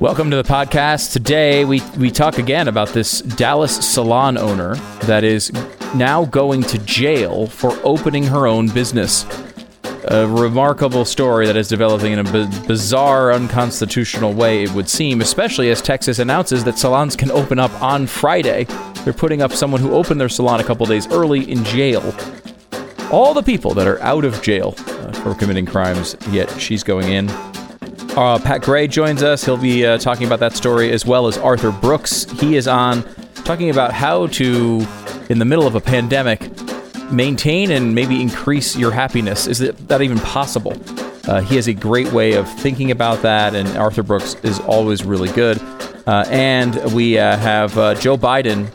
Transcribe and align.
Welcome 0.00 0.28
to 0.32 0.36
the 0.36 0.42
podcast. 0.42 1.12
Today 1.12 1.64
we 1.64 1.80
we 1.96 2.10
talk 2.10 2.38
again 2.38 2.66
about 2.66 2.88
this 2.88 3.20
Dallas 3.20 3.76
salon 3.76 4.36
owner 4.36 4.74
that 5.02 5.22
is 5.22 5.52
now 5.94 6.24
going 6.24 6.62
to 6.64 6.78
jail 6.78 7.46
for 7.46 7.78
opening 7.84 8.24
her 8.24 8.46
own 8.46 8.68
business. 8.68 9.24
A 10.08 10.26
remarkable 10.26 11.04
story 11.04 11.46
that 11.46 11.56
is 11.56 11.68
developing 11.68 12.12
in 12.12 12.18
a 12.18 12.24
b- 12.24 12.48
bizarre, 12.66 13.32
unconstitutional 13.32 14.34
way, 14.34 14.64
it 14.64 14.72
would 14.72 14.88
seem, 14.88 15.20
especially 15.20 15.70
as 15.70 15.80
Texas 15.80 16.18
announces 16.18 16.64
that 16.64 16.76
salons 16.76 17.14
can 17.14 17.30
open 17.30 17.58
up 17.58 17.70
on 17.80 18.06
Friday. 18.06 18.64
They're 19.04 19.12
putting 19.12 19.42
up 19.42 19.52
someone 19.52 19.80
who 19.80 19.92
opened 19.92 20.20
their 20.20 20.28
salon 20.28 20.60
a 20.60 20.64
couple 20.64 20.84
days 20.86 21.06
early 21.12 21.50
in 21.50 21.64
jail. 21.64 22.14
All 23.10 23.32
the 23.32 23.42
people 23.42 23.72
that 23.74 23.86
are 23.86 24.00
out 24.02 24.24
of 24.24 24.42
jail 24.42 24.74
uh, 24.76 25.12
for 25.12 25.34
committing 25.34 25.66
crimes, 25.66 26.16
yet 26.30 26.50
she's 26.60 26.82
going 26.82 27.08
in. 27.10 27.30
Uh, 28.16 28.38
Pat 28.38 28.62
Gray 28.62 28.86
joins 28.86 29.24
us. 29.24 29.44
He'll 29.44 29.56
be 29.56 29.84
uh, 29.84 29.98
talking 29.98 30.24
about 30.24 30.38
that 30.38 30.52
story 30.52 30.92
as 30.92 31.04
well 31.04 31.26
as 31.26 31.36
Arthur 31.36 31.72
Brooks. 31.72 32.30
He 32.38 32.54
is 32.54 32.68
on 32.68 33.02
talking 33.44 33.70
about 33.70 33.92
how 33.92 34.28
to, 34.28 34.86
in 35.28 35.40
the 35.40 35.44
middle 35.44 35.66
of 35.66 35.74
a 35.74 35.80
pandemic, 35.80 36.48
maintain 37.10 37.72
and 37.72 37.92
maybe 37.92 38.22
increase 38.22 38.76
your 38.76 38.92
happiness. 38.92 39.48
Is 39.48 39.58
that 39.58 40.00
even 40.00 40.20
possible? 40.20 40.80
Uh, 41.26 41.40
he 41.40 41.56
has 41.56 41.66
a 41.66 41.72
great 41.74 42.12
way 42.12 42.34
of 42.34 42.48
thinking 42.60 42.92
about 42.92 43.20
that, 43.22 43.54
and 43.56 43.66
Arthur 43.76 44.04
Brooks 44.04 44.36
is 44.44 44.60
always 44.60 45.02
really 45.04 45.32
good. 45.32 45.60
Uh, 46.06 46.24
and 46.28 46.76
we 46.94 47.18
uh, 47.18 47.36
have 47.36 47.76
uh, 47.76 47.94
Joe 47.96 48.16
Biden, 48.16 48.70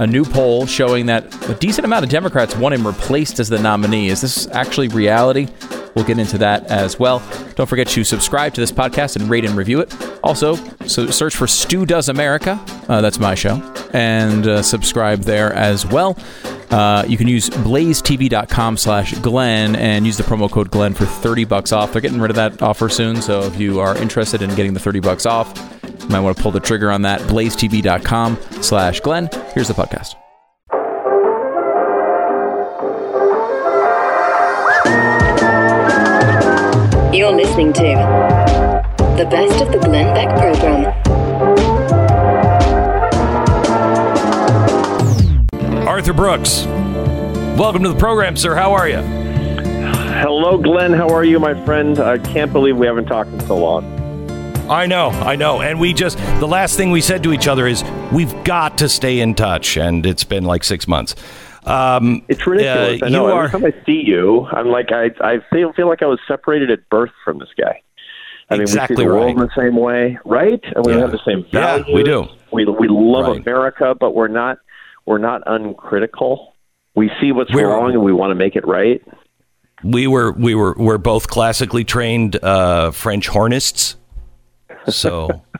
a 0.00 0.06
new 0.06 0.24
poll 0.24 0.66
showing 0.66 1.06
that 1.06 1.48
a 1.48 1.54
decent 1.54 1.86
amount 1.86 2.04
of 2.04 2.10
Democrats 2.10 2.54
want 2.56 2.74
him 2.74 2.86
replaced 2.86 3.40
as 3.40 3.48
the 3.48 3.58
nominee. 3.58 4.08
Is 4.08 4.20
this 4.20 4.48
actually 4.48 4.88
reality? 4.88 5.48
We'll 5.94 6.04
get 6.04 6.18
into 6.18 6.38
that 6.38 6.66
as 6.66 6.98
well. 6.98 7.22
Don't 7.54 7.68
forget 7.68 7.88
to 7.88 8.04
subscribe 8.04 8.54
to 8.54 8.60
this 8.60 8.72
podcast 8.72 9.16
and 9.16 9.28
rate 9.28 9.44
and 9.44 9.56
review 9.56 9.80
it. 9.80 9.94
Also, 10.22 10.56
so 10.86 11.06
search 11.06 11.36
for 11.36 11.46
Stu 11.46 11.84
Does 11.84 12.08
America. 12.08 12.62
Uh, 12.88 13.00
that's 13.00 13.18
my 13.18 13.34
show. 13.34 13.56
And 13.92 14.46
uh, 14.46 14.62
subscribe 14.62 15.20
there 15.20 15.52
as 15.52 15.86
well. 15.86 16.16
Uh, 16.70 17.04
you 17.06 17.18
can 17.18 17.28
use 17.28 17.50
blazetv.com 17.50 18.76
slash 18.78 19.12
Glenn 19.18 19.76
and 19.76 20.06
use 20.06 20.16
the 20.16 20.22
promo 20.22 20.50
code 20.50 20.70
Glenn 20.70 20.94
for 20.94 21.04
30 21.04 21.44
bucks 21.44 21.70
off. 21.72 21.92
They're 21.92 22.00
getting 22.00 22.20
rid 22.20 22.30
of 22.30 22.36
that 22.36 22.62
offer 22.62 22.88
soon, 22.88 23.20
so 23.20 23.42
if 23.42 23.60
you 23.60 23.80
are 23.80 23.96
interested 23.98 24.40
in 24.40 24.54
getting 24.54 24.72
the 24.72 24.80
30 24.80 25.00
bucks 25.00 25.26
off, 25.26 25.52
you 26.00 26.08
might 26.08 26.20
want 26.20 26.36
to 26.36 26.42
pull 26.42 26.52
the 26.52 26.60
trigger 26.60 26.90
on 26.90 27.02
that. 27.02 27.20
blazetv.com 27.22 28.38
slash 28.62 29.00
Glenn. 29.00 29.28
Here's 29.54 29.68
the 29.68 29.74
podcast. 29.74 30.21
Listening 37.52 37.72
to 37.74 37.82
the 39.18 39.28
best 39.30 39.60
of 39.60 39.70
the 39.70 39.78
Glenn 39.78 40.14
Beck 40.14 40.30
program. 40.38 40.86
Arthur 45.86 46.14
Brooks. 46.14 46.64
Welcome 47.58 47.82
to 47.82 47.90
the 47.90 47.98
program, 47.98 48.38
sir. 48.38 48.54
How 48.54 48.72
are 48.72 48.88
you? 48.88 49.02
Hello, 50.22 50.56
Glenn. 50.56 50.94
How 50.94 51.10
are 51.10 51.24
you, 51.24 51.38
my 51.38 51.52
friend? 51.66 51.98
I 51.98 52.16
can't 52.16 52.50
believe 52.54 52.78
we 52.78 52.86
haven't 52.86 53.04
talked 53.04 53.28
in 53.28 53.40
so 53.40 53.58
long. 53.58 53.84
I 54.70 54.86
know, 54.86 55.10
I 55.10 55.36
know. 55.36 55.60
And 55.60 55.78
we 55.78 55.92
just, 55.92 56.16
the 56.16 56.48
last 56.48 56.78
thing 56.78 56.90
we 56.90 57.02
said 57.02 57.22
to 57.24 57.34
each 57.34 57.48
other 57.48 57.66
is, 57.66 57.84
we've 58.10 58.32
got 58.44 58.78
to 58.78 58.88
stay 58.88 59.20
in 59.20 59.34
touch. 59.34 59.76
And 59.76 60.06
it's 60.06 60.24
been 60.24 60.44
like 60.44 60.64
six 60.64 60.88
months. 60.88 61.14
Um, 61.64 62.24
It's 62.28 62.46
ridiculous. 62.46 63.02
uh, 63.02 63.06
I 63.06 63.08
know. 63.08 63.26
you 63.26 63.32
Every 63.32 63.44
are- 63.46 63.48
time 63.48 63.64
I 63.64 63.74
see 63.86 64.02
you, 64.04 64.46
I'm 64.46 64.68
like, 64.68 64.90
I, 64.92 65.10
I 65.20 65.38
feel, 65.50 65.72
feel 65.72 65.88
like 65.88 66.02
I 66.02 66.06
was 66.06 66.18
separated 66.26 66.70
at 66.70 66.88
birth 66.88 67.12
from 67.24 67.38
this 67.38 67.48
guy. 67.58 67.80
I 68.50 68.54
mean, 68.54 68.62
Exactly 68.62 68.96
we 68.96 69.02
see 69.02 69.06
the 69.08 69.14
world 69.14 69.24
right. 69.26 69.36
in 69.36 69.38
the 69.38 69.50
same 69.56 69.76
way, 69.76 70.18
right? 70.24 70.60
And 70.74 70.84
we 70.84 70.92
Yeah. 70.92 70.98
have 71.00 71.12
the 71.12 71.20
same 71.24 71.44
values. 71.52 71.86
Yeah, 71.88 71.94
we 71.94 72.02
do. 72.02 72.26
We 72.52 72.64
we 72.66 72.88
love 72.88 73.28
Right. 73.28 73.40
America, 73.40 73.94
but 73.98 74.14
we're 74.14 74.28
not 74.28 74.58
we're 75.06 75.18
not 75.18 75.42
uncritical. 75.46 76.54
We 76.94 77.10
see 77.20 77.32
what's 77.32 77.52
We're- 77.52 77.68
wrong 77.68 77.92
and 77.92 78.02
we 78.02 78.12
want 78.12 78.30
to 78.32 78.34
make 78.34 78.56
it 78.56 78.66
right. 78.66 79.00
we 79.84 80.06
were, 80.06 80.30
we 80.32 80.54
were, 80.54 80.76
we're 80.78 80.98
both 80.98 81.26
classically 81.28 81.82
trained 81.84 82.36
uh, 82.44 82.90
French 82.92 83.28
hornists. 83.28 83.96
So. 84.88 85.42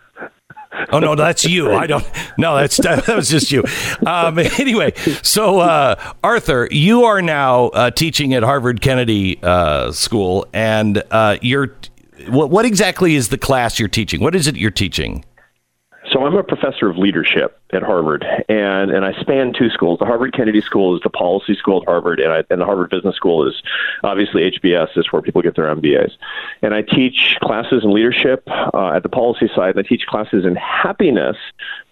Oh 0.93 0.99
no, 0.99 1.15
that's 1.15 1.45
you. 1.45 1.73
I 1.73 1.87
don't. 1.87 2.07
No, 2.37 2.57
that's 2.57 2.77
that, 2.79 3.09
was 3.09 3.29
just 3.29 3.51
you. 3.51 3.65
Um, 4.07 4.39
anyway, 4.59 4.93
so 5.23 5.61
uh, 5.61 6.13
Arthur, 6.23 6.69
you 6.71 7.05
are 7.05 7.23
now 7.23 7.67
uh, 7.69 7.91
teaching 7.91 8.35
at 8.35 8.43
Harvard 8.43 8.81
Kennedy 8.81 9.39
uh, 9.43 9.93
School, 9.93 10.47
and 10.53 11.03
uh, 11.11 11.39
you're. 11.41 11.75
What, 12.29 12.51
what 12.51 12.65
exactly 12.65 13.17
is 13.17 13.31
the 13.31 13.39
class 13.39 13.81
you're 13.81 13.89
teaching? 13.89 14.21
What 14.21 14.37
is 14.37 14.47
it 14.47 14.57
you're 14.57 14.71
teaching? 14.71 15.25
So 16.13 16.27
I'm 16.27 16.35
a 16.37 16.43
professor 16.43 16.91
of 16.91 16.99
leadership 16.99 17.59
at 17.73 17.83
Harvard, 17.83 18.23
and, 18.47 18.91
and 18.91 19.03
I 19.03 19.19
span 19.19 19.55
two 19.59 19.71
schools. 19.71 19.99
The 19.99 20.05
Harvard 20.05 20.35
Kennedy 20.35 20.61
School 20.61 20.95
is 20.95 21.01
the 21.03 21.09
policy 21.09 21.55
school 21.55 21.81
at 21.81 21.89
Harvard, 21.89 22.21
and, 22.21 22.31
I, 22.31 22.45
and 22.51 22.61
the 22.61 22.67
Harvard 22.67 22.91
Business 22.91 23.17
School 23.17 23.49
is 23.49 23.55
obviously 24.05 24.51
HBS, 24.51 24.99
is 24.99 25.11
where 25.11 25.23
people 25.23 25.41
get 25.41 25.57
their 25.57 25.75
MBAs. 25.75 26.13
And 26.61 26.75
I 26.75 26.83
teach 26.83 27.39
classes 27.43 27.83
in 27.83 27.95
leadership 27.95 28.47
uh, 28.75 28.93
at 28.95 29.03
the 29.03 29.09
policy 29.09 29.49
side, 29.57 29.75
and 29.75 29.87
I 29.87 29.89
teach 29.89 30.05
classes 30.07 30.45
in 30.45 30.55
happiness 30.55 31.39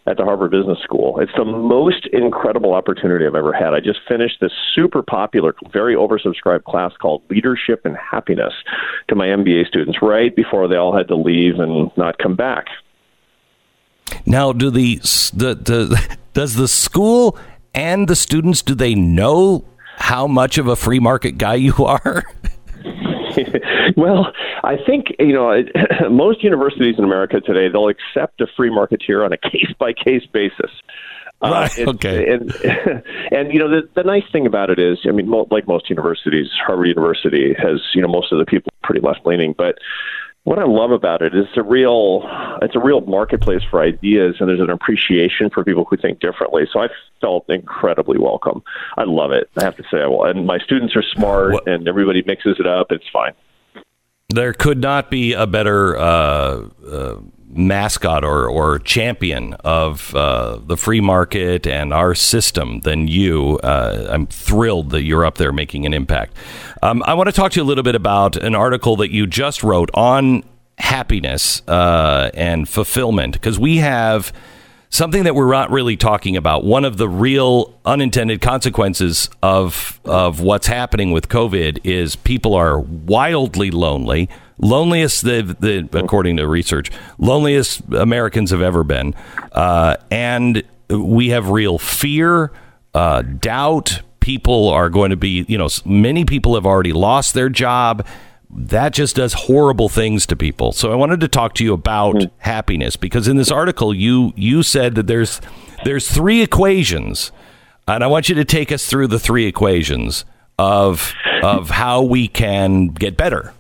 at 0.07 0.19
the 0.19 0.25
Harvard 0.25 0.51
Business 0.51 0.81
School. 0.81 1.19
It's 1.19 1.33
the 1.35 1.47
most 1.47 2.07
incredible 2.09 2.75
opportunity 2.75 3.27
I've 3.27 3.35
ever 3.35 3.55
had. 3.55 3.73
I 3.73 3.81
just 3.81 4.01
finished 4.07 4.39
this 4.43 4.53
super 4.75 5.03
popular, 5.03 5.55
very 5.73 5.95
oversubscribed 5.95 6.65
class 6.65 6.93
called 6.99 7.23
Leadership 7.31 7.87
and 7.87 7.97
Happiness 7.97 8.53
to 9.09 9.15
my 9.15 9.29
MBA 9.29 9.67
students 9.67 10.03
right 10.03 10.35
before 10.37 10.69
they 10.69 10.77
all 10.77 10.95
had 10.95 11.09
to 11.09 11.17
leave 11.17 11.59
and 11.59 11.91
not 11.97 12.19
come 12.19 12.37
back. 12.37 12.67
Now, 14.27 14.53
do 14.53 14.71
the 14.71 14.97
the, 15.35 15.55
the 15.55 16.17
does 16.33 16.55
the 16.55 16.69
school 16.69 17.39
and 17.75 18.09
the 18.09 18.17
students 18.17 18.63
do 18.63 18.75
they 18.75 18.95
know 18.95 19.65
how 19.97 20.27
much 20.27 20.59
of 20.59 20.67
a 20.67 20.77
free 20.77 20.99
market 21.01 21.33
guy 21.39 21.55
you 21.55 21.75
are? 21.85 22.25
well, 23.97 24.33
I 24.65 24.77
think 24.87 25.07
you 25.19 25.33
know 25.33 25.51
it- 25.51 25.71
most 26.11 26.43
universities 26.43 26.97
in 26.99 27.05
America 27.05 27.41
today 27.41 27.69
they'll 27.69 27.89
accept 27.89 28.41
a 28.41 28.47
free 28.57 28.71
marketeer 28.71 29.25
on 29.25 29.33
a 29.33 29.37
case 29.39 29.73
by 29.79 29.93
case 29.93 30.25
basis. 30.33 30.71
Uh, 31.43 31.51
right, 31.51 31.79
it's- 31.79 31.89
okay. 31.95 32.31
And, 32.33 32.53
and 33.33 33.53
you 33.53 33.59
know 33.59 33.69
the 33.69 33.89
the 33.95 34.03
nice 34.03 34.25
thing 34.33 34.47
about 34.47 34.71
it 34.71 34.79
is, 34.79 34.99
I 35.07 35.13
mean, 35.13 35.29
mo- 35.29 35.49
like 35.51 35.67
most 35.67 35.89
universities, 35.89 36.49
Harvard 36.67 36.89
University 36.89 37.55
has 37.59 37.81
you 37.95 38.03
know 38.03 38.09
most 38.09 38.33
of 38.33 38.39
the 38.39 38.45
people 38.47 38.73
pretty 38.83 39.01
left 39.01 39.25
leaning, 39.25 39.55
but 39.57 39.79
what 40.45 40.59
I 40.59 40.65
love 40.65 40.91
about 40.91 41.23
it 41.23 41.35
is 41.35 41.47
it's 41.49 41.57
a 41.57 41.63
real 41.63 42.23
it's 42.63 42.75
a 42.75 42.81
real 42.81 43.01
marketplace 43.03 43.63
for 43.71 43.83
ideas, 43.83 44.37
and 44.41 44.49
there's 44.49 44.61
an 44.61 44.71
appreciation 44.71 45.51
for 45.51 45.65
people 45.65 45.85
who 45.85 45.97
think 45.97 46.21
differently. 46.21 46.69
So 46.73 46.81
I 46.81 46.89
felt 47.21 47.49
incredibly 47.49 48.19
welcome. 48.19 48.63
I 48.97 49.05
love 49.05 49.33
it. 49.33 49.51
I 49.59 49.65
have 49.65 49.77
to 49.77 49.83
say, 49.85 49.99
well, 50.07 50.25
and 50.25 50.47
my 50.47 50.59
students 50.59 50.97
are 50.97 51.03
smart, 51.03 51.53
What- 51.53 51.69
and 51.69 51.87
everybody 51.87 52.23
mixes 52.27 52.57
it 52.59 52.67
up. 52.67 52.91
It's 52.91 53.09
fine. 53.13 53.33
There 54.29 54.53
could 54.53 54.81
not 54.81 55.11
be 55.11 55.33
a 55.33 55.47
better 55.47 55.97
uh, 55.99 56.69
uh, 56.89 57.17
mascot 57.53 58.25
or, 58.25 58.49
or 58.49 58.79
champion 58.79 59.55
of 59.65 60.15
uh, 60.15 60.59
the 60.65 60.77
free 60.77 61.01
market 61.01 61.67
and 61.67 61.93
our 61.93 62.15
system 62.15 62.81
than 62.81 63.09
you. 63.09 63.59
Uh, 63.63 64.09
I'm 64.11 64.27
thrilled 64.27 64.91
that 64.91 65.03
you're 65.03 65.25
up 65.25 65.39
there 65.39 65.53
making 65.53 65.87
an 65.87 65.93
impact. 65.95 66.37
Um, 66.83 67.03
I 67.07 67.15
want 67.15 67.29
to 67.29 67.33
talk 67.33 67.53
to 67.53 67.61
you 67.61 67.65
a 67.65 67.69
little 67.69 67.85
bit 67.85 67.95
about 67.95 68.37
an 68.37 68.55
article 68.55 68.97
that 68.97 69.11
you 69.11 69.27
just 69.27 69.63
wrote 69.63 69.91
on 69.95 70.45
happiness 70.79 71.63
uh, 71.69 72.31
and 72.35 72.69
fulfillment 72.69 73.35
because 73.35 73.59
we 73.59 73.79
have 73.79 74.33
something 74.89 75.25
that 75.25 75.35
we're 75.35 75.51
not 75.51 75.71
really 75.71 75.97
talking 75.97 76.37
about. 76.37 76.65
One 76.65 76.85
of 76.85 76.97
the 76.97 77.09
real 77.09 77.79
unintended 77.85 78.41
consequences 78.41 79.31
of 79.43 80.01
of 80.05 80.41
what's 80.41 80.67
happening 80.67 81.13
with 81.13 81.29
COVID 81.29 81.81
is 81.85 82.17
people 82.17 82.55
are 82.55 82.79
wildly 82.81 83.71
lonely, 83.71 84.29
loneliest 84.61 85.23
the, 85.23 85.57
the 85.59 85.99
according 85.99 86.37
to 86.37 86.47
research, 86.47 86.91
loneliest 87.19 87.83
Americans 87.93 88.51
have 88.51 88.63
ever 88.63 88.85
been, 88.85 89.15
uh, 89.53 89.97
and 90.11 90.63
we 90.89 91.31
have 91.31 91.49
real 91.49 91.79
fear, 91.79 92.53
uh, 92.95 93.23
doubt. 93.23 94.03
People 94.21 94.69
are 94.69 94.91
going 94.91 95.11
to 95.11 95.17
be, 95.17 95.47
you 95.49 95.57
know, 95.57 95.69
many 95.85 96.25
people 96.25 96.55
have 96.55 96.67
already 96.67 96.93
lost 96.93 97.33
their 97.33 97.49
job 97.49 98.07
that 98.53 98.93
just 98.93 99.17
does 99.17 99.33
horrible 99.33 99.89
things 99.89 100.27
to 100.27 100.37
people. 100.37 100.73
So 100.73 100.91
I 100.91 100.97
wanted 100.97 101.21
to 101.21 101.29
talk 101.29 101.55
to 101.55 101.65
you 101.65 101.73
about 101.73 102.17
mm. 102.17 102.31
happiness 102.39 102.97
because 102.97 103.29
in 103.29 103.37
this 103.37 103.51
article 103.51 103.95
you 103.95 104.33
you 104.37 104.63
said 104.63 104.97
that 104.97 105.07
there's 105.07 105.41
there's 105.85 106.11
three 106.11 106.43
equations, 106.43 107.33
and 107.87 108.03
I 108.03 108.07
want 108.09 108.29
you 108.29 108.35
to 108.35 108.45
take 108.45 108.73
us 108.73 108.87
through 108.87 109.07
the 109.07 109.19
three 109.19 109.47
equations 109.47 110.25
of 110.59 111.15
of 111.43 111.71
how 111.71 112.03
we 112.03 112.29
can 112.29 112.89
get 112.89 113.17
better. 113.17 113.55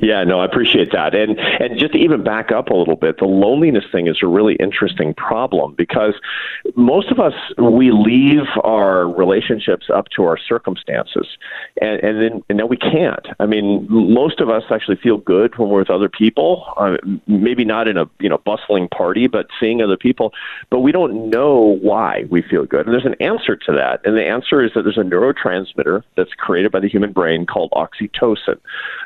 Yeah, 0.00 0.24
no, 0.24 0.40
I 0.40 0.44
appreciate 0.44 0.92
that. 0.92 1.14
And 1.14 1.38
and 1.38 1.78
just 1.78 1.92
to 1.92 1.98
even 1.98 2.24
back 2.24 2.50
up 2.50 2.68
a 2.68 2.74
little 2.74 2.96
bit, 2.96 3.18
the 3.18 3.26
loneliness 3.26 3.84
thing 3.92 4.06
is 4.06 4.18
a 4.22 4.26
really 4.26 4.54
interesting 4.56 5.14
problem 5.14 5.74
because 5.74 6.14
most 6.74 7.10
of 7.10 7.20
us 7.20 7.34
we 7.58 7.90
leave 7.90 8.46
our 8.64 9.06
relationships 9.08 9.86
up 9.92 10.08
to 10.16 10.24
our 10.24 10.38
circumstances, 10.38 11.26
and 11.80 12.00
and 12.02 12.20
then 12.20 12.42
and 12.48 12.58
then 12.58 12.68
we 12.68 12.76
can't. 12.76 13.26
I 13.38 13.46
mean, 13.46 13.86
most 13.88 14.40
of 14.40 14.48
us 14.48 14.64
actually 14.70 14.96
feel 14.96 15.18
good 15.18 15.56
when 15.58 15.68
we're 15.68 15.80
with 15.80 15.90
other 15.90 16.08
people. 16.08 16.72
Uh, 16.76 16.96
maybe 17.26 17.64
not 17.64 17.88
in 17.88 17.96
a 17.98 18.08
you 18.18 18.28
know 18.28 18.38
bustling 18.38 18.88
party, 18.88 19.26
but 19.26 19.48
seeing 19.60 19.82
other 19.82 19.96
people. 19.96 20.32
But 20.70 20.80
we 20.80 20.92
don't 20.92 21.30
know 21.30 21.78
why 21.82 22.24
we 22.30 22.42
feel 22.42 22.64
good, 22.64 22.86
and 22.86 22.94
there's 22.94 23.06
an 23.06 23.16
answer 23.20 23.56
to 23.56 23.72
that. 23.72 24.00
And 24.04 24.16
the 24.16 24.26
answer 24.26 24.64
is 24.64 24.72
that 24.74 24.82
there's 24.82 24.98
a 24.98 25.00
neurotransmitter 25.00 26.02
that's 26.16 26.32
created 26.34 26.72
by 26.72 26.80
the 26.80 26.88
human 26.88 27.12
brain 27.12 27.46
called 27.46 27.70
oxytocin, 27.72 28.58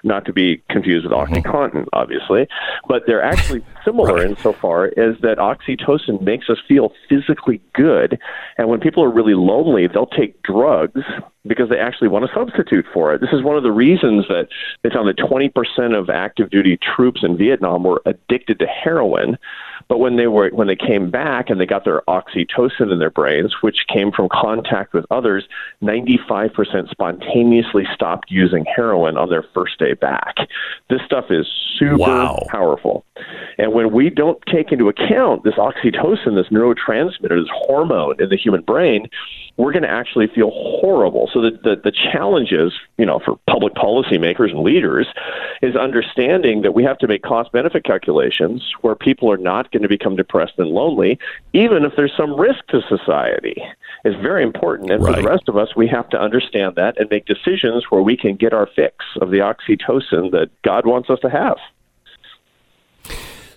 not 0.05 0.25
to 0.27 0.33
be 0.33 0.60
confused 0.69 1.07
with 1.07 1.13
mm-hmm. 1.13 1.35
OxyContin, 1.35 1.87
obviously, 1.93 2.47
but 2.89 3.03
they're 3.07 3.23
actually 3.23 3.65
similar 3.85 4.17
right. 4.17 4.27
insofar 4.27 4.87
as 4.87 5.19
that 5.23 5.39
oxytocin 5.39 6.21
makes 6.23 6.51
us 6.51 6.59
feel 6.67 6.93
physically 7.09 7.61
good. 7.75 8.19
And 8.59 8.69
when 8.69 8.81
people 8.81 9.03
are 9.03 9.11
really 9.11 9.35
lonely, 9.35 9.87
they'll 9.87 10.07
take 10.07 10.43
drugs 10.43 11.03
because 11.47 11.69
they 11.69 11.79
actually 11.79 12.09
want 12.09 12.27
to 12.27 12.35
substitute 12.35 12.85
for 12.93 13.15
it. 13.15 13.21
This 13.21 13.33
is 13.33 13.43
one 13.43 13.57
of 13.57 13.63
the 13.63 13.73
reasons 13.73 14.27
that 14.29 14.49
they 14.83 14.91
found 14.91 15.09
that 15.09 15.17
20% 15.17 15.99
of 15.99 16.11
active 16.11 16.51
duty 16.51 16.79
troops 16.79 17.23
in 17.23 17.37
Vietnam 17.37 17.85
were 17.85 18.03
addicted 18.05 18.59
to 18.59 18.67
heroin 18.67 19.39
but 19.91 19.99
when 19.99 20.17
they 20.17 20.29
were 20.29 20.51
when 20.51 20.69
they 20.69 20.77
came 20.77 21.11
back 21.11 21.51
and 21.51 21.61
they 21.61 21.67
got 21.67 21.85
their 21.85 22.03
oxytocin 22.03 22.93
in 22.93 23.01
their 23.01 23.11
brains, 23.11 23.57
which 23.61 23.89
came 23.89 24.13
from 24.13 24.29
contact 24.29 24.93
with 24.93 25.05
others, 25.11 25.49
95% 25.83 26.89
spontaneously 26.91 27.89
stopped 27.93 28.31
using 28.31 28.65
heroin 28.65 29.17
on 29.17 29.31
their 29.31 29.45
first 29.53 29.81
day 29.81 29.95
back. 29.95 30.37
This 30.89 31.01
stuff 31.05 31.27
is 31.31 31.45
super 31.77 31.97
wow. 31.97 32.47
powerful. 32.49 33.05
And 33.59 33.73
when 33.73 33.93
we 33.93 34.11
don't 34.11 34.41
take 34.47 34.71
into 34.71 34.89
account 34.89 35.43
this 35.43 35.55
oxytocin, 35.55 36.37
this 36.37 36.49
neurotransmitter, 36.53 37.43
this 37.43 37.51
hormone 37.53 38.15
in 38.23 38.29
the 38.29 38.37
human 38.37 38.63
brain, 38.63 39.09
we're 39.57 39.73
going 39.73 39.83
to 39.83 39.91
actually 39.91 40.29
feel 40.29 40.51
horrible. 40.53 41.29
So 41.33 41.41
the, 41.41 41.51
the, 41.63 41.81
the 41.85 41.93
challenge 41.93 42.53
is, 42.53 42.73
you 42.99 43.07
know, 43.07 43.21
for 43.25 43.39
public 43.49 43.75
policymakers 43.75 44.51
and 44.51 44.61
leaders 44.61 45.07
is 45.63 45.77
understanding 45.77 46.63
that 46.63 46.73
we 46.73 46.85
have 46.85 46.99
to 46.99 47.07
make 47.07 47.23
cost 47.23 47.53
benefit 47.53 47.85
calculations 47.85 48.63
where 48.81 48.95
people 48.95 49.31
are 49.31 49.37
not 49.37 49.71
going 49.73 49.83
to 49.83 49.89
become 49.89 50.17
depressed 50.17 50.55
and 50.59 50.69
lonely, 50.69 51.19
even 51.53 51.85
if 51.85 51.93
there's 51.97 52.17
some 52.17 52.39
risk 52.39 52.67
to 52.69 52.83
society. 52.89 53.63
It's 54.05 54.21
very 54.21 54.43
important. 54.43 54.91
And 54.91 55.03
right. 55.03 55.17
for 55.17 55.23
the 55.23 55.29
rest 55.29 55.49
of 55.49 55.57
us, 55.57 55.77
we 55.77 55.87
have 55.89 56.09
to 56.11 56.21
understand 56.21 56.77
that 56.77 56.99
and 56.99 57.09
make 57.11 57.27
decisions 57.27 57.85
where 57.91 58.03
we 58.03 58.17
can 58.17 58.37
get 58.37 58.53
our 58.53 58.67
fix 58.67 59.05
of 59.21 59.31
the 59.31 59.39
oxytocin 59.39 60.31
that 60.33 60.51
God 60.63 60.87
wants 60.87 61.11
us 61.11 61.21
to 61.21 61.31
have. 61.31 61.57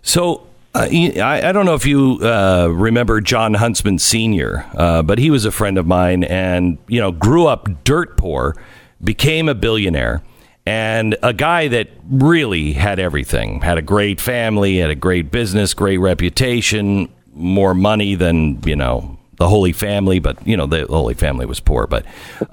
So 0.01 0.47
uh, 0.75 0.87
I, 0.91 1.41
I, 1.45 1.51
don't 1.51 1.65
know 1.65 1.75
if 1.75 1.85
you 1.85 2.19
uh, 2.21 2.67
remember 2.67 3.21
Jon 3.21 3.53
Huntsman 3.53 3.99
Sr., 3.99 4.65
uh, 4.75 5.03
but 5.03 5.19
he 5.19 5.29
was 5.29 5.45
a 5.45 5.51
friend 5.51 5.77
of 5.77 5.85
mine 5.85 6.23
and, 6.23 6.79
you 6.87 6.99
know, 6.99 7.11
grew 7.11 7.45
up 7.45 7.83
dirt 7.83 8.17
poor, 8.17 8.55
became 9.03 9.47
a 9.47 9.53
billionaire, 9.53 10.23
and 10.65 11.15
a 11.21 11.31
guy 11.31 11.67
that 11.67 11.89
really 12.09 12.73
had 12.73 12.99
everything. 12.99 13.61
Had 13.61 13.77
a 13.77 13.83
great 13.83 14.19
family, 14.19 14.77
had 14.77 14.89
a 14.89 14.95
great 14.95 15.29
business, 15.29 15.75
great 15.75 15.97
reputation, 15.97 17.07
more 17.33 17.75
money 17.75 18.15
than, 18.15 18.59
you 18.63 18.75
know, 18.75 19.19
the 19.37 19.49
Holy 19.49 19.73
Family, 19.73 20.19
but 20.19 20.45
you 20.45 20.55
know 20.55 20.65
the 20.65 20.85
Holy 20.85 21.13
Family 21.13 21.45
was 21.45 21.59
poor. 21.59 21.87
But 21.87 22.05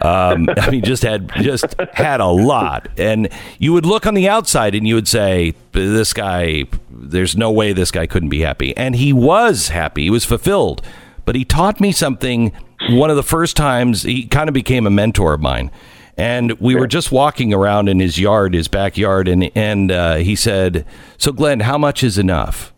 um, 0.03 0.49
I 0.57 0.71
mean, 0.71 0.83
just 0.83 1.03
had 1.03 1.31
just 1.37 1.75
had 1.93 2.21
a 2.21 2.27
lot, 2.27 2.89
and 2.97 3.29
you 3.59 3.73
would 3.73 3.87
look 3.87 4.07
on 4.07 4.15
the 4.15 4.29
outside 4.29 4.75
and 4.75 4.87
you 4.87 4.95
would 4.95 5.09
say, 5.09 5.55
"This 5.73 6.13
guy, 6.13 6.65
there's 6.91 7.37
no 7.37 7.51
way 7.51 7.73
this 7.73 7.91
guy 7.91 8.07
couldn't 8.07 8.31
be 8.31 8.41
happy," 8.41 8.77
and 8.77 8.97
he 8.97 9.13
was 9.13 9.69
happy. 9.69 10.05
He 10.05 10.11
was 10.11 10.25
fulfilled. 10.25 10.83
But 11.25 11.37
he 11.37 11.45
taught 11.45 11.81
me 11.81 11.93
something. 11.93 12.53
One 12.89 13.11
of 13.11 13.17
the 13.17 13.23
first 13.23 13.57
times 13.57 14.03
he 14.03 14.27
kind 14.27 14.49
of 14.49 14.55
became 14.55 14.87
a 14.87 14.91
mentor 14.91 15.35
of 15.35 15.41
mine. 15.41 15.71
And 16.17 16.53
we 16.61 16.75
were 16.75 16.87
just 16.87 17.13
walking 17.13 17.55
around 17.55 17.89
in 17.89 18.01
his 18.01 18.19
yard, 18.19 18.53
his 18.53 18.69
backyard, 18.69 19.29
and 19.29 19.51
and 19.55 19.91
uh, 19.93 20.17
he 20.17 20.35
said, 20.35 20.85
"So, 21.19 21.33
Glenn, 21.33 21.61
how 21.61 21.79
much 21.79 22.03
is 22.03 22.19
enough?" 22.19 22.75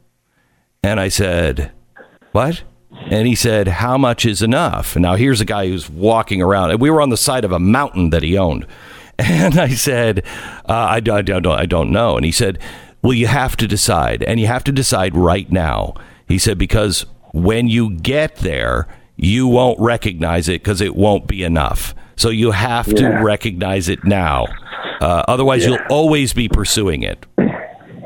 And 0.83 1.01
I 1.01 1.09
said, 1.09 1.73
"What?" 2.33 2.63
And 2.93 3.27
he 3.27 3.35
said, 3.35 3.69
How 3.69 3.99
much 3.99 4.25
is 4.25 4.43
enough? 4.43 4.97
And 4.97 5.03
now 5.03 5.17
here's 5.17 5.41
a 5.41 5.45
guy 5.45 5.69
who's 5.69 5.91
walking 5.91 6.41
around. 6.41 6.71
And 6.71 6.81
we 6.81 6.91
were 6.91 7.03
on 7.03 7.11
the 7.11 7.17
side 7.17 7.45
of 7.45 7.53
a 7.53 7.59
mountain 7.59 8.11
that 8.11 8.23
he 8.23 8.37
owned. 8.37 8.67
And 9.19 9.59
I 9.59 9.69
said, 9.69 10.25
uh, 10.69 10.73
I, 10.73 10.97
I, 10.97 11.01
don't, 11.01 11.47
I 11.47 11.67
don't 11.67 11.93
know. 11.93 12.17
And 12.17 12.25
he 12.25 12.33
said, 12.33 12.59
Well, 13.03 13.13
you 13.13 13.27
have 13.27 13.57
to 13.59 13.69
decide. 13.69 14.23
And 14.23 14.41
you 14.41 14.47
have 14.47 14.65
to 14.65 14.73
decide 14.73 15.15
right 15.15 15.51
now. 15.53 15.95
He 16.27 16.39
said, 16.39 16.59
Because 16.59 17.05
when 17.33 17.69
you 17.69 17.91
get 17.91 18.37
there, 18.37 18.89
you 19.17 19.47
won't 19.47 19.79
recognize 19.79 20.49
it 20.49 20.63
because 20.63 20.81
it 20.81 20.97
won't 20.97 21.27
be 21.27 21.45
enough. 21.45 21.95
So 22.17 22.31
you 22.31 22.51
have 22.53 22.89
yeah. 22.89 22.95
to 22.95 23.09
recognize 23.23 23.89
it 23.89 24.05
now. 24.05 24.47
Uh, 25.01 25.25
otherwise, 25.29 25.63
yeah. 25.63 25.71
you'll 25.71 25.87
always 25.91 26.33
be 26.33 26.49
pursuing 26.49 27.03
it. 27.03 27.27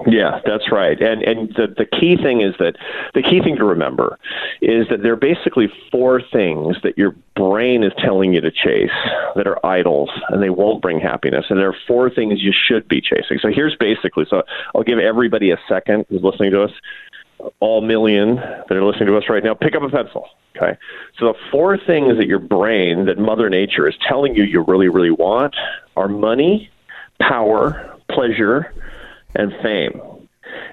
Yeah, 0.06 0.40
that's 0.44 0.70
right. 0.70 1.00
And 1.00 1.22
and 1.22 1.48
the 1.56 1.74
the 1.76 1.84
key 1.84 2.16
thing 2.16 2.40
is 2.40 2.54
that 2.58 2.76
the 3.14 3.22
key 3.22 3.40
thing 3.40 3.56
to 3.56 3.64
remember 3.64 4.18
is 4.62 4.88
that 4.88 5.02
there 5.02 5.12
are 5.12 5.16
basically 5.16 5.68
four 5.90 6.22
things 6.32 6.76
that 6.84 6.96
your 6.96 7.14
brain 7.34 7.82
is 7.82 7.92
telling 7.98 8.32
you 8.32 8.40
to 8.40 8.50
chase 8.50 8.90
that 9.34 9.46
are 9.46 9.64
idols 9.66 10.10
and 10.28 10.42
they 10.42 10.50
won't 10.50 10.80
bring 10.80 11.00
happiness. 11.00 11.46
And 11.50 11.58
there 11.58 11.68
are 11.68 11.76
four 11.86 12.08
things 12.08 12.40
you 12.40 12.52
should 12.52 12.86
be 12.86 13.00
chasing. 13.00 13.38
So 13.40 13.48
here's 13.48 13.74
basically 13.74 14.26
so 14.30 14.44
I'll 14.74 14.84
give 14.84 14.98
everybody 14.98 15.50
a 15.50 15.58
second 15.68 16.06
who's 16.08 16.22
listening 16.22 16.52
to 16.52 16.62
us, 16.62 16.72
all 17.58 17.80
million 17.80 18.36
that 18.36 18.72
are 18.72 18.84
listening 18.84 19.08
to 19.08 19.16
us 19.16 19.24
right 19.28 19.42
now, 19.42 19.54
pick 19.54 19.74
up 19.74 19.82
a 19.82 19.88
pencil. 19.88 20.28
Okay. 20.56 20.78
So 21.18 21.26
the 21.26 21.34
four 21.50 21.76
things 21.76 22.16
that 22.16 22.26
your 22.26 22.38
brain, 22.38 23.06
that 23.06 23.18
Mother 23.18 23.50
Nature 23.50 23.88
is 23.88 23.94
telling 24.08 24.36
you 24.36 24.44
you 24.44 24.62
really, 24.62 24.88
really 24.88 25.10
want 25.10 25.56
are 25.96 26.08
money, 26.08 26.70
power, 27.20 27.98
pleasure, 28.08 28.72
and 29.36 29.52
fame. 29.62 30.00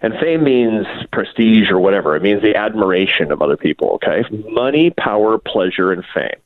And 0.02 0.14
fame 0.20 0.44
means 0.44 0.86
prestige 1.12 1.70
or 1.70 1.80
whatever. 1.80 2.16
It 2.16 2.22
means 2.22 2.42
the 2.42 2.56
admiration 2.56 3.32
of 3.32 3.42
other 3.42 3.56
people, 3.58 3.92
okay? 4.04 4.24
Money, 4.50 4.92
power, 4.92 5.38
pleasure, 5.38 5.92
and 5.92 6.04
fame. 6.14 6.40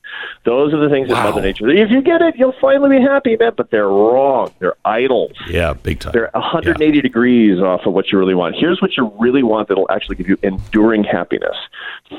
Those 0.46 0.74
are 0.74 0.80
the 0.80 0.90
things 0.90 1.10
wow. 1.10 1.16
that 1.16 1.30
Mother 1.30 1.42
Nature. 1.42 1.70
If 1.70 1.90
you 1.90 2.02
get 2.02 2.22
it, 2.22 2.36
you'll 2.38 2.56
finally 2.62 3.00
be 3.00 3.04
happy, 3.04 3.36
man. 3.36 3.54
But 3.58 3.72
they're 3.72 3.88
wrong. 3.88 4.54
They're 4.60 4.76
idols. 4.86 5.34
Yeah, 5.50 5.74
big 5.74 6.00
time. 6.00 6.14
They're 6.14 6.30
180 6.34 6.96
yeah. 6.96 7.02
degrees 7.02 7.60
off 7.60 7.82
of 7.86 7.94
what 7.94 8.12
you 8.12 8.20
really 8.20 8.36
want. 8.36 8.56
Here's 8.58 8.82
what 8.82 8.96
you 8.96 9.12
really 9.20 9.44
want 9.44 9.70
that'll 9.70 9.90
actually 9.92 10.18
give 10.18 10.30
you 10.30 10.38
enduring 10.44 11.04
happiness 11.04 11.56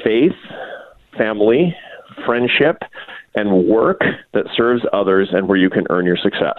faith, 0.02 0.36
family, 1.16 1.76
friendship, 2.26 2.82
and 3.34 3.68
work 3.68 4.00
that 4.32 4.46
serves 4.56 4.82
others 4.92 5.28
and 5.32 5.48
where 5.48 5.56
you 5.56 5.70
can 5.70 5.86
earn 5.90 6.04
your 6.04 6.16
success. 6.16 6.58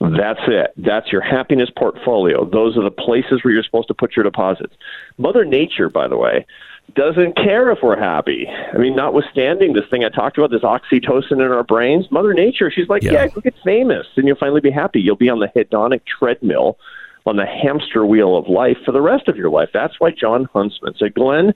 That's 0.00 0.40
it. 0.46 0.72
That's 0.76 1.10
your 1.10 1.20
happiness 1.20 1.70
portfolio. 1.76 2.44
Those 2.44 2.76
are 2.76 2.84
the 2.84 2.90
places 2.90 3.42
where 3.42 3.52
you're 3.52 3.64
supposed 3.64 3.88
to 3.88 3.94
put 3.94 4.14
your 4.14 4.22
deposits. 4.22 4.74
Mother 5.16 5.44
Nature, 5.44 5.88
by 5.88 6.06
the 6.06 6.16
way, 6.16 6.46
doesn't 6.94 7.36
care 7.36 7.70
if 7.70 7.78
we're 7.82 7.98
happy. 7.98 8.46
I 8.48 8.78
mean, 8.78 8.94
notwithstanding 8.94 9.72
this 9.72 9.84
thing 9.90 10.04
I 10.04 10.08
talked 10.08 10.38
about, 10.38 10.50
this 10.50 10.62
oxytocin 10.62 11.32
in 11.32 11.42
our 11.42 11.64
brains, 11.64 12.10
Mother 12.10 12.32
Nature, 12.32 12.70
she's 12.70 12.88
like, 12.88 13.02
yeah, 13.02 13.12
yeah 13.12 13.26
go 13.26 13.40
get 13.40 13.54
famous 13.64 14.06
and 14.16 14.26
you'll 14.26 14.36
finally 14.36 14.60
be 14.60 14.70
happy. 14.70 15.00
You'll 15.00 15.16
be 15.16 15.28
on 15.28 15.40
the 15.40 15.48
hedonic 15.48 16.02
treadmill, 16.06 16.78
on 17.26 17.36
the 17.36 17.46
hamster 17.46 18.06
wheel 18.06 18.36
of 18.36 18.48
life 18.48 18.78
for 18.84 18.92
the 18.92 19.00
rest 19.02 19.28
of 19.28 19.36
your 19.36 19.50
life. 19.50 19.70
That's 19.74 19.98
why 19.98 20.12
Jon 20.12 20.48
Huntsman 20.52 20.94
said, 20.96 21.14
Glenn, 21.14 21.54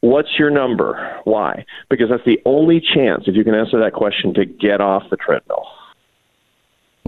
what's 0.00 0.38
your 0.38 0.50
number? 0.50 1.20
Why? 1.24 1.64
Because 1.88 2.08
that's 2.10 2.24
the 2.24 2.40
only 2.44 2.80
chance, 2.80 3.24
if 3.26 3.36
you 3.36 3.44
can 3.44 3.54
answer 3.54 3.78
that 3.80 3.92
question, 3.92 4.34
to 4.34 4.46
get 4.46 4.80
off 4.80 5.04
the 5.10 5.16
treadmill. 5.16 5.66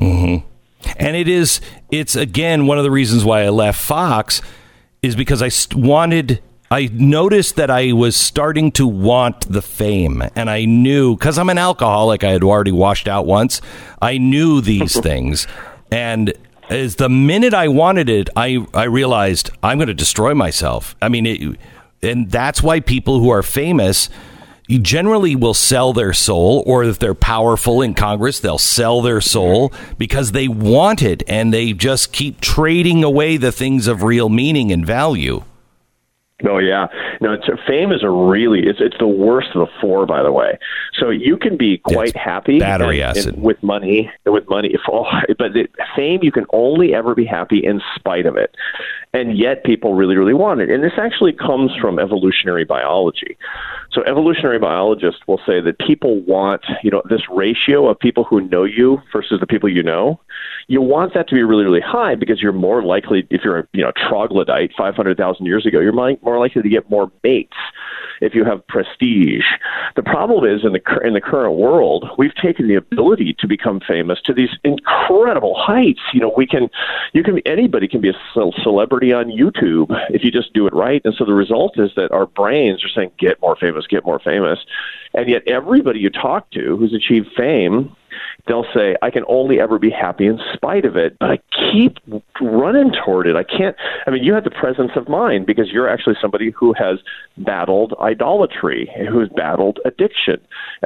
Mm-hmm. 0.01 0.47
And 0.97 1.17
it 1.17 1.29
is, 1.29 1.61
it's 1.91 2.17
again 2.17 2.67
one 2.67 2.79
of 2.79 2.85
the 2.85 2.91
reasons 2.91 3.25
why 3.25 3.43
I 3.43 3.49
left 3.49 3.81
Fox 3.81 4.41
is 5.03 5.17
because 5.17 5.43
I 5.43 5.51
wanted, 5.77 6.43
I 6.71 6.89
noticed 6.93 7.57
that 7.57 7.71
I 7.71 7.93
was 7.93 8.17
starting 8.17 8.73
to 8.73 8.87
want 8.87 9.53
the 9.53 9.63
fame. 9.63 10.23
And 10.35 10.51
I 10.51 10.65
knew, 10.65 11.17
because 11.17 11.39
I'm 11.39 11.51
an 11.51 11.59
alcoholic, 11.59 12.25
I 12.25 12.33
had 12.33 12.43
already 12.43 12.73
washed 12.73 13.09
out 13.09 13.27
once, 13.27 13.61
I 14.03 14.19
knew 14.19 14.61
these 14.61 14.99
things. 15.01 15.47
And 15.91 16.35
as 16.69 16.97
the 16.97 17.09
minute 17.09 17.55
I 17.55 17.69
wanted 17.69 18.09
it, 18.09 18.29
I, 18.37 18.67
I 18.75 18.85
realized 18.85 19.51
I'm 19.63 19.79
going 19.79 19.89
to 19.89 19.95
destroy 19.95 20.35
myself. 20.35 20.95
I 21.01 21.09
mean, 21.09 21.27
it, 21.27 21.59
and 22.03 22.31
that's 22.31 22.63
why 22.63 22.81
people 22.81 23.21
who 23.21 23.31
are 23.31 23.43
famous 23.43 24.09
generally 24.77 25.35
will 25.35 25.55
sell 25.55 25.95
their 25.95 26.13
soul, 26.13 26.63
or 26.67 26.85
if 26.85 26.99
they're 26.99 27.15
powerful 27.15 27.81
in 27.81 27.95
Congress, 27.95 28.39
they'll 28.39 28.59
sell 28.59 29.01
their 29.01 29.23
soul 29.23 29.73
because 29.97 30.33
they 30.33 30.49
want 30.49 31.01
it 31.01 31.23
and 31.27 31.55
they 31.55 31.73
just 31.73 32.13
keep 32.13 32.43
trading 32.43 33.03
away 33.03 33.39
the 33.39 33.51
things 33.53 33.87
of 33.87 34.03
real 34.03 34.29
meaning 34.29 34.71
and 34.71 34.85
value. 34.85 35.43
Oh 36.47 36.59
yeah, 36.59 36.87
no. 37.21 37.33
It's, 37.33 37.47
fame 37.67 37.91
is 37.91 38.05
a 38.05 38.11
really 38.11 38.61
it's 38.61 38.79
it's 38.81 38.97
the 39.01 39.09
worst 39.09 39.49
of 39.57 39.67
the 39.67 39.73
four, 39.81 40.07
by 40.07 40.23
the 40.23 40.31
way. 40.31 40.57
So 40.97 41.11
you 41.11 41.37
can 41.37 41.57
be 41.57 41.79
quite 41.79 42.17
happy 42.17 42.61
battery 42.61 43.01
and- 43.01 43.17
and 43.17 43.27
acid. 43.27 43.43
with 43.43 43.61
money, 43.61 44.09
with 44.25 44.49
money. 44.49 44.69
If 44.73 44.83
all, 44.89 45.11
but 45.39 45.57
it, 45.57 45.73
fame, 45.97 46.21
you 46.23 46.31
can 46.31 46.47
only 46.53 46.95
ever 46.95 47.17
be 47.17 47.25
happy 47.25 47.65
in 47.65 47.81
spite 47.97 48.25
of 48.25 48.37
it, 48.37 48.55
and 49.15 49.39
yet 49.39 49.65
people 49.65 49.95
really, 49.95 50.17
really 50.17 50.35
want 50.35 50.61
it. 50.61 50.71
And 50.71 50.83
this 50.83 50.93
actually 50.99 51.33
comes 51.33 51.73
from 51.81 51.99
evolutionary 51.99 52.65
biology. 52.65 53.37
So 53.91 54.03
evolutionary 54.05 54.59
biologists 54.59 55.21
will 55.27 55.41
say 55.47 55.61
that 55.61 55.79
people 55.79 56.21
want, 56.21 56.63
you 56.83 56.91
know, 56.91 57.03
this 57.09 57.23
ratio 57.31 57.89
of 57.89 57.99
people 57.99 58.25
who 58.25 58.43
know 58.43 58.65
you 58.65 59.01
versus 59.13 59.41
the 59.41 59.47
people 59.47 59.69
you 59.69 59.83
know. 59.83 60.21
You 60.67 60.83
want 60.83 61.15
that 61.15 61.29
to 61.29 61.35
be 61.35 61.43
really, 61.43 61.65
really 61.65 61.81
high 61.81 62.15
because 62.15 62.43
you're 62.43 62.53
more 62.53 62.83
likely, 62.83 63.27
if 63.31 63.43
you're 63.43 63.61
a 63.61 63.69
you 63.73 63.83
know 63.83 63.93
troglodyte 64.09 64.73
500,000 64.77 65.47
years 65.47 65.65
ago, 65.65 65.81
you're 65.81 65.93
more 65.93 66.39
likely 66.39 66.63
to 66.63 66.69
get 66.69 66.91
more 66.91 67.11
mates 67.25 67.57
if 68.21 68.35
you 68.35 68.45
have 68.45 68.67
prestige. 68.67 69.45
The 69.97 70.03
problem 70.03 70.45
is 70.45 70.65
in 70.65 70.73
the 70.73 71.01
in 71.05 71.15
the 71.15 71.21
current 71.21 71.57
world, 71.57 72.09
we've 72.19 72.35
taken 72.35 72.69
the 72.69 72.75
ability 72.75 73.37
to 73.39 73.47
become 73.47 73.81
famous 73.81 74.21
to 74.23 74.33
these 74.33 74.51
incredible 74.65 75.55
heights. 75.57 76.01
You 76.13 76.21
know, 76.21 76.33
we 76.37 76.47
can, 76.47 76.69
you 77.13 77.23
can, 77.23 77.39
anybody 77.47 77.89
can 77.89 78.01
be 78.01 78.11
a 78.11 78.15
ce- 78.35 78.63
celebrity 78.63 79.13
on 79.13 79.27
YouTube 79.27 79.89
if 80.11 80.25
you 80.25 80.31
just 80.31 80.53
do 80.53 80.67
it 80.67 80.75
right. 80.75 81.01
And 81.05 81.15
so 81.15 81.25
the 81.25 81.35
result 81.35 81.79
is 81.79 81.91
that 81.97 82.13
our 82.13 82.27
brains 82.27 82.85
are 82.85 82.89
saying, 82.89 83.13
"Get 83.19 83.41
more 83.41 83.57
famous, 83.57 83.87
get 83.87 84.05
more 84.05 84.19
famous," 84.19 84.59
and 85.15 85.29
yet 85.29 85.43
everybody 85.47 86.01
you 86.01 86.11
talk 86.11 86.51
to 86.51 86.77
who's 86.77 86.95
achieved 86.95 87.29
fame 87.37 87.95
they'll 88.49 88.67
say, 88.75 88.97
I 89.03 89.11
can 89.11 89.25
only 89.29 89.61
ever 89.61 89.79
be 89.79 89.91
happy 89.91 90.27
in 90.27 90.39
spite 90.55 90.85
of 90.85 90.97
it, 90.97 91.17
but 91.21 91.31
I 91.31 91.39
keep 91.71 91.99
running 92.41 92.93
toward 93.05 93.27
it. 93.27 93.37
I 93.37 93.45
can't, 93.45 93.77
I 94.07 94.11
mean, 94.11 94.25
you 94.25 94.33
have 94.33 94.45
the 94.45 94.51
presence 94.51 94.93
of 94.97 95.09
mind 95.09 95.47
because 95.47 95.71
you're 95.71 95.89
actually 95.89 96.17
somebody 96.21 96.51
who 96.51 96.73
has 96.79 96.99
battled 97.37 97.95
idolatry, 98.01 98.91
who 99.09 99.21
has 99.21 99.29
battled 99.29 99.79
addiction. 99.85 100.41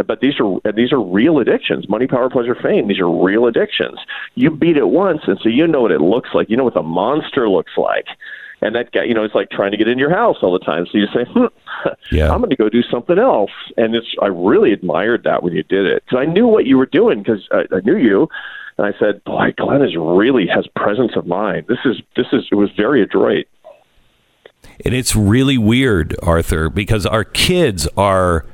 But 0.07 0.21
these 0.21 0.35
are, 0.41 0.73
these 0.73 0.93
are 0.93 1.01
real 1.01 1.39
addictions 1.39 1.89
money, 1.89 2.07
power, 2.07 2.29
pleasure, 2.29 2.55
fame. 2.55 2.89
These 2.89 3.01
are 3.01 3.11
real 3.11 3.47
addictions. 3.47 3.99
You 4.35 4.51
beat 4.51 4.77
it 4.77 4.89
once, 4.89 5.23
and 5.27 5.39
so 5.43 5.49
you 5.49 5.67
know 5.67 5.83
what 5.83 5.93
it 5.93 6.01
looks 6.01 6.31
like. 6.35 6.51
You 6.51 6.57
know 6.57 6.65
what 6.65 6.75
the 6.75 6.83
monster 6.83 7.49
looks 7.49 7.73
like. 7.77 8.07
And 8.63 8.75
that 8.77 8.93
guy, 8.93 9.03
you 9.05 9.13
know, 9.13 9.25
it's 9.25 9.35
like 9.35 9.51
trying 9.51 9.73
to 9.73 9.77
get 9.77 9.89
in 9.89 9.99
your 9.99 10.11
house 10.11 10.37
all 10.41 10.53
the 10.53 10.65
time. 10.65 10.87
So 10.91 10.97
you 10.97 11.07
say, 11.13 11.25
hmm, 11.25 11.47
Yeah. 12.11 12.31
I'm 12.33 12.39
going 12.39 12.51
to 12.51 12.57
go 12.57 12.69
do 12.69 12.83
something 12.83 13.19
else. 13.19 13.51
And 13.77 13.95
it's, 13.95 14.07
I 14.23 14.27
really 14.27 14.73
admired 14.73 15.25
that 15.25 15.43
when 15.43 15.53
you 15.53 15.63
did 15.65 15.87
it 15.87 16.05
because 16.05 16.19
I 16.19 16.31
knew 16.31 16.47
what 16.47 16.65
you 16.65 16.79
were 16.79 16.87
doing 16.87 17.23
because 17.23 17.47
I, 17.51 17.65
I 17.75 17.81
knew 17.81 17.97
you. 17.97 18.29
And 18.79 18.87
I 18.87 18.99
said, 18.99 19.23
boy, 19.25 19.53
Glenn 19.57 19.83
is 19.83 19.97
really 19.97 20.47
has 20.47 20.67
presence 20.77 21.13
of 21.17 21.27
mind. 21.27 21.67
This 21.69 21.79
is, 21.85 22.01
this 22.17 22.27
is, 22.33 22.45
it 22.51 22.55
was 22.55 22.71
very 22.77 23.03
adroit. 23.03 23.47
And 24.85 24.95
it's 24.95 25.15
really 25.15 25.59
weird, 25.59 26.17
Arthur, 26.23 26.71
because 26.71 27.05
our 27.05 27.25
kids 27.25 27.87
are 27.97 28.47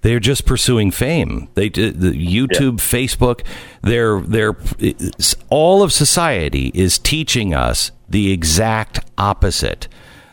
they're 0.00 0.20
just 0.20 0.46
pursuing 0.46 0.90
fame. 0.90 1.48
They 1.54 1.68
the 1.68 1.92
YouTube, 1.92 2.78
Facebook, 2.78 3.46
they're 3.82 4.20
they're 4.20 4.56
all 5.48 5.82
of 5.82 5.92
society 5.92 6.72
is 6.74 6.98
teaching 6.98 7.54
us 7.54 7.92
the 8.12 8.30
exact 8.32 9.00
opposite. 9.18 9.88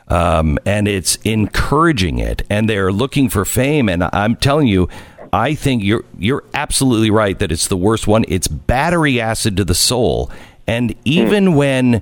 Um, 0.07 0.57
and 0.65 0.87
it's 0.87 1.17
encouraging 1.17 2.19
it, 2.19 2.41
and 2.49 2.69
they're 2.69 2.91
looking 2.91 3.29
for 3.29 3.45
fame. 3.45 3.89
And 3.89 4.03
I'm 4.11 4.35
telling 4.35 4.67
you, 4.67 4.89
I 5.31 5.53
think 5.53 5.83
you're 5.83 6.03
you're 6.17 6.43
absolutely 6.53 7.11
right 7.11 7.37
that 7.37 7.51
it's 7.51 7.67
the 7.67 7.77
worst 7.77 8.07
one. 8.07 8.25
It's 8.27 8.47
battery 8.47 9.21
acid 9.21 9.57
to 9.57 9.65
the 9.65 9.75
soul, 9.75 10.31
and 10.65 10.95
even 11.05 11.55
when 11.55 12.01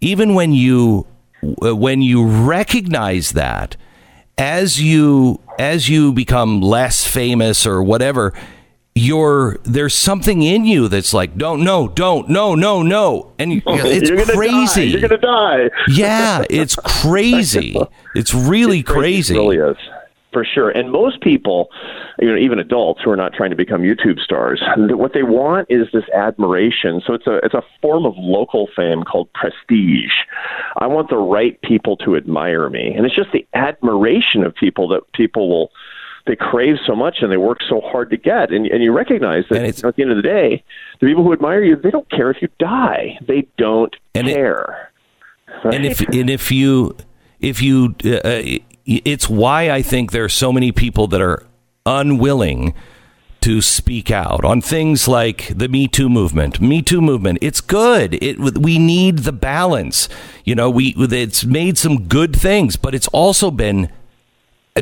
even 0.00 0.34
when 0.34 0.52
you 0.52 1.06
when 1.40 2.02
you 2.02 2.26
recognize 2.26 3.32
that 3.32 3.76
as 4.36 4.80
you 4.82 5.40
as 5.58 5.88
you 5.88 6.12
become 6.12 6.60
less 6.60 7.06
famous 7.06 7.66
or 7.66 7.82
whatever 7.82 8.34
you're 8.96 9.58
there's 9.64 9.94
something 9.94 10.42
in 10.42 10.64
you 10.64 10.88
that's 10.88 11.12
like 11.12 11.36
don't 11.36 11.62
no 11.62 11.86
don't 11.86 12.30
no 12.30 12.54
no 12.54 12.82
no 12.82 13.30
and 13.38 13.52
you, 13.52 13.62
it's 13.66 14.08
You're 14.08 14.18
gonna 14.18 14.32
crazy 14.32 14.86
Die. 14.86 14.98
You're 14.98 15.08
going 15.08 15.20
to 15.20 15.26
die. 15.26 15.70
yeah 15.88 16.44
it's 16.48 16.76
crazy 16.76 17.76
it's 18.14 18.32
really 18.32 18.80
It's 18.80 18.90
crazy 18.90 19.34
It 19.34 19.38
really 19.38 19.58
is. 19.58 19.76
For 20.32 20.44
sure. 20.44 20.68
And 20.68 20.92
most 20.92 21.22
people, 21.22 21.70
you 22.18 22.30
know, 22.30 22.36
even 22.36 22.58
adults 22.58 23.00
who 23.02 23.10
are 23.10 23.16
not 23.16 23.32
trying 23.32 23.48
to 23.48 23.56
become 23.56 23.80
YouTube 23.80 24.18
stars, 24.18 24.62
what 24.76 25.14
they 25.14 25.22
want 25.22 25.66
is 25.70 25.86
this 25.94 26.04
admiration. 26.14 27.00
So 27.06 27.14
it's 27.14 27.26
a 27.26 27.36
it's 27.42 27.54
a 27.54 27.62
form 27.80 28.04
of 28.04 28.12
local 28.18 28.68
fame 28.76 29.02
called 29.02 29.32
prestige. 29.32 30.12
I 30.76 30.88
want 30.88 31.08
the 31.08 31.16
right 31.16 31.58
people 31.62 31.96
to 31.98 32.16
admire 32.16 32.68
me. 32.68 32.92
And 32.94 33.06
it's 33.06 33.16
just 33.16 33.32
the 33.32 33.46
admiration 33.54 34.44
of 34.44 34.54
people 34.54 34.88
that 34.88 35.10
people 35.14 35.48
will 35.48 35.70
they 36.26 36.36
crave 36.36 36.76
so 36.86 36.94
much 36.94 37.18
and 37.22 37.30
they 37.30 37.36
work 37.36 37.58
so 37.68 37.80
hard 37.80 38.10
to 38.10 38.16
get. 38.16 38.52
And, 38.52 38.66
and 38.66 38.82
you 38.82 38.92
recognize 38.92 39.44
that 39.50 39.56
you 39.76 39.82
know, 39.82 39.88
at 39.88 39.96
the 39.96 40.02
end 40.02 40.10
of 40.10 40.16
the 40.16 40.22
day, 40.22 40.62
the 41.00 41.06
people 41.06 41.22
who 41.24 41.32
admire 41.32 41.62
you, 41.62 41.76
they 41.76 41.90
don't 41.90 42.08
care 42.10 42.30
if 42.30 42.42
you 42.42 42.48
die. 42.58 43.18
They 43.26 43.46
don't 43.58 43.94
And 44.14 44.28
it- 44.28 44.34
care. 44.34 44.90
and 45.64 45.84
if 45.86 46.00
and 46.00 46.28
if 46.28 46.50
you 46.50 46.96
if 47.40 47.62
you 47.62 47.94
uh, 48.04 48.42
it's 48.84 49.28
why 49.28 49.70
I 49.70 49.82
think 49.82 50.12
there 50.12 50.24
are 50.24 50.28
so 50.28 50.52
many 50.52 50.70
people 50.72 51.06
that 51.08 51.20
are 51.20 51.44
unwilling 51.86 52.74
to 53.40 53.60
speak 53.62 54.10
out 54.10 54.44
on 54.44 54.60
things 54.60 55.06
like 55.06 55.52
the 55.56 55.68
Me 55.68 55.86
Too 55.86 56.08
movement. 56.08 56.60
Me 56.60 56.82
Too 56.82 57.00
movement, 57.00 57.38
it's 57.40 57.60
good. 57.60 58.14
It 58.22 58.38
we 58.58 58.78
need 58.78 59.18
the 59.20 59.32
balance. 59.32 60.08
You 60.44 60.54
know, 60.56 60.68
we 60.68 60.94
it's 60.96 61.44
made 61.44 61.78
some 61.78 62.04
good 62.08 62.34
things, 62.34 62.74
but 62.76 62.94
it's 62.94 63.08
also 63.08 63.50
been 63.52 63.88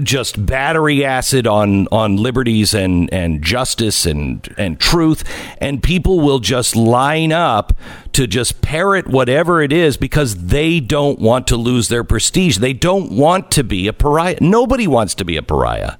just 0.03 0.45
battery 0.45 1.05
acid 1.05 1.47
on 1.47 1.87
on 1.93 2.17
liberties 2.17 2.75
and 2.75 3.13
and 3.13 3.43
justice 3.43 4.07
and 4.07 4.53
and 4.59 4.81
truth. 4.81 5.25
And 5.59 5.83
people 5.83 6.21
will 6.21 6.41
just 6.41 6.75
line 6.77 7.33
up 7.33 7.73
to 8.13 8.27
just 8.27 8.61
parrot 8.61 9.09
whatever 9.09 9.63
it 9.63 9.73
is 9.73 9.97
because 9.97 10.47
they 10.47 10.81
don't 10.81 11.19
want 11.19 11.47
to 11.49 11.57
lose 11.57 11.89
their 11.89 12.05
prestige. 12.05 12.59
They 12.59 12.73
don't 12.73 13.13
want 13.13 13.51
to 13.53 13.65
be 13.65 13.87
a 13.87 13.93
pariah. 13.93 14.39
Nobody 14.41 14.87
wants 14.87 15.15
to 15.17 15.25
be 15.25 15.37
a 15.37 15.43
pariah. 15.43 15.97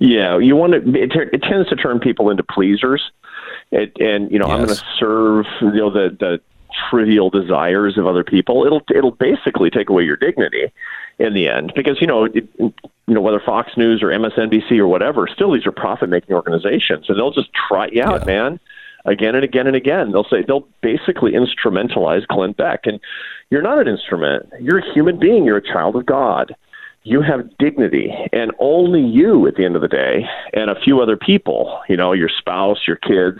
Yeah, 0.00 0.38
you 0.38 0.56
want 0.56 0.72
to. 0.72 0.78
It, 1.00 1.12
it 1.32 1.42
tends 1.42 1.68
to 1.68 1.76
turn 1.76 2.00
people 2.00 2.30
into 2.30 2.42
pleasers, 2.42 3.02
it, 3.70 3.92
and 4.00 4.30
you 4.30 4.38
know 4.38 4.46
I'm 4.46 4.64
going 4.64 4.76
to 4.76 4.84
serve 4.98 5.46
you 5.60 5.72
know 5.72 5.90
the 5.90 6.16
the 6.18 6.40
trivial 6.90 7.30
desires 7.30 7.96
of 7.98 8.06
other 8.06 8.24
people. 8.24 8.64
It'll 8.64 8.82
it'll 8.94 9.12
basically 9.12 9.70
take 9.70 9.90
away 9.90 10.04
your 10.04 10.16
dignity 10.16 10.72
in 11.18 11.32
the 11.34 11.48
end 11.48 11.72
because 11.76 12.00
you 12.00 12.06
know 12.06 12.24
it, 12.24 12.48
you 12.58 12.72
know 13.06 13.20
whether 13.20 13.40
Fox 13.40 13.76
News 13.76 14.02
or 14.02 14.08
MSNBC 14.08 14.78
or 14.78 14.88
whatever, 14.88 15.28
still 15.28 15.52
these 15.52 15.66
are 15.66 15.72
profit 15.72 16.08
making 16.08 16.34
organizations, 16.34 17.08
and 17.08 17.18
they'll 17.18 17.30
just 17.30 17.50
trot 17.52 17.92
you 17.92 18.02
out, 18.02 18.20
Yeah. 18.26 18.26
man. 18.26 18.60
Again 19.06 19.34
and 19.34 19.44
again 19.44 19.66
and 19.66 19.76
again, 19.76 20.12
they'll 20.12 20.24
say 20.24 20.42
they'll 20.42 20.66
basically 20.80 21.32
instrumentalize 21.32 22.26
Glenn 22.26 22.52
Beck, 22.52 22.86
and 22.86 22.98
you're 23.50 23.60
not 23.60 23.78
an 23.78 23.86
instrument. 23.86 24.48
You're 24.60 24.78
a 24.78 24.92
human 24.94 25.18
being. 25.18 25.44
You're 25.44 25.58
a 25.58 25.62
child 25.62 25.94
of 25.96 26.06
God 26.06 26.56
you 27.04 27.20
have 27.20 27.56
dignity 27.58 28.10
and 28.32 28.50
only 28.58 29.02
you 29.02 29.46
at 29.46 29.56
the 29.56 29.64
end 29.64 29.76
of 29.76 29.82
the 29.82 29.88
day 29.88 30.26
and 30.54 30.70
a 30.70 30.80
few 30.80 31.00
other 31.00 31.16
people 31.16 31.80
you 31.88 31.96
know 31.96 32.12
your 32.12 32.30
spouse 32.30 32.78
your 32.86 32.96
kids 32.96 33.38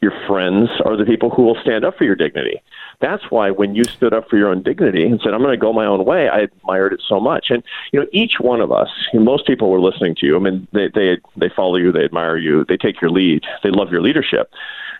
your 0.00 0.12
friends 0.26 0.68
are 0.84 0.96
the 0.96 1.04
people 1.04 1.30
who 1.30 1.42
will 1.42 1.56
stand 1.62 1.84
up 1.84 1.96
for 1.96 2.04
your 2.04 2.16
dignity 2.16 2.60
that's 3.00 3.30
why 3.30 3.50
when 3.50 3.74
you 3.74 3.84
stood 3.84 4.12
up 4.12 4.28
for 4.28 4.36
your 4.36 4.48
own 4.48 4.62
dignity 4.62 5.04
and 5.04 5.20
said 5.22 5.32
i'm 5.34 5.40
going 5.42 5.52
to 5.52 5.60
go 5.60 5.72
my 5.72 5.86
own 5.86 6.04
way 6.04 6.28
i 6.28 6.40
admired 6.40 6.92
it 6.92 7.00
so 7.06 7.20
much 7.20 7.46
and 7.50 7.62
you 7.92 8.00
know 8.00 8.06
each 8.12 8.34
one 8.40 8.60
of 8.60 8.72
us 8.72 8.88
most 9.14 9.46
people 9.46 9.70
were 9.70 9.80
listening 9.80 10.14
to 10.14 10.26
you 10.26 10.36
i 10.36 10.38
mean 10.38 10.66
they 10.72 10.88
they 10.94 11.18
they 11.36 11.50
follow 11.54 11.76
you 11.76 11.92
they 11.92 12.04
admire 12.04 12.36
you 12.36 12.64
they 12.68 12.76
take 12.76 13.00
your 13.00 13.10
lead 13.10 13.42
they 13.62 13.70
love 13.70 13.90
your 13.90 14.02
leadership 14.02 14.50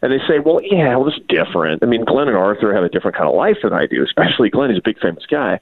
and 0.00 0.12
they 0.12 0.24
say, 0.28 0.38
well, 0.38 0.60
yeah, 0.62 0.94
well, 0.94 1.08
it's 1.08 1.18
different. 1.28 1.82
I 1.82 1.86
mean, 1.86 2.04
Glenn 2.04 2.28
and 2.28 2.36
Arthur 2.36 2.72
have 2.72 2.84
a 2.84 2.88
different 2.88 3.16
kind 3.16 3.28
of 3.28 3.34
life 3.34 3.56
than 3.64 3.72
I 3.72 3.86
do, 3.86 4.04
especially 4.04 4.48
Glenn. 4.48 4.70
He's 4.70 4.78
a 4.78 4.82
big 4.82 5.00
famous 5.00 5.26
guy 5.28 5.58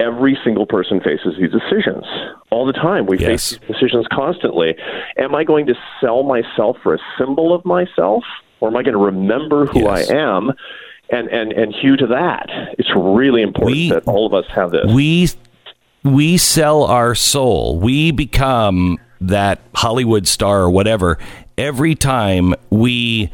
every 0.00 0.38
single 0.44 0.66
person 0.66 1.00
faces 1.00 1.34
these 1.38 1.50
decisions 1.50 2.04
all 2.50 2.66
the 2.66 2.72
time. 2.72 3.06
We 3.06 3.18
Yes. 3.18 3.28
face 3.28 3.58
these 3.58 3.68
decisions 3.76 4.06
constantly. 4.12 4.76
Am 5.16 5.34
I 5.34 5.44
going 5.44 5.66
to 5.66 5.74
sell 6.00 6.22
myself 6.22 6.76
for 6.82 6.94
a 6.94 6.98
symbol 7.18 7.52
of 7.52 7.64
myself, 7.64 8.24
or 8.60 8.68
am 8.68 8.76
I 8.76 8.82
going 8.82 8.94
to 8.94 9.04
remember 9.04 9.66
who 9.66 9.80
Yes. 9.80 10.10
I 10.10 10.14
am 10.14 10.52
and 11.10 11.28
and 11.28 11.52
and 11.52 11.74
hew 11.74 11.96
to 11.96 12.06
that? 12.08 12.46
It's 12.78 12.90
really 12.96 13.42
important 13.42 13.76
We- 13.76 13.90
that 13.90 14.06
all 14.06 14.26
of 14.26 14.34
us 14.34 14.44
have 14.54 14.70
this. 14.70 14.86
we 14.92 15.28
we 16.04 16.36
sell 16.38 16.84
our 16.84 17.14
soul 17.14 17.76
we 17.78 18.12
become 18.12 18.98
that 19.20 19.58
hollywood 19.74 20.28
star 20.28 20.60
or 20.60 20.70
whatever 20.70 21.18
every 21.58 21.96
time 21.96 22.54
we 22.70 23.28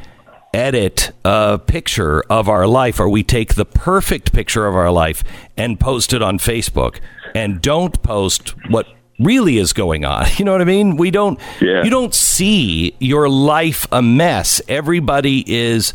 edit 0.54 1.10
a 1.26 1.58
picture 1.58 2.22
of 2.30 2.48
our 2.48 2.66
life 2.66 2.98
or 2.98 3.08
we 3.08 3.22
take 3.22 3.54
the 3.54 3.66
perfect 3.66 4.32
picture 4.32 4.66
of 4.66 4.74
our 4.74 4.90
life 4.90 5.22
and 5.58 5.78
post 5.78 6.14
it 6.14 6.22
on 6.22 6.38
facebook 6.38 7.00
and 7.34 7.60
don't 7.60 8.02
post 8.02 8.54
what 8.70 8.86
really 9.20 9.58
is 9.58 9.72
going 9.72 10.04
on. 10.04 10.24
You 10.38 10.44
know 10.46 10.52
what 10.52 10.60
I 10.62 10.64
mean? 10.64 10.96
We 10.96 11.10
don't 11.10 11.38
Yeah. 11.60 11.84
you 11.84 11.90
don't 11.90 12.14
see 12.14 12.96
your 12.98 13.28
life 13.28 13.86
a 13.92 14.00
mess. 14.00 14.62
Everybody 14.68 15.44
is 15.46 15.92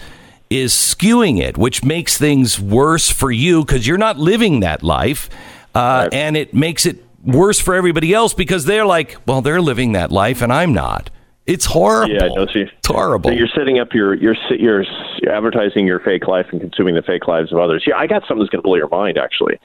is 0.49 0.73
skewing 0.73 1.39
it, 1.39 1.57
which 1.57 1.83
makes 1.83 2.17
things 2.17 2.59
worse 2.59 3.09
for 3.09 3.31
you 3.31 3.63
because 3.63 3.85
you're 3.85 3.97
not 3.97 4.17
living 4.17 4.61
that 4.61 4.81
life, 4.83 5.29
uh, 5.75 6.07
Right. 6.09 6.13
and 6.13 6.35
it 6.35 6.53
makes 6.53 6.85
it 6.85 7.03
worse 7.23 7.59
for 7.59 7.75
everybody 7.75 8.13
else 8.13 8.33
because 8.33 8.65
they're 8.65 8.85
like, 8.85 9.17
well, 9.27 9.41
they're 9.41 9.61
living 9.61 9.91
that 9.91 10.11
life 10.11 10.41
and 10.41 10.51
I'm 10.51 10.73
not. 10.73 11.09
It's 11.49 11.65
horrible. 11.65 12.13
Yeah, 12.13 12.27
no, 12.27 12.45
see, 12.45 12.59
it's 12.59 12.87
horrible. 12.87 13.31
So 13.31 13.35
you're 13.35 13.47
setting 13.47 13.79
up 13.79 13.91
your 13.91 14.13
you're 14.13 14.35
you're 14.51 14.85
advertising 15.27 15.87
your 15.87 15.99
fake 15.99 16.27
life 16.27 16.45
and 16.51 16.61
consuming 16.61 16.93
the 16.93 17.01
fake 17.01 17.27
lives 17.27 17.51
of 17.51 17.57
others. 17.57 17.83
Yeah, 17.87 17.97
I 17.97 18.05
got 18.05 18.21
something 18.27 18.37
that's 18.37 18.51
going 18.51 18.61
to 18.61 18.67
blow 18.67 18.75
your 18.75 18.87
mind 18.89 19.17
actually 19.17 19.59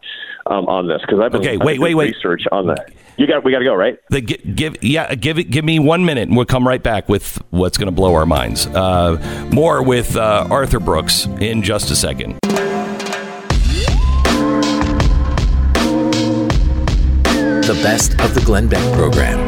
um, 0.47 0.65
on 0.67 0.89
this 0.89 1.03
because 1.03 1.21
I've 1.21 1.33
been 1.33 1.43
Okay, 1.43 1.55
I've 1.55 1.61
wait, 1.61 1.79
wait, 1.79 1.95
wait. 1.95 2.15
research 2.15 2.45
on 2.51 2.69
that. 2.69 2.91
You 3.19 3.27
got 3.27 3.45
we 3.45 3.53
got 3.53 3.59
to 3.59 3.67
go 3.67 3.75
right. 3.75 3.99
The, 4.09 4.23
give 4.23 4.83
yeah, 4.83 5.15
give 5.15 5.39
it. 5.39 5.51
Give 5.51 5.63
me 5.65 5.79
one 5.79 6.07
minute, 6.07 6.29
and 6.29 6.37
we'll 6.37 6.47
come 6.47 6.67
right 6.67 6.83
back 6.83 7.07
with 7.07 7.39
what's 7.51 7.77
going 7.77 7.89
to 7.89 7.95
blow 7.95 8.15
our 8.15 8.25
minds. 8.25 8.67
Uh, 8.67 9.19
more 9.53 9.83
with 9.83 10.17
uh, 10.17 10.49
Arthur 10.51 10.81
Brooks 10.81 11.27
in 11.39 11.63
just 11.63 11.91
a 11.91 11.97
second. 11.97 12.39
The 17.61 17.79
best 17.83 18.19
of 18.21 18.35
the 18.35 18.43
Glenn 18.45 18.69
Beck 18.69 18.95
program. 18.95 19.44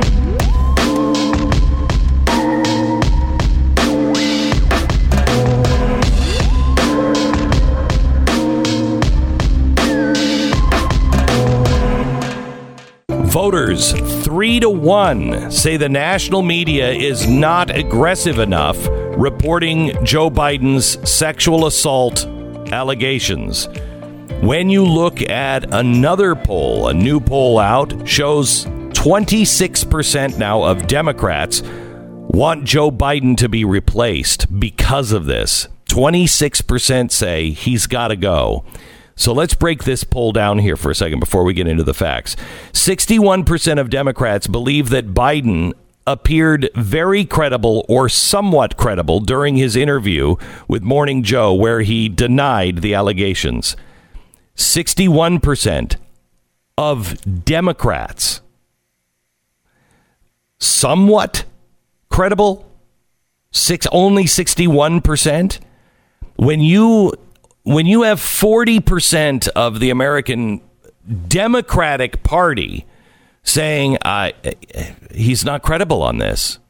Voters 13.37 13.93
three 14.25 14.59
to 14.61 14.71
one 14.71 15.51
say 15.51 15.77
the 15.77 15.91
national 15.91 16.41
media 16.41 16.91
is 16.91 17.29
not 17.29 17.69
aggressive 17.69 18.39
enough 18.39 18.79
reporting 18.89 19.93
Joe 20.03 20.31
Biden's 20.31 21.07
sexual 21.07 21.67
assault 21.67 22.25
allegations. 22.73 23.69
When 24.41 24.71
you 24.71 24.87
look 24.87 25.21
at 25.21 25.75
another 25.75 26.35
poll, 26.35 26.89
a 26.89 26.95
new 26.95 27.21
poll 27.21 27.59
out 27.59 28.09
shows 28.09 28.65
26% 28.65 30.39
now 30.39 30.63
of 30.63 30.87
Democrats 30.87 31.61
want 31.63 32.65
Joe 32.65 32.91
Biden 32.91 33.37
to 33.37 33.51
be 33.51 33.67
replaced 33.67 34.59
because 34.59 35.13
of 35.13 35.27
this. 35.27 35.69
26% 35.89 37.13
say 37.13 37.51
he's 37.51 37.87
got 37.87 38.09
to 38.09 38.17
go. 38.17 38.65
So 39.17 39.33
let's 39.33 39.55
break 39.55 39.85
this 39.85 40.05
poll 40.05 40.33
down 40.33 40.59
here 40.59 40.77
for 40.77 40.91
a 40.91 40.95
second 40.95 41.21
before 41.21 41.43
we 41.43 41.55
get 41.55 41.67
into 41.67 41.83
the 41.83 41.95
facts. 41.95 42.37
61% 42.73 43.81
of 43.81 43.91
Democrats 43.91 44.47
believe 44.47 44.91
that 44.91 45.15
Biden 45.15 45.73
appeared 46.07 46.71
very 46.75 47.25
credible 47.25 47.85
or 47.89 48.09
somewhat 48.09 48.77
credible 48.77 49.19
during 49.19 49.57
his 49.57 49.75
interview 49.75 50.37
with 50.69 50.83
Morning 50.83 51.23
Joe, 51.23 51.53
where 51.53 51.81
he 51.81 52.09
denied 52.09 52.83
the 52.83 52.95
allegations. 52.95 53.75
61% 54.55 55.97
of 56.79 57.45
Democrats 57.45 58.41
somewhat 60.59 61.45
credible 62.09 62.71
six 63.51 63.87
only 63.93 64.25
61% 64.25 65.59
when 66.37 66.61
you 66.61 67.13
when 67.67 67.85
you 67.85 68.03
have 68.03 68.21
40% 68.21 69.49
of 69.49 69.81
the 69.81 69.91
American 69.91 70.61
Democratic 71.27 72.23
Party 72.23 72.87
saying 73.43 73.99
uh, 74.03 74.31
he's 75.13 75.45
not 75.45 75.63
credible 75.63 76.01
on 76.03 76.19
this 76.19 76.61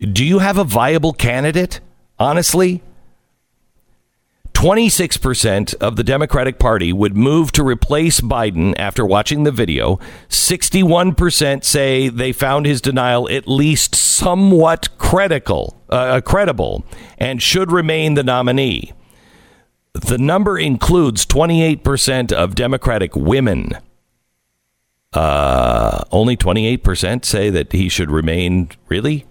do 0.00 0.24
you 0.24 0.40
have 0.40 0.58
a 0.58 0.64
viable 0.64 1.12
candidate 1.12 1.80
honestly 2.18 2.82
26% 4.54 5.74
of 5.74 5.96
the 5.96 6.02
Democratic 6.02 6.58
Party 6.58 6.92
would 6.92 7.16
move 7.16 7.52
to 7.52 7.62
replace 7.62 8.20
Biden 8.20 8.72
after 8.78 9.04
watching 9.04 9.42
the 9.42 9.50
video. 9.52 9.98
61% 10.30 11.64
say 11.64 12.08
they 12.08 12.32
found 12.32 12.64
his 12.64 12.80
denial 12.80 13.28
at 13.28 13.46
least 13.46 13.94
somewhat 13.94 14.96
critical, 14.96 15.82
uh, 15.90 16.20
credible 16.22 16.84
and 17.18 17.42
should 17.42 17.70
remain 17.70 18.14
the 18.14 18.22
nominee. 18.22 18.94
The 19.94 20.18
number 20.18 20.58
includes 20.58 21.24
28% 21.24 22.32
of 22.32 22.54
Democratic 22.54 23.14
women. 23.14 23.78
Uh, 25.12 26.02
only 26.10 26.36
28% 26.36 27.24
say 27.24 27.48
that 27.48 27.72
he 27.72 27.88
should 27.88 28.10
remain. 28.10 28.70
Really? 28.88 29.24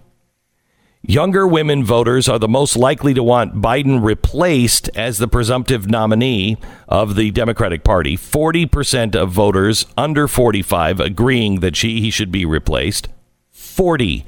Younger 1.02 1.46
women 1.46 1.84
voters 1.84 2.30
are 2.30 2.38
the 2.38 2.48
most 2.48 2.76
likely 2.76 3.12
to 3.12 3.22
want 3.22 3.60
Biden 3.60 4.02
replaced 4.02 4.88
as 4.94 5.18
the 5.18 5.28
presumptive 5.28 5.86
nominee 5.86 6.56
of 6.88 7.14
the 7.14 7.30
Democratic 7.30 7.84
Party. 7.84 8.16
40% 8.16 9.14
of 9.14 9.30
voters 9.30 9.84
under 9.98 10.26
45 10.26 11.00
agreeing 11.00 11.60
that 11.60 11.76
she, 11.76 12.00
he 12.00 12.10
should 12.10 12.32
be 12.32 12.46
replaced. 12.46 13.08
40% 13.54 14.24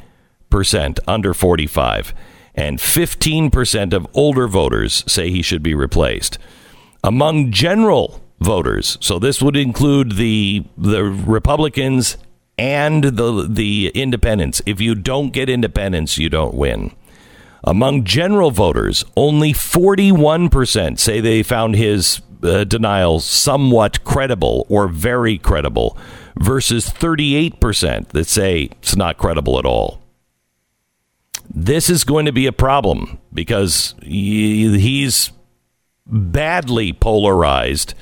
under 1.09 1.33
45. 1.33 2.12
And 2.57 2.79
15% 2.79 3.92
of 3.92 4.07
older 4.14 4.49
voters 4.49 5.05
say 5.07 5.31
he 5.31 5.42
should 5.42 5.62
be 5.62 5.75
replaced. 5.75 6.38
Among 7.05 7.53
general 7.53 8.21
voters, 8.40 8.97
so 9.01 9.19
this 9.19 9.42
would 9.42 9.57
include 9.57 10.16
the 10.16 10.64
the 10.77 11.05
Republicans 11.05 12.16
and 12.59 13.05
the 13.05 13.47
the 13.49 13.92
independents. 13.95 14.62
If 14.66 14.81
you 14.81 14.95
don't 14.95 15.33
get 15.33 15.49
independents, 15.49 16.19
you 16.19 16.29
don't 16.29 16.55
win. 16.55 16.95
Among 17.64 18.05
general 18.05 18.51
voters, 18.51 19.05
only 19.16 19.53
41% 19.53 20.99
say 20.99 21.21
they 21.21 21.42
found 21.42 21.75
his 21.75 22.21
uh, 22.42 22.64
denial 22.64 23.19
somewhat 23.19 24.05
credible 24.05 24.66
or 24.69 24.87
very 24.88 25.37
credible 25.37 25.99
versus 26.38 26.88
38% 26.88 28.09
that 28.09 28.27
say 28.27 28.69
it's 28.83 28.95
not 28.95 29.19
credible 29.19 29.59
at 29.59 29.66
all. 29.66 30.01
This 31.49 31.89
is 31.91 32.05
going 32.05 32.27
to 32.27 32.33
be 32.33 32.47
a 32.47 32.53
problem 32.53 33.19
because 33.33 33.95
he's 34.03 35.31
badly 36.07 36.93
polarized 36.93 37.95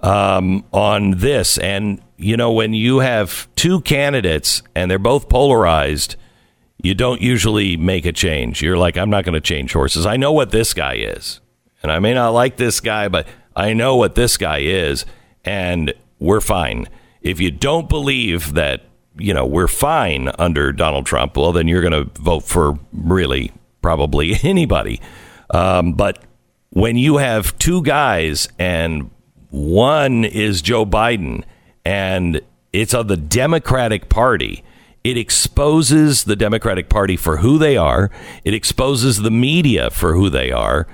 um, 0.00 0.64
on 0.72 1.12
this. 1.18 1.58
And, 1.58 2.00
you 2.16 2.36
know, 2.36 2.52
when 2.52 2.74
you 2.74 3.00
have 3.00 3.48
two 3.54 3.80
candidates 3.82 4.62
and 4.74 4.90
they're 4.90 4.98
both 4.98 5.28
polarized, 5.28 6.16
you 6.82 6.94
don't 6.94 7.20
usually 7.20 7.76
make 7.76 8.04
a 8.06 8.12
change. 8.12 8.62
You're 8.62 8.78
like, 8.78 8.96
I'm 8.96 9.10
not 9.10 9.24
going 9.24 9.34
to 9.34 9.40
change 9.40 9.72
horses. 9.72 10.06
I 10.06 10.16
know 10.16 10.32
what 10.32 10.50
this 10.50 10.74
guy 10.74 10.94
is. 10.94 11.40
And 11.82 11.92
I 11.92 11.98
may 11.98 12.14
not 12.14 12.30
like 12.30 12.56
this 12.56 12.80
guy, 12.80 13.08
but 13.08 13.26
I 13.54 13.72
know 13.72 13.96
what 13.96 14.14
this 14.14 14.36
guy 14.36 14.58
is. 14.58 15.04
And 15.44 15.94
we're 16.18 16.40
fine. 16.40 16.88
If 17.20 17.40
you 17.40 17.50
don't 17.50 17.88
believe 17.88 18.54
that, 18.54 18.82
you 19.18 19.34
know, 19.34 19.46
we're 19.46 19.68
fine 19.68 20.30
under 20.38 20.72
Donald 20.72 21.06
Trump, 21.06 21.36
well, 21.36 21.52
then 21.52 21.68
you're 21.68 21.82
going 21.82 21.92
to 21.92 22.10
vote 22.20 22.40
for 22.40 22.78
really 22.92 23.52
probably 23.80 24.34
anybody. 24.42 25.00
Um, 25.50 25.92
but 25.94 26.22
when 26.70 26.96
you 26.96 27.18
have 27.18 27.56
two 27.58 27.82
guys 27.82 28.48
and 28.58 29.10
one 29.50 30.24
is 30.24 30.62
Joe 30.62 30.86
Biden 30.86 31.44
and 31.84 32.40
it's 32.72 32.94
of 32.94 33.08
the 33.08 33.16
Democratic 33.16 34.08
Party, 34.08 34.64
it 35.04 35.18
exposes 35.18 36.24
the 36.24 36.36
Democratic 36.36 36.88
Party 36.88 37.16
for 37.16 37.38
who 37.38 37.58
they 37.58 37.76
are. 37.76 38.10
It 38.44 38.54
exposes 38.54 39.18
the 39.18 39.30
media 39.30 39.90
for 39.90 40.14
who 40.14 40.30
they 40.30 40.50
are. 40.52 40.86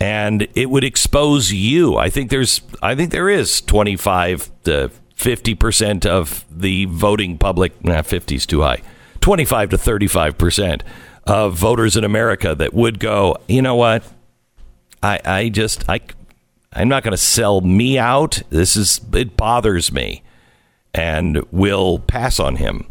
And 0.00 0.48
it 0.54 0.70
would 0.70 0.82
expose 0.82 1.52
you. 1.52 1.96
I 1.96 2.08
think 2.08 2.30
there's 2.30 2.62
I 2.82 2.94
think 2.94 3.10
there 3.10 3.28
is 3.28 3.60
25 3.60 4.50
to 4.64 4.90
50% 5.20 6.06
of 6.06 6.46
the 6.50 6.86
voting 6.86 7.36
public, 7.36 7.84
nah, 7.84 8.00
50 8.00 8.34
is 8.34 8.46
too 8.46 8.62
high. 8.62 8.80
25 9.20 9.70
to 9.70 9.76
35% 9.76 10.80
of 11.26 11.54
voters 11.54 11.94
in 11.96 12.04
America 12.04 12.54
that 12.54 12.72
would 12.72 12.98
go, 12.98 13.36
"You 13.46 13.60
know 13.60 13.76
what? 13.76 14.02
I, 15.02 15.20
I 15.24 15.48
just 15.50 15.88
I 15.88 16.00
I'm 16.72 16.88
not 16.88 17.02
going 17.02 17.12
to 17.12 17.18
sell 17.18 17.60
me 17.60 17.98
out. 17.98 18.42
This 18.48 18.76
is 18.76 19.00
it 19.12 19.36
bothers 19.36 19.92
me, 19.92 20.22
and 20.94 21.44
will 21.52 21.98
pass 21.98 22.40
on 22.40 22.56
him. 22.56 22.86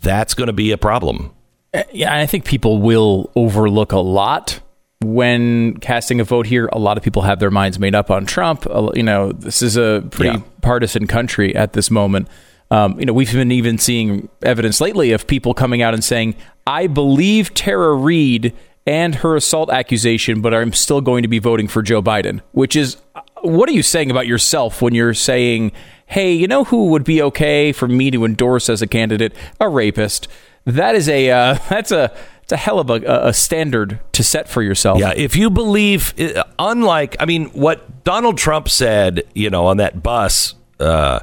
That's 0.00 0.32
going 0.32 0.46
to 0.46 0.54
be 0.54 0.70
a 0.70 0.78
problem. 0.78 1.32
Uh, 1.74 1.82
yeah, 1.92 2.18
I 2.18 2.24
think 2.24 2.46
people 2.46 2.80
will 2.80 3.30
overlook 3.36 3.92
a 3.92 3.98
lot 3.98 4.60
when 5.00 5.76
casting 5.78 6.20
a 6.20 6.24
vote 6.24 6.46
here. 6.46 6.68
A 6.72 6.78
lot 6.78 6.96
of 6.96 7.04
people 7.04 7.22
have 7.22 7.38
their 7.38 7.50
minds 7.50 7.78
made 7.78 7.94
up 7.94 8.10
on 8.10 8.26
Trump. 8.26 8.66
You 8.94 9.02
know, 9.02 9.32
this 9.32 9.62
is 9.62 9.76
a 9.76 10.04
pretty 10.10 10.38
Yeah. 10.38 10.42
partisan 10.62 11.06
country 11.06 11.54
at 11.54 11.72
this 11.72 11.90
moment. 11.90 12.28
Um, 12.70 12.98
you 12.98 13.06
know, 13.06 13.12
we've 13.12 13.32
been 13.32 13.52
even 13.52 13.78
seeing 13.78 14.28
evidence 14.42 14.80
lately 14.80 15.12
of 15.12 15.26
people 15.26 15.54
coming 15.54 15.80
out 15.82 15.94
and 15.94 16.04
saying, 16.04 16.34
"I 16.66 16.86
believe 16.86 17.54
Tara 17.54 17.94
Reade 17.94 18.52
and 18.86 19.14
her 19.16 19.36
assault 19.36 19.70
accusation, 19.70 20.40
but 20.42 20.52
I'm 20.52 20.72
still 20.72 21.00
going 21.00 21.22
to 21.22 21.28
be 21.28 21.38
voting 21.38 21.68
for 21.68 21.80
Joe 21.80 22.02
Biden." 22.02 22.40
Which 22.52 22.76
is, 22.76 22.98
uh, 23.14 23.20
what 23.42 23.68
are 23.70 23.72
you 23.72 23.82
saying 23.82 24.10
about 24.10 24.26
yourself 24.26 24.82
when 24.82 24.94
you're 24.94 25.14
saying? 25.14 25.72
hey, 26.12 26.32
you 26.32 26.46
know 26.48 26.64
who 26.64 26.86
would 26.86 27.04
be 27.04 27.20
okay 27.20 27.70
for 27.70 27.86
me 27.86 28.10
to 28.10 28.24
endorse 28.24 28.70
as 28.70 28.80
a 28.80 28.86
candidate? 28.86 29.30
A 29.60 29.68
rapist. 29.68 30.26
That 30.64 30.94
is 30.94 31.06
a 31.06 31.30
uh, 31.30 31.58
that's 31.68 31.92
a 31.92 32.10
it's 32.48 32.54
a 32.54 32.56
hell 32.56 32.78
of 32.78 32.88
a, 32.88 32.94
a 33.28 33.34
standard 33.34 34.00
to 34.12 34.24
set 34.24 34.48
for 34.48 34.62
yourself. 34.62 34.98
Yeah, 35.00 35.12
if 35.14 35.36
you 35.36 35.50
believe, 35.50 36.18
uh, 36.18 36.44
unlike, 36.58 37.14
I 37.20 37.26
mean, 37.26 37.48
what 37.50 38.04
Donald 38.04 38.38
Trump 38.38 38.70
said, 38.70 39.24
you 39.34 39.50
know, 39.50 39.66
on 39.66 39.76
that 39.76 40.02
bus 40.02 40.54
uh, 40.80 41.20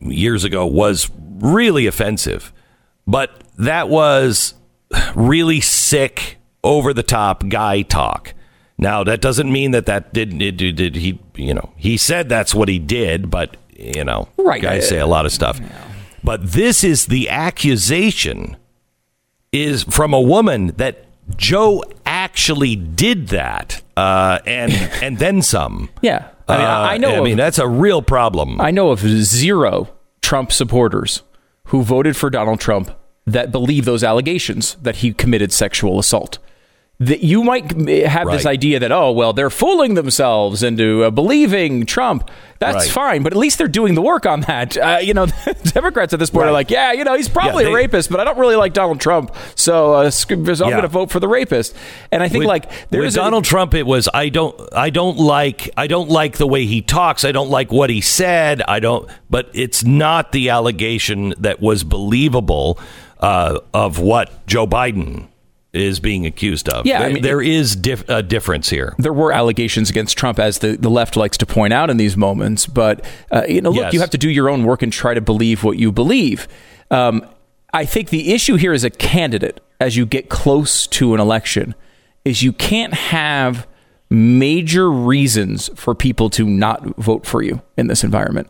years 0.00 0.42
ago 0.42 0.66
was 0.66 1.08
really 1.38 1.86
offensive, 1.86 2.52
but 3.06 3.44
that 3.56 3.88
was 3.88 4.54
really 5.14 5.60
sick, 5.60 6.38
over 6.64 6.92
the 6.92 7.04
top 7.04 7.48
guy 7.48 7.82
talk. 7.82 8.34
Now 8.78 9.04
that 9.04 9.20
doesn't 9.20 9.50
mean 9.50 9.70
that 9.70 9.86
that 9.86 10.12
didn't 10.12 10.38
did, 10.38 10.56
did, 10.56 10.74
did 10.74 10.96
he 10.96 11.20
you 11.36 11.54
know 11.54 11.72
he 11.76 11.96
said 11.96 12.28
that's 12.28 12.52
what 12.52 12.68
he 12.68 12.80
did, 12.80 13.30
but 13.30 13.56
you 13.76 14.02
know 14.04 14.28
Right. 14.36 14.60
guys 14.60 14.88
say 14.88 14.98
a 14.98 15.06
lot 15.06 15.24
of 15.24 15.30
stuff. 15.30 15.60
But 16.24 16.50
this 16.52 16.82
is 16.82 17.06
the 17.06 17.28
accusation 17.28 18.56
is 19.52 19.84
from 19.84 20.12
a 20.14 20.20
woman 20.20 20.68
that 20.76 21.04
Joe 21.36 21.82
actually 22.06 22.76
did 22.76 23.28
that, 23.28 23.82
uh, 23.96 24.38
and 24.46 24.72
and 25.02 25.18
then 25.18 25.42
some. 25.42 25.90
Yeah. 26.02 26.28
I 26.48 26.56
mean, 26.56 26.66
I- 26.66 26.94
I 26.94 26.96
know 26.98 27.10
I 27.10 27.18
of- 27.18 27.24
mean, 27.24 27.36
that's 27.36 27.58
a 27.58 27.68
real 27.68 28.00
problem. 28.02 28.60
I 28.60 28.70
know 28.70 28.90
of 28.90 29.00
zero 29.00 29.88
Trump 30.22 30.50
supporters 30.52 31.22
who 31.66 31.82
voted 31.82 32.16
for 32.16 32.30
Donald 32.30 32.60
Trump 32.60 32.90
that 33.26 33.52
believe 33.52 33.84
those 33.84 34.02
allegations 34.02 34.76
that 34.80 34.96
he 34.96 35.12
committed 35.12 35.52
sexual 35.52 35.98
assault. 35.98 36.38
That 37.00 37.20
you 37.22 37.44
might 37.44 37.70
have 38.08 38.28
this 38.28 38.44
idea 38.44 38.80
that 38.80 38.90
oh 38.90 39.12
well 39.12 39.32
they're 39.32 39.50
fooling 39.50 39.94
themselves 39.94 40.64
into 40.64 41.04
uh, 41.04 41.10
believing 41.10 41.86
Trump. 41.86 42.28
That's 42.58 42.86
Right. 42.86 42.90
fine, 42.90 43.22
but 43.22 43.32
at 43.32 43.36
least 43.38 43.58
they're 43.58 43.68
doing 43.68 43.94
the 43.94 44.02
work 44.02 44.26
on 44.26 44.40
that. 44.40 44.76
Uh, 44.76 44.98
you 45.00 45.14
know, 45.14 45.26
Democrats 45.62 46.12
at 46.12 46.18
this 46.18 46.28
point 46.28 46.48
are 46.48 46.52
like, 46.52 46.72
yeah, 46.72 46.90
you 46.90 47.04
know, 47.04 47.14
he's 47.14 47.28
probably 47.28 47.62
they- 47.62 47.70
a 47.70 47.72
rapist, 47.72 48.10
but 48.10 48.18
I 48.18 48.24
don't 48.24 48.36
really 48.36 48.56
like 48.56 48.72
Donald 48.72 48.98
Trump, 49.00 49.32
so, 49.54 49.94
uh, 49.94 50.10
so 50.10 50.34
I'm 50.34 50.44
Yeah. 50.44 50.70
going 50.70 50.82
to 50.82 50.88
vote 50.88 51.12
for 51.12 51.20
the 51.20 51.28
rapist. 51.28 51.76
And 52.10 52.20
I 52.20 52.28
think 52.28 52.40
With- 52.40 52.48
like 52.48 52.90
there's 52.90 53.14
a- 53.14 53.18
Donald 53.20 53.44
Trump, 53.44 53.74
it 53.74 53.86
was 53.86 54.08
I 54.12 54.28
don't 54.28 54.60
I 54.74 54.90
don't 54.90 55.18
like 55.18 55.70
I 55.76 55.86
don't 55.86 56.08
like 56.10 56.38
the 56.38 56.48
way 56.48 56.66
he 56.66 56.82
talks. 56.82 57.24
I 57.24 57.30
don't 57.30 57.48
like 57.50 57.70
what 57.70 57.90
he 57.90 58.00
said. 58.00 58.60
I 58.62 58.80
don't. 58.80 59.08
But 59.30 59.50
it's 59.54 59.84
not 59.84 60.32
the 60.32 60.48
allegation 60.50 61.32
that 61.38 61.60
was 61.60 61.84
believable 61.84 62.76
uh, 63.20 63.60
of 63.72 64.00
what 64.00 64.44
Joe 64.48 64.66
Biden 64.66 65.28
is 65.78 66.00
being 66.00 66.26
accused 66.26 66.68
of. 66.68 66.86
Yeah, 66.86 66.98
I 66.98 67.00
there, 67.02 67.12
mean- 67.12 67.22
there 67.22 67.42
is 67.42 67.76
dif- 67.76 68.08
a 68.08 68.22
difference 68.22 68.68
here. 68.70 68.94
there 68.98 69.12
were 69.12 69.32
allegations 69.32 69.90
against 69.90 70.16
Trump, 70.18 70.38
as 70.38 70.58
the, 70.58 70.76
the 70.76 70.90
left 70.90 71.16
likes 71.16 71.36
to 71.38 71.46
point 71.46 71.72
out 71.72 71.90
in 71.90 71.96
these 71.96 72.16
moments. 72.16 72.66
But 72.66 73.04
uh, 73.30 73.42
you 73.48 73.60
know, 73.60 73.70
look, 73.70 73.84
Yes. 73.84 73.92
you 73.94 74.00
have 74.00 74.10
to 74.10 74.18
do 74.18 74.30
your 74.30 74.48
own 74.48 74.64
work 74.64 74.82
and 74.82 74.92
try 74.92 75.14
to 75.14 75.20
believe 75.20 75.62
what 75.64 75.78
you 75.78 75.92
believe. 75.92 76.48
Um, 76.90 77.26
I 77.72 77.84
think 77.84 78.08
the 78.10 78.32
issue 78.32 78.56
here 78.56 78.72
as 78.72 78.82
a 78.84 78.90
candidate, 78.90 79.60
as 79.80 79.96
you 79.96 80.06
get 80.06 80.28
close 80.30 80.86
to 80.88 81.14
an 81.14 81.20
election, 81.20 81.74
is 82.24 82.42
you 82.42 82.52
can't 82.52 82.94
have 82.94 83.66
major 84.10 84.90
reasons 84.90 85.68
for 85.74 85.94
people 85.94 86.30
to 86.30 86.46
not 86.48 86.96
vote 86.96 87.26
for 87.26 87.42
you 87.42 87.60
in 87.76 87.86
this 87.88 88.02
environment. 88.02 88.48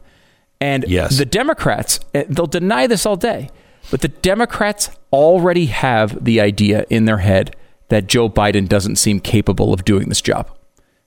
And 0.61 0.85
Yes. 0.89 1.19
the 1.19 1.25
Democrats, 1.25 1.99
eh, 2.15 2.25
they'll 2.29 2.47
deny 2.47 2.87
this 2.87 3.05
all 3.07 3.17
day, 3.17 3.51
but 3.91 4.01
the 4.01 4.09
Democrats 4.09 4.91
already 5.13 5.67
have 5.67 6.23
the 6.25 6.41
idea 6.41 6.85
in 6.91 7.05
their 7.07 7.19
head 7.19 7.57
that 7.89 8.07
Joe 8.07 8.29
Biden 8.29 8.69
doesn't 8.69 8.97
seem 8.97 9.21
capable 9.21 9.73
of 9.73 9.85
doing 9.85 10.09
this 10.09 10.21
job. 10.21 10.51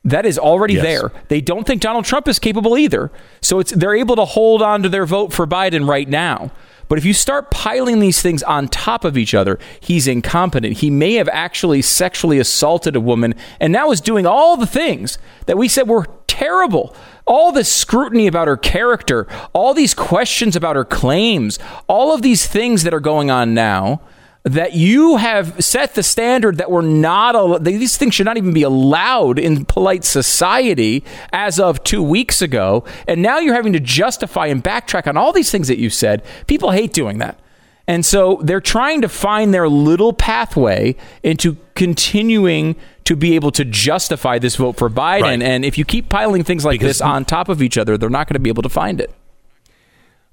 That 0.04 0.26
is 0.26 0.40
already 0.40 0.74
Yes. 0.76 0.84
there. 0.84 1.12
They 1.28 1.42
don't 1.42 1.68
think 1.68 1.82
Donald 1.82 2.06
Trump 2.06 2.28
is 2.28 2.40
capable 2.40 2.76
either. 2.78 3.12
So 3.40 3.60
it's 3.60 3.72
they're 3.72 3.96
able 3.96 4.16
to 4.16 4.26
hold 4.26 4.64
on 4.64 4.82
to 4.82 4.90
their 4.90 5.06
vote 5.06 5.32
for 5.32 5.46
Biden 5.46 5.88
right 5.88 6.10
now. 6.10 6.52
But 6.92 6.98
if 6.98 7.06
you 7.06 7.14
start 7.14 7.52
piling 7.52 8.00
these 8.00 8.22
things 8.22 8.44
on 8.44 8.68
top 8.68 9.06
of 9.06 9.18
each 9.18 9.34
other, 9.34 9.60
he's 9.80 10.10
incompetent. 10.10 10.80
He 10.80 10.90
may 10.90 11.14
have 11.14 11.30
actually 11.30 11.82
sexually 11.82 12.38
assaulted 12.38 12.98
a 12.98 13.00
woman 13.00 13.34
and 13.62 13.72
now 13.72 13.92
is 13.92 14.02
doing 14.02 14.26
all 14.26 14.58
the 14.58 14.68
things 14.68 15.18
that 15.46 15.58
we 15.58 15.70
said 15.70 15.88
were 15.88 16.08
terrible. 16.28 16.94
All 17.26 17.54
this 17.54 17.72
scrutiny 17.72 18.28
about 18.28 18.50
her 18.50 18.58
character, 18.58 19.26
all 19.54 19.74
these 19.74 19.94
questions 19.94 20.58
about 20.58 20.76
her 20.76 20.84
claims, 20.84 21.60
all 21.88 22.14
of 22.14 22.24
these 22.24 22.46
things 22.46 22.84
that 22.84 22.94
are 22.94 23.00
going 23.00 23.32
on 23.32 23.54
now 23.54 24.02
that 24.44 24.74
you 24.74 25.18
have 25.18 25.64
set 25.64 25.94
the 25.94 26.02
standard 26.02 26.58
that 26.58 26.72
we're 26.72 26.82
not 26.82 27.36
al- 27.36 27.60
these 27.60 27.96
things 27.98 28.16
should 28.16 28.26
not 28.26 28.38
even 28.38 28.54
be 28.54 28.64
allowed 28.64 29.38
in 29.38 29.66
polite 29.66 30.04
society 30.04 31.04
as 31.32 31.60
of 31.60 31.84
two 31.84 32.02
weeks 32.02 32.42
ago 32.42 32.84
and 33.08 33.22
now 33.22 33.38
you're 33.38 33.54
having 33.54 33.74
to 33.74 33.80
justify 33.80 34.48
and 34.48 34.64
backtrack 34.64 35.06
on 35.06 35.16
all 35.16 35.32
these 35.32 35.52
things 35.52 35.68
that 35.68 35.78
you 35.78 35.90
said 35.92 36.24
people 36.48 36.72
hate 36.72 36.92
doing 36.92 37.20
that 37.20 37.40
and 37.88 38.06
so 38.06 38.40
they're 38.44 38.62
trying 38.62 39.02
to 39.02 39.10
find 39.10 39.54
their 39.54 39.68
little 39.70 40.14
pathway 40.14 40.96
into 41.24 41.58
continuing 41.76 42.76
to 43.04 43.16
be 43.16 43.36
able 43.36 43.52
to 43.52 43.66
justify 43.66 44.38
this 44.40 44.56
vote 44.56 44.78
for 44.78 44.88
Biden. 44.90 45.22
Right. 45.24 45.42
And 45.42 45.66
if 45.66 45.78
you 45.78 45.84
keep 45.84 46.08
piling 46.08 46.44
things 46.44 46.64
like 46.64 46.80
Because- 46.80 47.00
this 47.00 47.02
on 47.02 47.26
top 47.26 47.50
of 47.50 47.62
each 47.62 47.78
other, 47.78 47.98
they're 47.98 48.10
not 48.10 48.28
going 48.28 48.36
to 48.36 48.40
be 48.40 48.50
able 48.50 48.64
to 48.64 48.70
find 48.70 49.02
it. 49.02 49.12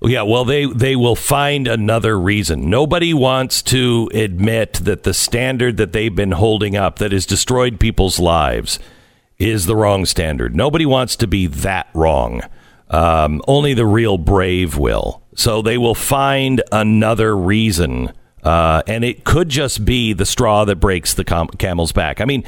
Yeah, 0.00 0.22
well, 0.22 0.44
they 0.44 0.64
they 0.66 0.94
will 0.94 1.16
find 1.16 1.66
another 1.66 2.18
reason. 2.18 2.70
Nobody 2.70 3.12
wants 3.12 3.62
to 3.64 4.08
admit 4.14 4.74
that 4.74 5.02
the 5.02 5.12
standard 5.12 5.76
that 5.78 5.92
they've 5.92 6.14
been 6.14 6.32
holding 6.32 6.76
up 6.76 6.98
that 7.00 7.10
has 7.10 7.26
destroyed 7.26 7.80
people's 7.80 8.20
lives 8.20 8.78
is 9.38 9.66
the 9.66 9.74
wrong 9.74 10.06
standard. 10.06 10.54
Nobody 10.54 10.86
wants 10.86 11.16
to 11.16 11.26
be 11.26 11.48
that 11.48 11.88
wrong. 11.94 12.42
Um, 12.90 13.42
only 13.48 13.74
the 13.74 13.86
real 13.86 14.18
brave 14.18 14.76
will. 14.76 15.22
So 15.34 15.62
they 15.62 15.78
will 15.78 15.94
find 15.96 16.62
another 16.72 17.36
reason, 17.36 18.12
uh, 18.44 18.82
and 18.86 19.04
it 19.04 19.24
could 19.24 19.48
just 19.48 19.84
be 19.84 20.12
the 20.12 20.26
straw 20.26 20.64
that 20.64 20.76
breaks 20.76 21.14
the 21.14 21.24
com- 21.24 21.48
camel's 21.48 21.92
back. 21.92 22.20
I 22.20 22.24
mean, 22.24 22.44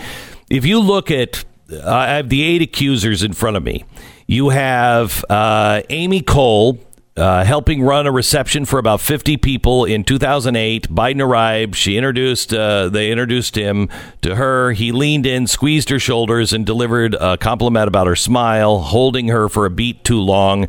if 0.49 0.65
you 0.65 0.81
look 0.81 1.11
at, 1.11 1.45
I 1.85 2.15
have 2.15 2.29
the 2.29 2.43
eight 2.43 2.63
accusers 2.63 3.23
in 3.23 3.33
front 3.33 3.57
of 3.57 3.63
me. 3.63 3.85
You 4.27 4.49
have 4.51 5.25
uh, 5.29 5.83
Amy 5.91 6.23
Cole 6.23 6.79
uh, 7.17 7.45
helping 7.45 7.83
run 7.83 8.07
a 8.07 8.13
reception 8.13 8.65
for 8.65 8.79
about 8.79 9.01
50 9.01 9.37
people 9.37 9.85
in 9.85 10.05
2008. 10.05 10.89
Biden 10.89 11.21
arrived. 11.21 11.75
She 11.75 11.97
introduced, 11.97 12.55
uh, 12.55 12.89
they 12.89 13.11
introduced 13.11 13.57
him 13.57 13.89
to 14.23 14.37
her. 14.37 14.73
He 14.73 14.93
leaned 14.93 15.27
in, 15.27 15.47
squeezed 15.47 15.91
her 15.91 15.99
shoulders, 15.99 16.53
and 16.53 16.65
delivered 16.65 17.15
a 17.15 17.37
compliment 17.37 17.89
about 17.89 18.07
her 18.07 18.17
smile, 18.17 18.79
holding 18.79 19.29
her 19.29 19.49
for 19.49 19.67
a 19.67 19.71
beat 19.71 20.05
too 20.05 20.21
long. 20.21 20.69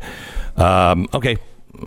Um, 0.56 1.08
okay. 1.14 1.38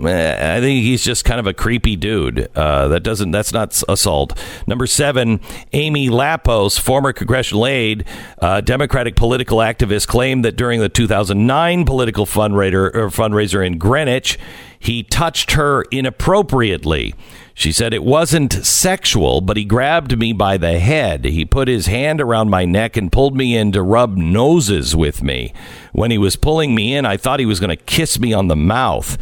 Eh, 0.04 0.56
I 0.58 0.60
think 0.60 0.84
he's 0.84 1.04
just 1.04 1.26
kind 1.26 1.40
of 1.40 1.48
a 1.48 1.54
creepy 1.54 1.96
dude. 1.96 2.50
Uh, 2.56 2.88
that 2.90 3.02
doesn't. 3.02 3.32
That's 3.32 3.54
not 3.54 3.82
assault. 3.88 4.38
Number 4.68 4.88
seven, 4.88 5.40
Amy 5.74 6.10
Lappos, 6.10 6.80
former 6.80 7.14
congressional 7.14 7.66
aide, 7.66 8.06
uh, 8.40 8.62
Democratic 8.62 9.16
political 9.16 9.60
activist, 9.60 10.08
claimed 10.08 10.44
that 10.46 10.56
during 10.56 10.80
the 10.80 10.90
2009 10.90 11.86
political 11.86 12.26
fundraiser 12.26 12.94
or 12.96 13.10
fundraiser 13.10 13.66
in 13.66 13.78
Greenwich, 13.78 14.38
he 14.80 15.04
touched 15.04 15.52
her 15.52 15.84
inappropriately. 15.92 17.14
She 17.58 17.72
said 17.72 17.94
it 17.94 18.04
wasn't 18.04 18.52
sexual, 18.52 19.40
but 19.40 19.56
he 19.56 19.64
grabbed 19.64 20.18
me 20.18 20.34
by 20.34 20.58
the 20.58 20.78
head. 20.78 21.24
He 21.24 21.46
put 21.46 21.70
his 21.70 21.86
hand 21.86 22.20
around 22.20 22.50
my 22.50 22.66
neck 22.66 22.98
and 22.98 23.12
pulled 23.12 23.36
me 23.36 23.56
in 23.56 23.72
to 23.72 23.82
rub 23.82 24.18
noses 24.18 24.94
with 24.94 25.24
me. 25.24 25.54
When 25.94 26.12
he 26.12 26.18
was 26.18 26.36
pulling 26.36 26.76
me 26.76 26.94
in, 26.94 27.06
I 27.06 27.16
thought 27.16 27.40
he 27.40 27.46
was 27.46 27.62
going 27.62 27.70
to 27.70 27.78
kiss 27.78 28.20
me 28.20 28.34
on 28.34 28.50
the 28.50 28.58
mouth. 28.58 29.18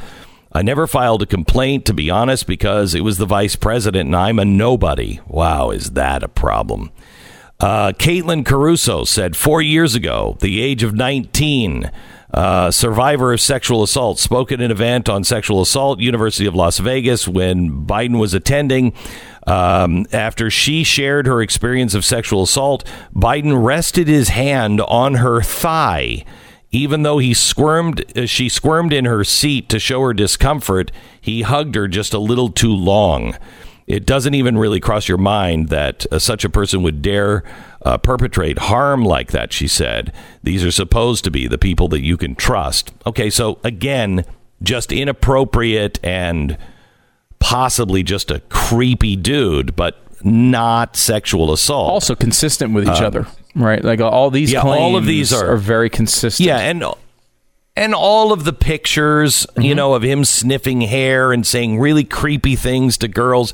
I 0.55 0.61
never 0.61 0.85
filed 0.85 1.23
a 1.23 1.25
complaint, 1.25 1.85
to 1.85 1.93
be 1.93 2.09
honest, 2.11 2.45
because 2.45 2.93
it 2.93 3.01
was 3.01 3.17
the 3.17 3.25
vice 3.25 3.55
president 3.55 4.07
and 4.07 4.15
I'm 4.15 4.37
a 4.37 4.45
nobody. 4.45 5.19
Wow, 5.27 5.71
is 5.71 5.91
that 5.91 6.21
a 6.21 6.27
problem? 6.27 6.91
Uh, 7.59 7.91
Caitlin 7.93 8.45
Caruso 8.45 9.03
said 9.03 9.35
four 9.35 9.61
years 9.61 9.95
ago, 9.95 10.37
the 10.41 10.61
age 10.61 10.83
of 10.83 10.93
19, 10.93 11.89
uh, 12.33 12.69
survivor 12.69 13.31
of 13.31 13.41
sexual 13.41 13.83
assault, 13.83 14.19
spoke 14.19 14.51
at 14.51 14.59
an 14.59 14.69
event 14.69 15.07
on 15.07 15.23
sexual 15.23 15.61
assault, 15.61 15.99
University 15.99 16.45
of 16.45 16.55
Las 16.55 16.77
Vegas, 16.79 17.27
when 17.27 17.85
Biden 17.85 18.19
was 18.19 18.33
attending. 18.33 18.93
Um, 19.47 20.05
after 20.11 20.49
she 20.49 20.83
shared 20.83 21.25
her 21.25 21.41
experience 21.41 21.93
of 21.93 22.05
sexual 22.05 22.43
assault, 22.43 22.83
Biden 23.15 23.63
rested 23.63 24.07
his 24.07 24.29
hand 24.29 24.81
on 24.81 25.15
her 25.15 25.41
thigh. 25.41 26.25
Even 26.73 27.03
though 27.03 27.19
he 27.19 27.33
squirmed, 27.35 28.03
uh, 28.17 28.25
she 28.25 28.49
squirmed 28.49 28.91
in 28.91 29.05
her 29.05 29.23
seat 29.23 29.69
to 29.69 29.79
show 29.79 30.01
her 30.01 30.13
discomfort. 30.13 30.91
He 31.21 31.43
hugged 31.43 31.75
her 31.75 31.87
just 31.87 32.13
a 32.13 32.19
little 32.19 32.49
too 32.49 32.73
long. 32.73 33.37
It 33.85 34.05
doesn't 34.05 34.33
even 34.33 34.57
really 34.57 34.79
cross 34.79 35.07
your 35.07 35.19
mind 35.19 35.69
that 35.69 36.05
uh, 36.11 36.17
such 36.17 36.43
a 36.43 36.49
person 36.49 36.81
would 36.83 37.01
dare 37.01 37.43
uh, 37.83 37.97
perpetrate 37.97 38.57
harm 38.57 39.05
like 39.05 39.31
that, 39.31 39.53
she 39.53 39.67
said. 39.67 40.11
These 40.41 40.63
are 40.65 40.71
supposed 40.71 41.23
to 41.25 41.31
be 41.31 41.47
the 41.47 41.57
people 41.57 41.87
that 41.89 42.01
you 42.01 42.17
can 42.17 42.33
trust. 42.33 42.91
Okay, 43.05 43.29
so 43.29 43.59
again, 43.63 44.25
just 44.63 44.91
inappropriate 44.91 45.99
and 46.01 46.57
possibly 47.39 48.01
just 48.01 48.31
a 48.31 48.39
creepy 48.49 49.15
dude, 49.15 49.75
but 49.75 49.97
not 50.23 50.95
sexual 50.95 51.51
assault. 51.51 51.89
Also 51.91 52.15
consistent 52.15 52.73
with 52.73 52.85
each 52.85 53.01
other, 53.01 53.27
right? 53.55 53.83
Like 53.83 54.01
all 54.01 54.29
these 54.29 54.51
yeah, 54.51 54.61
claims 54.61 54.79
all 54.79 54.95
of 54.95 55.05
these 55.05 55.33
are- 55.33 55.55
very 55.57 55.89
consistent. 55.89 56.47
Yeah, 56.47 56.59
and 56.59 56.83
and 57.75 57.95
all 57.95 58.31
of 58.31 58.43
the 58.43 58.53
pictures, 58.53 59.47
you 59.55 59.63
mm-hmm. 59.63 59.77
know, 59.77 59.93
of 59.93 60.03
him 60.03 60.25
sniffing 60.25 60.81
hair 60.81 61.31
and 61.31 61.45
saying 61.45 61.79
really 61.79 62.03
creepy 62.03 62.55
things 62.55 62.97
to 62.99 63.07
girls. 63.07 63.53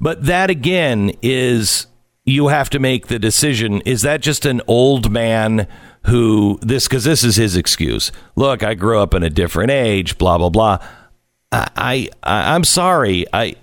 But 0.00 0.26
that 0.26 0.50
again 0.50 1.12
is 1.22 1.86
you 2.24 2.48
have 2.48 2.68
to 2.70 2.78
make 2.78 3.06
the 3.06 3.18
decision. 3.18 3.80
Is 3.82 4.02
that 4.02 4.20
just 4.20 4.44
an 4.44 4.60
old 4.66 5.10
man 5.10 5.66
who 6.06 6.58
this 6.60 6.86
because 6.86 7.04
this 7.04 7.24
is 7.24 7.36
his 7.36 7.56
excuse? 7.56 8.12
Look, 8.34 8.62
I 8.62 8.74
grew 8.74 9.00
up 9.00 9.14
in 9.14 9.22
a 9.22 9.30
different 9.30 9.70
age. 9.70 10.18
Blah 10.18 10.38
blah 10.38 10.50
blah. 10.50 10.78
I, 11.52 12.08
I 12.22 12.54
I'm 12.54 12.64
sorry. 12.64 13.24
I 13.32 13.56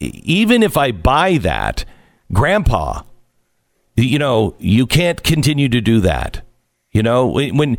even 0.00 0.62
if 0.62 0.76
I 0.76 0.90
buy 0.90 1.38
that, 1.38 1.84
Grandpa, 2.32 3.02
you 3.96 4.18
know, 4.18 4.54
you 4.58 4.86
can't 4.86 5.22
continue 5.22 5.68
to 5.68 5.80
do 5.80 6.00
that. 6.00 6.42
You 6.92 7.02
know, 7.02 7.26
when, 7.26 7.76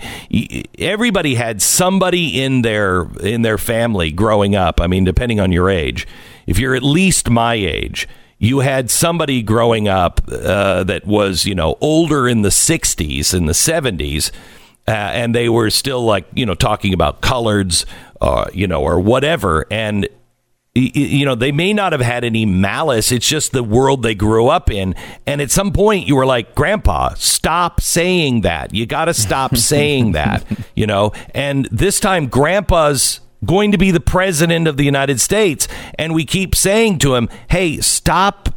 everybody 0.78 1.36
had 1.36 1.60
somebody 1.60 2.40
in 2.40 2.62
their 2.62 3.08
in 3.20 3.42
their 3.42 3.58
family 3.58 4.12
growing 4.12 4.56
up. 4.56 4.80
I 4.80 4.86
mean, 4.86 5.06
depending 5.06 5.40
on 5.40 5.52
your 5.52 5.72
age, 5.72 6.06
if 6.46 6.60
you're 6.60 6.76
at 6.76 6.84
least 6.84 7.28
my 7.28 7.56
age, 7.56 8.08
you 8.38 8.60
had 8.60 8.92
somebody 8.92 9.42
growing 9.42 9.88
up 9.88 10.22
uh, 10.32 10.84
that 10.84 11.08
was 11.08 11.48
you 11.48 11.56
know 11.56 11.78
older 11.82 12.28
in 12.28 12.44
the 12.44 12.50
60s 12.50 13.34
and 13.34 13.50
the 13.50 13.54
70s. 13.54 14.32
Uh, 14.88 14.92
and 14.92 15.34
they 15.34 15.50
were 15.50 15.72
still 15.72 16.04
like 16.04 16.28
you 16.36 16.46
know 16.46 16.54
talking 16.54 16.94
about 16.94 17.22
coloreds, 17.22 17.86
uh, 18.22 18.46
you 18.54 18.68
know, 18.68 18.84
or 18.84 19.00
whatever, 19.00 19.66
and 19.72 20.08
you 20.80 21.26
know 21.26 21.36
they 21.36 21.52
may 21.52 21.74
not 21.74 21.92
have 21.92 22.02
had 22.02 22.24
any 22.24 22.46
malice. 22.46 23.12
It's 23.12 23.28
just 23.28 23.52
the 23.52 23.64
world 23.64 24.04
they 24.04 24.16
grew 24.16 24.48
up 24.48 24.70
in. 24.70 24.96
And 25.26 25.42
at 25.42 25.52
some 25.52 25.72
point 25.72 26.08
you 26.08 26.16
were 26.16 26.26
like 26.26 26.56
grandpa 26.56 27.14
stop 27.16 27.82
saying 27.82 28.42
that. 28.42 28.74
You 28.74 28.86
got 28.86 29.06
to 29.06 29.14
stop 29.14 29.56
saying 29.58 30.14
that 30.14 30.46
you 30.76 30.88
know? 30.88 31.14
And 31.34 31.68
this 31.72 32.00
time 32.00 32.28
grandpa's 32.28 33.22
going 33.46 33.72
to 33.72 33.78
be 33.78 33.92
the 33.92 34.00
president 34.00 34.68
of 34.68 34.78
the 34.78 34.84
united 34.84 35.20
states. 35.20 35.68
And 35.98 36.14
we 36.14 36.26
keep 36.26 36.56
saying 36.56 37.00
to 37.00 37.16
him 37.16 37.30
hey 37.50 37.80
stop 37.80 38.50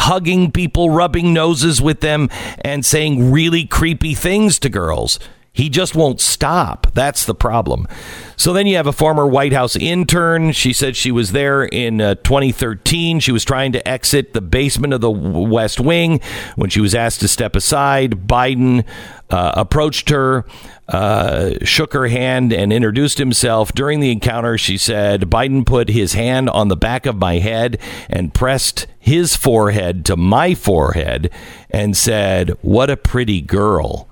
hugging 0.00 0.52
people 0.52 0.90
rubbing 0.90 1.32
noses 1.32 1.82
with 1.82 2.00
them 2.00 2.28
and 2.60 2.86
saying 2.86 3.32
really 3.32 3.66
creepy 3.66 4.14
things 4.14 4.58
to 4.60 4.68
girls 4.68 5.18
he 5.58 5.68
just 5.68 5.96
won't 5.96 6.20
stop. 6.20 6.86
That's 6.94 7.24
the 7.24 7.34
problem. 7.34 7.88
So 8.36 8.52
then 8.52 8.68
you 8.68 8.76
have 8.76 8.86
a 8.86 8.92
former 8.92 9.26
White 9.26 9.52
House 9.52 9.74
intern. 9.74 10.52
She 10.52 10.72
said 10.72 10.94
she 10.94 11.10
was 11.10 11.32
there 11.32 11.64
in 11.64 12.00
uh, 12.00 12.14
2013. 12.14 13.18
She 13.18 13.32
was 13.32 13.44
trying 13.44 13.72
to 13.72 13.86
exit 13.86 14.34
the 14.34 14.40
basement 14.40 14.94
of 14.94 15.00
the 15.00 15.10
West 15.10 15.80
Wing 15.80 16.20
when 16.54 16.70
she 16.70 16.80
was 16.80 16.94
asked 16.94 17.18
to 17.22 17.28
step 17.28 17.56
aside. 17.56 18.28
Biden 18.28 18.86
uh, 19.30 19.54
approached 19.56 20.10
her, 20.10 20.44
uh, 20.86 21.54
shook 21.64 21.92
her 21.92 22.06
hand, 22.06 22.52
and 22.52 22.72
introduced 22.72 23.18
himself. 23.18 23.72
During 23.72 23.98
the 23.98 24.12
encounter, 24.12 24.58
she 24.58 24.78
said, 24.78 25.22
Biden 25.22 25.66
put 25.66 25.88
his 25.88 26.12
hand 26.12 26.48
on 26.50 26.68
the 26.68 26.76
back 26.76 27.04
of 27.04 27.16
my 27.16 27.38
head 27.38 27.80
and 28.08 28.32
pressed 28.32 28.86
his 28.96 29.34
forehead 29.34 30.04
to 30.04 30.16
my 30.16 30.54
forehead 30.54 31.32
and 31.68 31.96
said, 31.96 32.50
What 32.62 32.90
a 32.90 32.96
pretty 32.96 33.40
girl. 33.40 34.08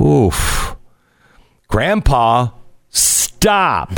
Oof. 0.00 0.76
Grandpa, 1.68 2.48
stop. 2.88 3.92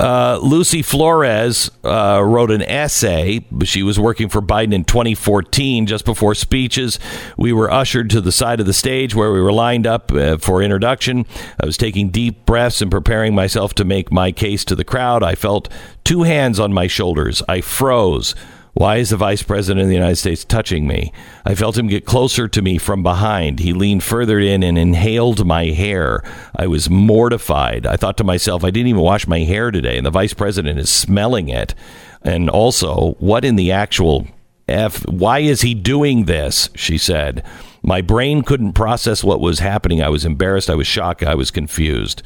Uh, 0.00 0.38
Lucy 0.42 0.80
Flores 0.80 1.70
uh, 1.84 2.22
wrote 2.24 2.50
an 2.50 2.62
essay. 2.62 3.44
She 3.64 3.82
was 3.82 4.00
working 4.00 4.30
for 4.30 4.40
Biden 4.40 4.72
in 4.72 4.84
2014, 4.84 5.84
just 5.84 6.06
before 6.06 6.34
speeches. 6.34 6.98
We 7.36 7.52
were 7.52 7.70
ushered 7.70 8.08
to 8.10 8.22
the 8.22 8.32
side 8.32 8.60
of 8.60 8.66
the 8.66 8.72
stage 8.72 9.14
where 9.14 9.30
we 9.30 9.42
were 9.42 9.52
lined 9.52 9.86
up 9.86 10.10
uh, 10.10 10.38
for 10.38 10.62
introduction. 10.62 11.26
I 11.62 11.66
was 11.66 11.76
taking 11.76 12.08
deep 12.08 12.46
breaths 12.46 12.80
and 12.80 12.90
preparing 12.90 13.34
myself 13.34 13.74
to 13.74 13.84
make 13.84 14.10
my 14.10 14.32
case 14.32 14.64
to 14.66 14.74
the 14.74 14.84
crowd. 14.84 15.22
I 15.22 15.34
felt 15.34 15.68
two 16.02 16.22
hands 16.22 16.58
on 16.58 16.72
my 16.72 16.86
shoulders. 16.86 17.42
I 17.46 17.60
froze. 17.60 18.34
Why 18.72 18.96
is 18.96 19.10
the 19.10 19.16
vice 19.16 19.42
president 19.42 19.82
of 19.82 19.88
the 19.88 19.94
United 19.94 20.16
States 20.16 20.44
touching 20.44 20.86
me? 20.86 21.12
I 21.44 21.54
felt 21.54 21.76
him 21.76 21.88
get 21.88 22.06
closer 22.06 22.46
to 22.48 22.62
me 22.62 22.78
from 22.78 23.02
behind. 23.02 23.58
He 23.58 23.72
leaned 23.72 24.04
further 24.04 24.38
in 24.38 24.62
and 24.62 24.78
inhaled 24.78 25.44
my 25.44 25.66
hair. 25.66 26.22
I 26.54 26.66
was 26.66 26.88
mortified. 26.88 27.84
I 27.84 27.96
thought 27.96 28.16
to 28.18 28.24
myself, 28.24 28.62
I 28.62 28.70
didn't 28.70 28.88
even 28.88 29.02
wash 29.02 29.26
my 29.26 29.40
hair 29.40 29.70
today, 29.70 29.96
and 29.96 30.06
the 30.06 30.10
vice 30.10 30.34
president 30.34 30.78
is 30.78 30.88
smelling 30.88 31.48
it. 31.48 31.74
And 32.22 32.48
also, 32.48 33.16
what 33.18 33.44
in 33.44 33.56
the 33.56 33.72
actual 33.72 34.28
F? 34.68 35.06
Why 35.08 35.40
is 35.40 35.62
he 35.62 35.74
doing 35.74 36.26
this? 36.26 36.70
She 36.74 36.96
said. 36.96 37.44
My 37.82 38.02
brain 38.02 38.42
couldn't 38.42 38.74
process 38.74 39.24
what 39.24 39.40
was 39.40 39.58
happening. 39.58 40.02
I 40.02 40.10
was 40.10 40.24
embarrassed. 40.24 40.70
I 40.70 40.74
was 40.74 40.86
shocked. 40.86 41.22
I 41.22 41.34
was 41.34 41.50
confused. 41.50 42.22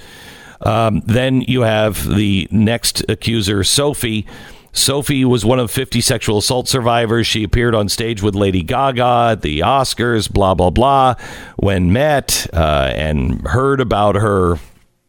Um, 0.60 1.00
then 1.06 1.42
you 1.42 1.62
have 1.62 2.08
the 2.08 2.48
next 2.50 3.04
accuser, 3.08 3.64
Sophie. 3.64 4.26
Sophie 4.74 5.24
was 5.24 5.44
one 5.44 5.60
of 5.60 5.70
50 5.70 6.00
sexual 6.00 6.38
assault 6.38 6.68
survivors. 6.68 7.28
She 7.28 7.44
appeared 7.44 7.76
on 7.76 7.88
stage 7.88 8.22
with 8.22 8.34
Lady 8.34 8.62
Gaga 8.62 9.28
at 9.30 9.42
the 9.42 9.60
Oscars, 9.60 10.30
blah, 10.30 10.54
blah, 10.54 10.70
blah. 10.70 11.14
When 11.56 11.92
met 11.92 12.48
uh, 12.52 12.92
and 12.94 13.40
heard 13.46 13.80
about 13.80 14.16
her, 14.16 14.58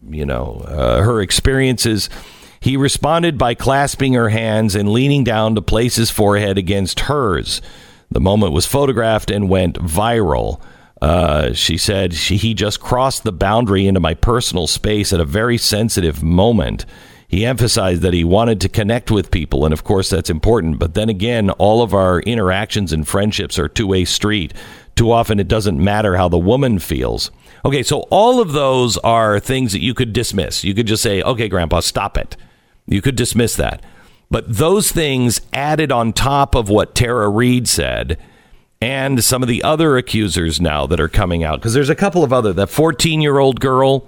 you 0.08 0.24
know, 0.24 0.64
uh, 0.68 1.02
her 1.02 1.20
experiences, 1.20 2.12
he 2.62 2.78
responded 2.78 3.40
by 3.40 3.56
clasping 3.56 4.14
her 4.14 4.30
hands 4.30 4.76
and 4.76 4.88
leaning 4.88 5.24
down 5.24 5.56
to 5.56 5.64
place 5.64 5.96
his 5.96 6.12
forehead 6.12 6.60
against 6.60 7.02
hers. 7.02 7.60
The 8.12 8.22
moment 8.22 8.54
was 8.54 8.68
photographed 8.68 9.32
and 9.32 9.50
went 9.50 9.78
viral. 9.78 10.62
Uh, 11.02 11.54
she 11.54 11.78
said 11.78 12.14
she, 12.14 12.38
he 12.38 12.54
just 12.54 12.80
crossed 12.80 13.24
the 13.24 13.34
boundary 13.34 13.88
into 13.88 14.00
my 14.00 14.14
personal 14.14 14.68
space 14.68 15.12
at 15.12 15.20
a 15.20 15.26
very 15.26 15.58
sensitive 15.58 16.22
moment. 16.22 16.86
He 17.28 17.46
emphasized 17.46 18.02
that 18.02 18.14
he 18.14 18.24
wanted 18.24 18.62
to 18.62 18.70
connect 18.70 19.10
with 19.10 19.32
people, 19.32 19.66
and 19.66 19.74
of 19.74 19.84
course 19.84 20.10
that's 20.10 20.30
important. 20.30 20.80
But 20.80 20.94
then 20.94 21.10
again, 21.10 21.50
all 21.52 21.82
of 21.82 21.94
our 21.94 22.20
interactions 22.22 22.94
and 22.94 23.08
friendships 23.08 23.58
are 23.58 23.68
two 23.68 23.88
way 23.88 24.06
street. 24.06 24.54
Too 24.96 25.12
often 25.12 25.40
it 25.40 25.48
doesn't 25.48 25.84
matter 25.84 26.16
how 26.16 26.30
the 26.30 26.38
woman 26.38 26.80
feels. 26.80 27.32
Okay, 27.66 27.84
so 27.84 28.02
all 28.12 28.40
of 28.40 28.54
those 28.54 28.98
are 29.00 29.40
things 29.40 29.74
that 29.74 29.82
you 29.82 29.94
could 29.94 30.14
dismiss. 30.14 30.64
You 30.64 30.74
could 30.74 30.88
just 30.88 31.04
say, 31.04 31.22
okay, 31.22 31.50
Grandpa, 31.50 31.80
stop 31.80 32.18
it. 32.18 32.38
You 32.86 33.02
could 33.02 33.16
dismiss 33.16 33.56
that. 33.56 33.84
But 34.30 34.58
those 34.58 34.92
things 34.92 35.42
added 35.52 35.92
on 35.92 36.14
top 36.14 36.56
of 36.56 36.70
what 36.70 36.96
Tara 36.96 37.30
Reade 37.30 37.68
said 37.68 38.18
and 38.82 39.24
some 39.24 39.42
of 39.42 39.50
the 39.50 39.64
other 39.64 39.98
accusers 39.98 40.62
now 40.62 40.86
that 40.88 41.00
are 41.00 41.10
coming 41.10 41.44
out, 41.44 41.60
because 41.60 41.74
there's 41.74 41.90
a 41.90 41.96
couple 41.96 42.24
of 42.24 42.32
other, 42.32 42.54
that 42.54 42.70
14 42.70 43.22
year 43.22 43.40
old 43.40 43.60
girl 43.60 44.08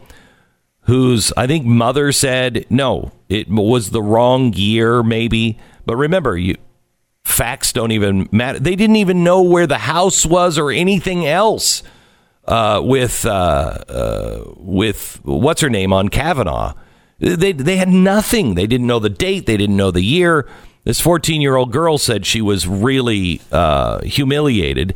whose 0.88 1.32
I 1.38 1.48
think 1.48 1.66
mother 1.66 2.12
said 2.12 2.66
no, 2.70 3.12
it 3.30 3.50
was 3.50 3.92
the 3.92 4.02
wrong 4.02 4.54
year, 4.54 5.04
maybe. 5.04 5.60
But 5.86 5.98
remember, 5.98 6.38
you 6.38 6.56
facts 7.24 7.74
don't 7.74 7.92
even 7.92 8.28
matter. 8.32 8.58
They 8.60 8.76
didn't 8.76 8.96
even 8.96 9.24
know 9.24 9.42
where 9.42 9.68
the 9.68 9.78
house 9.78 10.26
was 10.26 10.58
or 10.58 10.72
anything 10.72 11.26
else. 11.26 11.84
Uh, 12.46 12.80
with 12.82 13.26
uh, 13.26 13.30
uh, 13.90 14.44
with 14.56 15.20
what's 15.24 15.60
her 15.60 15.70
name 15.70 15.92
on 15.92 16.08
Kavanaugh, 16.08 16.74
they 17.20 17.52
they 17.52 17.76
had 17.76 17.90
nothing. 17.90 18.56
They 18.56 18.68
didn't 18.68 18.88
know 18.88 19.00
the 19.00 19.10
date. 19.10 19.46
They 19.46 19.58
didn't 19.58 19.76
know 19.76 19.92
the 19.92 20.04
year. 20.04 20.48
This 20.86 21.02
14 21.02 21.42
year 21.42 21.58
old 21.58 21.74
girl 21.74 21.98
said 21.98 22.26
she 22.26 22.42
was 22.42 22.66
really 22.66 23.42
uh, 23.52 24.02
humiliated 24.04 24.96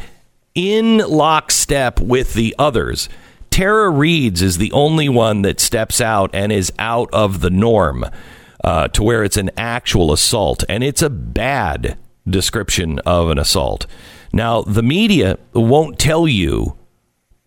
in 0.56 0.99
lockstep 0.99 1.99
with 1.99 2.34
the 2.34 2.56
others. 2.58 3.10
Tara 3.52 3.90
Reeds 3.90 4.42
is 4.42 4.58
the 4.58 4.72
only 4.72 5.10
one 5.10 5.44
that 5.44 5.60
steps 5.60 6.02
out 6.02 6.32
and 6.34 6.52
is 6.52 6.72
out 6.80 7.10
of 7.14 7.42
the 7.42 7.50
norm 7.50 8.06
uh, 8.64 8.88
to 8.90 9.04
where 9.04 9.24
it's 9.24 9.38
an 9.38 9.52
actual 9.58 10.12
assault. 10.12 10.64
And 10.68 10.84
it's 10.84 11.02
a 11.02 11.10
bad 11.10 11.98
description 12.28 13.00
of 13.00 13.30
an 13.30 13.38
assault. 13.38 13.86
Now, 14.34 14.62
the 14.62 14.82
media 14.82 15.38
won't 15.54 16.00
tell 16.00 16.28
you 16.28 16.78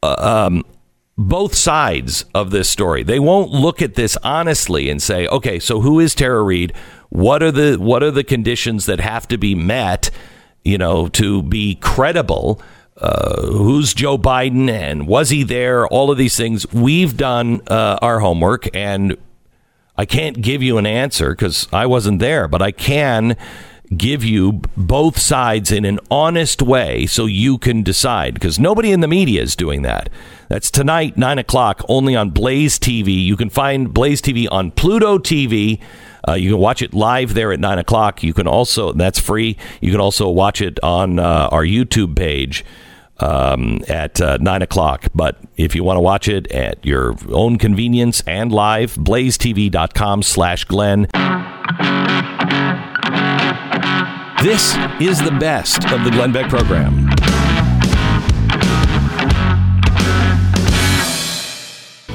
uh, 0.02 0.46
um, 0.46 0.64
both 1.16 1.54
sides 1.54 2.24
of 2.34 2.50
this 2.50 2.68
story. 2.68 3.02
They 3.02 3.18
won't 3.18 3.50
look 3.50 3.80
at 3.80 3.94
this 3.94 4.18
honestly 4.22 4.90
and 4.90 5.02
say, 5.02 5.26
okay, 5.28 5.58
so 5.58 5.80
who 5.80 6.00
is 6.00 6.14
Tara 6.14 6.42
Reade? 6.42 6.74
What 7.08 7.42
are 7.42 7.52
the 7.52 7.76
what 7.76 8.02
are 8.02 8.10
the 8.10 8.24
conditions 8.24 8.86
that 8.86 9.00
have 9.00 9.28
to 9.28 9.38
be 9.38 9.54
met, 9.54 10.10
you 10.64 10.76
know, 10.76 11.08
to 11.08 11.42
be 11.42 11.76
credible? 11.76 12.60
Uh, 13.04 13.46
who's 13.48 13.92
Joe 13.92 14.16
Biden 14.16 14.70
and 14.70 15.06
was 15.06 15.28
he 15.28 15.42
there? 15.42 15.86
All 15.86 16.10
of 16.10 16.16
these 16.16 16.36
things. 16.36 16.70
We've 16.72 17.14
done 17.14 17.60
uh, 17.68 17.98
our 18.00 18.20
homework, 18.20 18.74
and 18.74 19.18
I 19.94 20.06
can't 20.06 20.40
give 20.40 20.62
you 20.62 20.78
an 20.78 20.86
answer 20.86 21.30
because 21.30 21.68
I 21.70 21.84
wasn't 21.84 22.18
there, 22.20 22.48
but 22.48 22.62
I 22.62 22.70
can 22.70 23.36
give 23.94 24.24
you 24.24 24.62
both 24.74 25.18
sides 25.18 25.70
in 25.70 25.84
an 25.84 26.00
honest 26.10 26.62
way 26.62 27.04
so 27.04 27.26
you 27.26 27.58
can 27.58 27.82
decide 27.82 28.32
because 28.32 28.58
nobody 28.58 28.90
in 28.90 29.00
the 29.00 29.08
media 29.08 29.42
is 29.42 29.54
doing 29.54 29.82
that. 29.82 30.08
That's 30.48 30.70
tonight, 30.70 31.18
9 31.18 31.38
o'clock, 31.38 31.82
only 31.86 32.16
on 32.16 32.30
Blaze 32.30 32.78
TV. 32.78 33.22
You 33.22 33.36
can 33.36 33.50
find 33.50 33.92
Blaze 33.92 34.22
TV 34.22 34.48
on 34.50 34.70
Pluto 34.70 35.18
TV. 35.18 35.78
Uh, 36.26 36.32
you 36.32 36.52
can 36.52 36.58
watch 36.58 36.80
it 36.80 36.94
live 36.94 37.34
there 37.34 37.52
at 37.52 37.60
9 37.60 37.78
o'clock. 37.78 38.22
You 38.22 38.32
can 38.32 38.48
also, 38.48 38.94
that's 38.94 39.18
free. 39.18 39.58
You 39.82 39.90
can 39.90 40.00
also 40.00 40.30
watch 40.30 40.62
it 40.62 40.80
on 40.82 41.18
uh, 41.18 41.50
our 41.52 41.64
YouTube 41.64 42.16
page. 42.16 42.64
Um, 43.18 43.80
at 43.88 44.20
uh, 44.20 44.38
9 44.40 44.62
o'clock. 44.62 45.06
But 45.14 45.38
if 45.56 45.74
you 45.74 45.84
want 45.84 45.96
to 45.96 46.00
watch 46.00 46.28
it 46.28 46.50
at 46.50 46.84
your 46.84 47.16
own 47.30 47.58
convenience 47.58 48.22
and 48.26 48.52
live, 48.52 48.94
blazetv.com 48.94 50.22
slash 50.22 50.64
Glenn. 50.64 51.08
This 54.42 54.76
is 55.00 55.22
the 55.22 55.34
best 55.40 55.84
of 55.90 56.04
the 56.04 56.10
Glenn 56.10 56.32
Beck 56.32 56.50
program. 56.50 57.08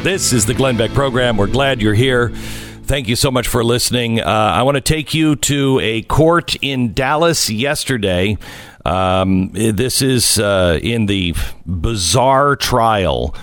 This 0.03 0.31
is 0.31 0.45
the 0.45 0.53
Glenn 0.53 0.77
Beck 0.77 0.91
program. 0.91 1.35
We're 1.35 1.47
glad 1.47 1.81
you're 1.81 1.93
here. 1.93 2.29
Thank 2.29 3.07
you 3.07 3.15
so 3.15 3.29
much 3.29 3.47
for 3.47 3.63
listening. 3.63 4.21
Uh, 4.21 4.25
I 4.25 4.63
want 4.63 4.75
to 4.75 4.81
take 4.81 5.13
you 5.13 5.35
to 5.35 5.79
a 5.83 6.03
court 6.03 6.55
in 6.61 6.93
Dallas 6.93 7.49
yesterday. 7.49 8.37
Um, 8.85 9.51
this 9.51 10.01
is 10.01 10.39
uh, 10.39 10.79
in 10.81 11.05
the 11.05 11.35
bizarre 11.65 12.55
trial 12.55 13.35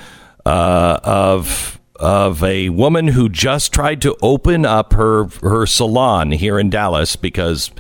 uh, 0.45 1.01
of 1.03 1.81
of 1.99 2.45
a 2.45 2.69
woman 2.69 3.09
who 3.09 3.29
just 3.29 3.73
tried 3.73 4.03
to 4.03 4.17
open 4.23 4.67
up 4.67 4.93
her 4.93 5.27
her 5.43 5.67
salon 5.67 6.33
here 6.33 6.59
in 6.59 6.71
Dallas 6.71 7.17
because 7.17 7.71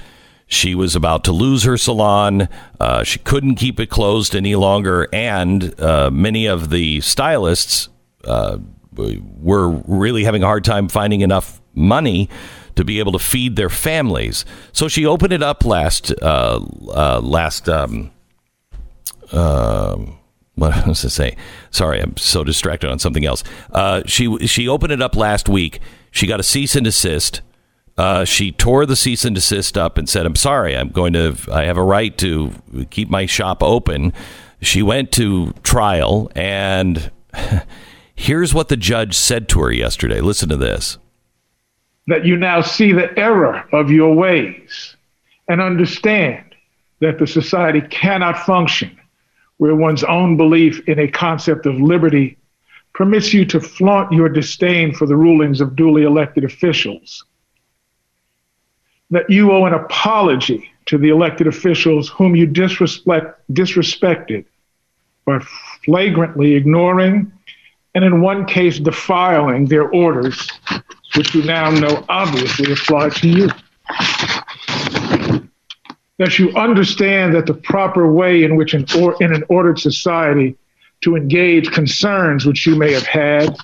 she 0.46 0.74
was 0.74 0.94
about 0.94 1.24
to 1.24 1.32
lose 1.32 1.64
her 1.64 1.76
salon. 1.76 2.48
Uh, 2.78 3.02
she 3.02 3.18
couldn't 3.18 3.56
keep 3.56 3.80
it 3.80 3.90
closed 3.90 4.34
any 4.34 4.54
longer, 4.54 5.08
and 5.12 5.78
uh, 5.80 6.10
many 6.10 6.46
of 6.46 6.70
the 6.70 7.00
stylists 7.00 7.88
uh, 8.24 8.58
were 8.92 9.68
really 9.86 10.24
having 10.24 10.42
a 10.42 10.46
hard 10.46 10.64
time 10.64 10.88
finding 10.88 11.20
enough 11.20 11.60
money 11.74 12.28
to 12.76 12.84
be 12.84 12.98
able 12.98 13.12
to 13.12 13.18
feed 13.18 13.56
their 13.56 13.70
families. 13.70 14.44
So 14.72 14.86
she 14.86 15.04
opened 15.04 15.32
it 15.32 15.42
up 15.42 15.64
last 15.64 16.12
uh, 16.22 16.60
uh, 16.88 17.20
last. 17.22 17.68
Um, 17.68 18.12
uh, 19.32 19.96
what 20.54 20.86
was 20.86 21.00
to 21.00 21.10
say? 21.10 21.36
Sorry, 21.70 22.00
I'm 22.00 22.16
so 22.16 22.44
distracted 22.44 22.90
on 22.90 22.98
something 22.98 23.26
else. 23.26 23.42
Uh, 23.72 24.02
she 24.06 24.46
she 24.46 24.68
opened 24.68 24.92
it 24.92 25.02
up 25.02 25.16
last 25.16 25.48
week. 25.48 25.80
She 26.10 26.26
got 26.26 26.40
a 26.40 26.44
cease 26.44 26.76
and 26.76 26.84
desist. 26.84 27.40
Uh, 27.98 28.26
she 28.26 28.52
tore 28.52 28.84
the 28.84 28.96
cease 28.96 29.24
and 29.24 29.34
desist 29.34 29.76
up 29.76 29.96
and 29.96 30.08
said, 30.08 30.26
"I'm 30.26 30.36
sorry. 30.36 30.76
I'm 30.76 30.90
going 30.90 31.14
to. 31.14 31.36
I 31.50 31.64
have 31.64 31.78
a 31.78 31.82
right 31.82 32.16
to 32.18 32.52
keep 32.90 33.08
my 33.08 33.26
shop 33.26 33.62
open." 33.62 34.12
She 34.62 34.82
went 34.82 35.12
to 35.12 35.52
trial, 35.62 36.30
and 36.34 37.10
here's 38.14 38.54
what 38.54 38.68
the 38.68 38.76
judge 38.76 39.14
said 39.14 39.48
to 39.50 39.60
her 39.60 39.72
yesterday. 39.72 40.20
Listen 40.20 40.48
to 40.48 40.56
this 40.56 40.98
that 42.06 42.24
you 42.24 42.36
now 42.36 42.60
see 42.60 42.92
the 42.92 43.16
error 43.18 43.68
of 43.72 43.90
your 43.90 44.14
ways 44.14 44.96
and 45.48 45.60
understand 45.60 46.54
that 47.00 47.18
the 47.18 47.26
society 47.26 47.80
cannot 47.80 48.38
function 48.46 48.98
where 49.58 49.74
one's 49.74 50.04
own 50.04 50.36
belief 50.36 50.86
in 50.88 50.98
a 50.98 51.08
concept 51.08 51.66
of 51.66 51.80
liberty 51.80 52.36
permits 52.94 53.32
you 53.32 53.44
to 53.44 53.60
flaunt 53.60 54.12
your 54.12 54.28
disdain 54.28 54.94
for 54.94 55.06
the 55.06 55.16
rulings 55.16 55.60
of 55.60 55.76
duly 55.76 56.02
elected 56.02 56.44
officials. 56.44 57.24
That 59.10 59.28
you 59.28 59.52
owe 59.52 59.66
an 59.66 59.74
apology 59.74 60.70
to 60.86 60.98
the 60.98 61.10
elected 61.10 61.46
officials 61.46 62.08
whom 62.08 62.34
you 62.34 62.46
disrespect, 62.46 63.40
disrespected 63.52 64.44
by 65.24 65.40
flagrantly 65.84 66.54
ignoring 66.54 67.32
and, 67.94 68.04
in 68.04 68.20
one 68.20 68.46
case, 68.46 68.78
defiling 68.78 69.66
their 69.66 69.88
orders 69.88 70.50
which 71.16 71.34
you 71.34 71.42
now 71.42 71.70
know 71.70 72.04
obviously 72.08 72.72
apply 72.72 73.08
to 73.08 73.28
you. 73.28 73.48
That 76.18 76.38
you 76.38 76.50
understand 76.56 77.34
that 77.34 77.46
the 77.46 77.54
proper 77.54 78.10
way 78.10 78.42
in 78.42 78.56
which, 78.56 78.74
an 78.74 78.86
or, 78.96 79.16
in 79.20 79.34
an 79.34 79.44
ordered 79.48 79.78
society, 79.78 80.56
to 81.02 81.16
engage 81.16 81.70
concerns 81.72 82.46
which 82.46 82.66
you 82.66 82.74
may 82.74 82.92
have 82.92 83.06
had 83.06 83.56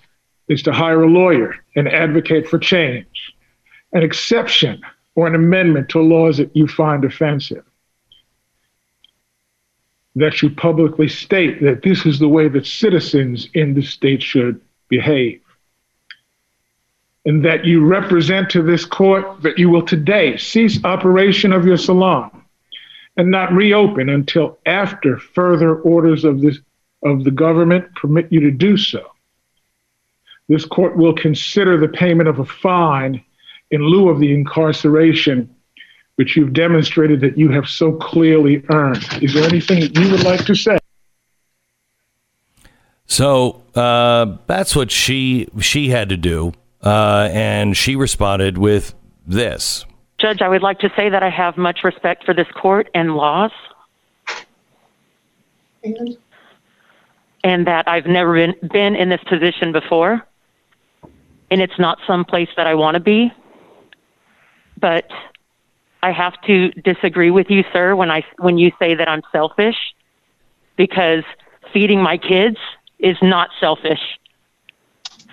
is 0.49 0.63
to 0.63 0.73
hire 0.73 1.03
a 1.03 1.09
lawyer 1.09 1.55
and 1.77 1.89
advocate 1.89 2.47
for 2.47 2.59
change, 2.59 3.35
an 3.93 4.03
exception 4.03 4.83
or 5.15 5.27
an 5.27 5.35
amendment 5.35 5.89
to 5.91 6.01
laws 6.01 6.37
that 6.37 6.55
you 6.55 6.67
find 6.67 7.05
offensive. 7.05 7.65
That 10.15 10.43
you 10.43 10.51
publicly 10.51 11.09
state 11.09 11.63
that 11.63 11.83
this 11.83 12.05
is 12.05 12.19
the 12.19 12.29
way 12.29 12.49
that 12.49 12.67
citizens 12.67 13.49
in 13.55 13.73
the 13.73 13.83
state 13.83 14.23
should 14.23 14.61
behave 14.89 15.41
and 17.25 17.45
that 17.45 17.65
you 17.65 17.85
represent 17.85 18.51
to 18.51 18.63
this 18.63 18.85
court 18.85 19.43
that 19.43 19.59
you 19.59 19.71
will 19.71 19.85
today 19.85 20.37
cease 20.37 20.83
operation 20.85 21.53
of 21.53 21.65
your 21.65 21.77
salon 21.77 22.31
and 23.17 23.31
not 23.31 23.53
reopen 23.53 24.09
until 24.09 24.59
after 24.67 25.19
further 25.19 25.77
orders 25.81 26.25
of 26.25 26.41
this 26.41 26.59
of 27.05 27.25
the 27.25 27.31
government 27.31 27.93
permit 27.97 28.31
you 28.31 28.39
to 28.39 28.51
do 28.51 28.77
so. 28.77 29.05
This 30.49 30.65
court 30.65 30.97
will 30.97 31.15
consider 31.15 31.77
the 31.77 31.89
payment 31.89 32.29
of 32.29 32.39
a 32.39 32.45
fine 32.45 33.25
in 33.73 33.83
lieu 33.83 34.09
of 34.09 34.21
the 34.21 34.33
incarceration 34.33 35.53
which 36.17 36.37
you've 36.37 36.53
demonstrated 36.53 37.21
that 37.21 37.39
you 37.39 37.49
have 37.49 37.69
so 37.69 37.93
clearly 37.93 38.63
earned. 38.69 39.05
Is 39.23 39.35
there 39.35 39.45
anything 39.45 39.81
that 39.81 39.99
you 39.99 40.11
would 40.11 40.23
like 40.23 40.45
to 40.45 40.55
say? 40.55 40.79
So 43.07 43.63
uh, 43.75 44.37
that's 44.47 44.77
what 44.77 44.91
she 44.91 45.49
she 45.61 45.89
had 45.89 46.09
to 46.11 46.17
do. 46.17 46.53
Uh, 46.83 47.29
and 47.33 47.77
she 47.77 47.97
responded 47.97 48.59
with 48.59 48.95
this 49.27 49.85
Judge, 50.23 50.41
I 50.41 50.49
would 50.49 50.63
like 50.63 50.79
to 50.79 50.91
say 50.97 51.09
that 51.09 51.25
I 51.25 51.31
have 51.31 51.57
much 51.57 51.81
respect 51.83 52.25
for 52.25 52.33
this 52.33 52.47
court 52.55 52.89
and 52.95 53.17
laws. 53.17 53.51
And, 55.83 56.17
and 57.43 57.67
that 57.67 57.89
I've 57.89 58.07
never 58.07 58.35
been, 58.35 58.55
been 58.69 58.95
in 58.95 59.09
this 59.09 59.21
position 59.29 59.73
before. 59.73 60.25
And 61.51 61.61
it's 61.61 61.77
not 61.77 61.99
some 62.07 62.25
place 62.25 62.49
that 62.57 62.69
I 62.69 62.75
want 62.77 62.95
to 62.95 63.01
be. 63.01 63.33
But 64.79 65.11
I 66.05 66.13
have 66.13 66.41
to 66.43 66.71
disagree 66.71 67.33
with 67.33 67.51
you, 67.51 67.65
sir, 67.73 67.97
when 67.97 68.13
I 68.13 68.25
when 68.39 68.59
you 68.59 68.71
say 68.79 68.95
that 68.95 69.09
I'm 69.09 69.23
selfish, 69.33 69.77
because 70.77 71.25
feeding 71.73 72.01
my 72.01 72.17
kids 72.17 72.59
is 73.01 73.17
not 73.23 73.51
selfish. 73.59 74.01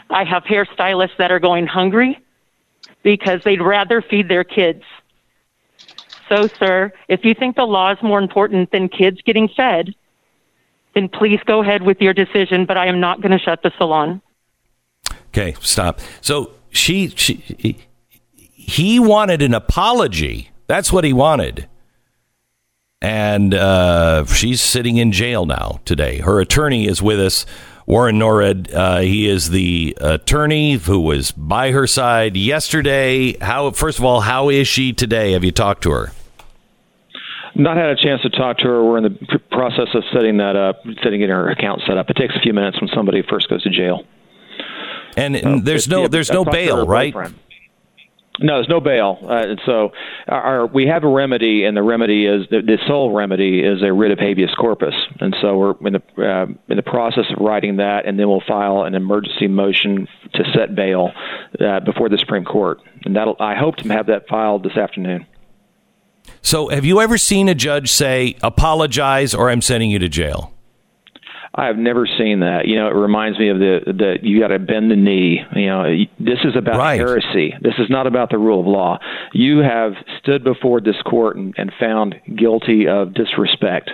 I 0.09 0.23
have 0.23 0.43
hairstylists 0.43 1.17
that 1.17 1.31
are 1.31 1.39
going 1.39 1.67
hungry 1.67 2.19
because 3.03 3.41
they'd 3.43 3.61
rather 3.61 4.01
feed 4.01 4.27
their 4.27 4.43
kids. 4.43 4.83
So, 6.27 6.47
sir, 6.47 6.91
if 7.07 7.25
you 7.25 7.33
think 7.33 7.55
the 7.55 7.65
law 7.65 7.91
is 7.91 7.97
more 8.03 8.19
important 8.19 8.71
than 8.71 8.87
kids 8.87 9.19
getting 9.25 9.47
fed, 9.49 9.95
then 10.93 11.09
please 11.09 11.39
go 11.45 11.61
ahead 11.61 11.83
with 11.83 12.01
your 12.01 12.13
decision, 12.13 12.65
but 12.65 12.77
I 12.77 12.87
am 12.87 12.99
not 12.99 13.21
going 13.21 13.31
to 13.31 13.39
shut 13.39 13.63
the 13.63 13.71
salon. 13.77 14.21
Okay, 15.29 15.55
stop. 15.61 15.99
So 16.21 16.51
she, 16.71 17.09
she 17.09 17.77
he 18.69 18.99
wanted 18.99 19.41
an 19.41 19.53
apology. 19.53 20.51
That's 20.67 20.93
what 20.93 21.03
he 21.03 21.13
wanted. 21.13 21.67
And 23.01 23.53
uh, 23.53 24.25
she's 24.25 24.61
sitting 24.61 24.97
in 24.97 25.11
jail 25.11 25.45
now 25.45 25.79
today. 25.85 26.19
Her 26.19 26.39
attorney 26.39 26.85
is 26.85 27.01
with 27.01 27.19
us 27.19 27.45
Warren 27.89 28.19
Norred. 28.19 28.71
Uh, 28.71 28.99
he 28.99 29.27
is 29.27 29.49
the 29.49 29.97
attorney 29.99 30.73
who 30.73 30.99
was 30.99 31.31
by 31.31 31.71
her 31.71 31.87
side 31.87 32.37
yesterday. 32.37 33.35
How? 33.39 33.71
First 33.71 33.97
of 33.97 34.05
all, 34.05 34.21
how 34.21 34.49
is 34.49 34.67
she 34.67 34.93
today? 34.93 35.31
Have 35.31 35.43
you 35.43 35.51
talked 35.51 35.81
to 35.83 35.91
her? 35.91 36.11
Not 37.55 37.77
had 37.77 37.89
a 37.89 37.95
chance 37.95 38.21
to 38.21 38.29
talk 38.29 38.59
to 38.59 38.67
her. 38.67 38.83
We're 38.83 38.99
in 38.99 39.03
the 39.03 39.39
process 39.51 39.87
of 39.95 40.03
setting 40.13 40.37
that 40.37 40.55
up, 40.55 40.83
setting 41.03 41.19
her 41.21 41.49
account 41.49 41.81
set 41.87 41.97
up. 41.97 42.11
It 42.11 42.15
takes 42.15 42.35
a 42.35 42.39
few 42.39 42.53
minutes 42.53 42.79
when 42.79 42.91
somebody 42.93 43.23
first 43.27 43.49
goes 43.49 43.63
to 43.63 43.71
jail. 43.71 44.05
And, 45.17 45.35
and 45.35 45.65
there's 45.65 45.87
no 45.87 46.07
there's 46.07 46.31
no 46.31 46.45
bail, 46.45 46.85
right? 46.85 47.11
Boyfriend. 47.11 47.39
No, 48.41 48.55
there's 48.55 48.69
no 48.69 48.79
bail. 48.79 49.19
Uh, 49.21 49.49
and 49.49 49.61
so 49.65 49.91
our, 50.27 50.65
we 50.65 50.87
have 50.87 51.03
a 51.03 51.07
remedy, 51.07 51.65
and 51.65 51.75
the 51.75 51.83
remedy 51.83 52.25
is 52.25 52.47
the, 52.49 52.61
the 52.61 52.77
sole 52.87 53.13
remedy 53.13 53.59
is 53.59 53.81
a 53.83 53.91
writ 53.91 54.11
of 54.11 54.19
habeas 54.19 54.53
corpus. 54.57 54.93
And 55.19 55.35
so 55.41 55.57
we're 55.57 55.87
in 55.87 55.93
the 55.93 56.23
uh, 56.23 56.45
in 56.69 56.77
the 56.77 56.83
process 56.83 57.25
of 57.35 57.43
writing 57.43 57.77
that, 57.77 58.05
and 58.05 58.17
then 58.17 58.29
we'll 58.29 58.43
file 58.47 58.83
an 58.83 58.95
emergency 58.95 59.47
motion 59.47 60.07
to 60.33 60.43
set 60.53 60.75
bail 60.75 61.11
uh, 61.59 61.81
before 61.81 62.09
the 62.09 62.17
Supreme 62.17 62.45
Court. 62.45 62.79
And 63.05 63.15
that'll 63.15 63.35
I 63.39 63.55
hope 63.55 63.75
to 63.77 63.89
have 63.89 64.07
that 64.07 64.27
filed 64.27 64.63
this 64.63 64.77
afternoon. 64.77 65.25
So, 66.41 66.69
have 66.69 66.85
you 66.85 67.01
ever 67.01 67.17
seen 67.17 67.49
a 67.49 67.55
judge 67.55 67.91
say, 67.91 68.35
"Apologize," 68.41 69.33
or 69.33 69.49
"I'm 69.49 69.61
sending 69.61 69.91
you 69.91 69.99
to 69.99 70.09
jail"? 70.09 70.53
I 71.53 71.65
have 71.65 71.77
never 71.77 72.05
seen 72.05 72.41
that. 72.41 72.67
You 72.67 72.75
know, 72.75 72.87
it 72.87 72.95
reminds 72.95 73.39
me 73.39 73.49
of 73.49 73.57
the 73.57 73.79
that 73.97 74.17
you 74.21 74.39
got 74.39 74.49
to 74.49 74.59
bend 74.59 74.91
the 74.91 74.95
knee. 74.95 75.41
You 75.55 75.65
know, 75.65 75.83
this 76.19 76.39
is 76.43 76.55
about 76.55 76.77
right. 76.77 76.99
heresy. 76.99 77.53
This 77.61 77.73
is 77.79 77.89
not 77.89 78.05
about 78.05 78.29
the 78.29 78.37
rule 78.37 78.59
of 78.59 78.67
law. 78.67 78.99
You 79.33 79.59
have 79.59 79.93
stood 80.19 80.43
before 80.43 80.79
this 80.79 80.95
court 81.03 81.37
and, 81.37 81.55
and 81.57 81.71
found 81.79 82.15
guilty 82.37 82.87
of 82.87 83.13
disrespect. 83.15 83.89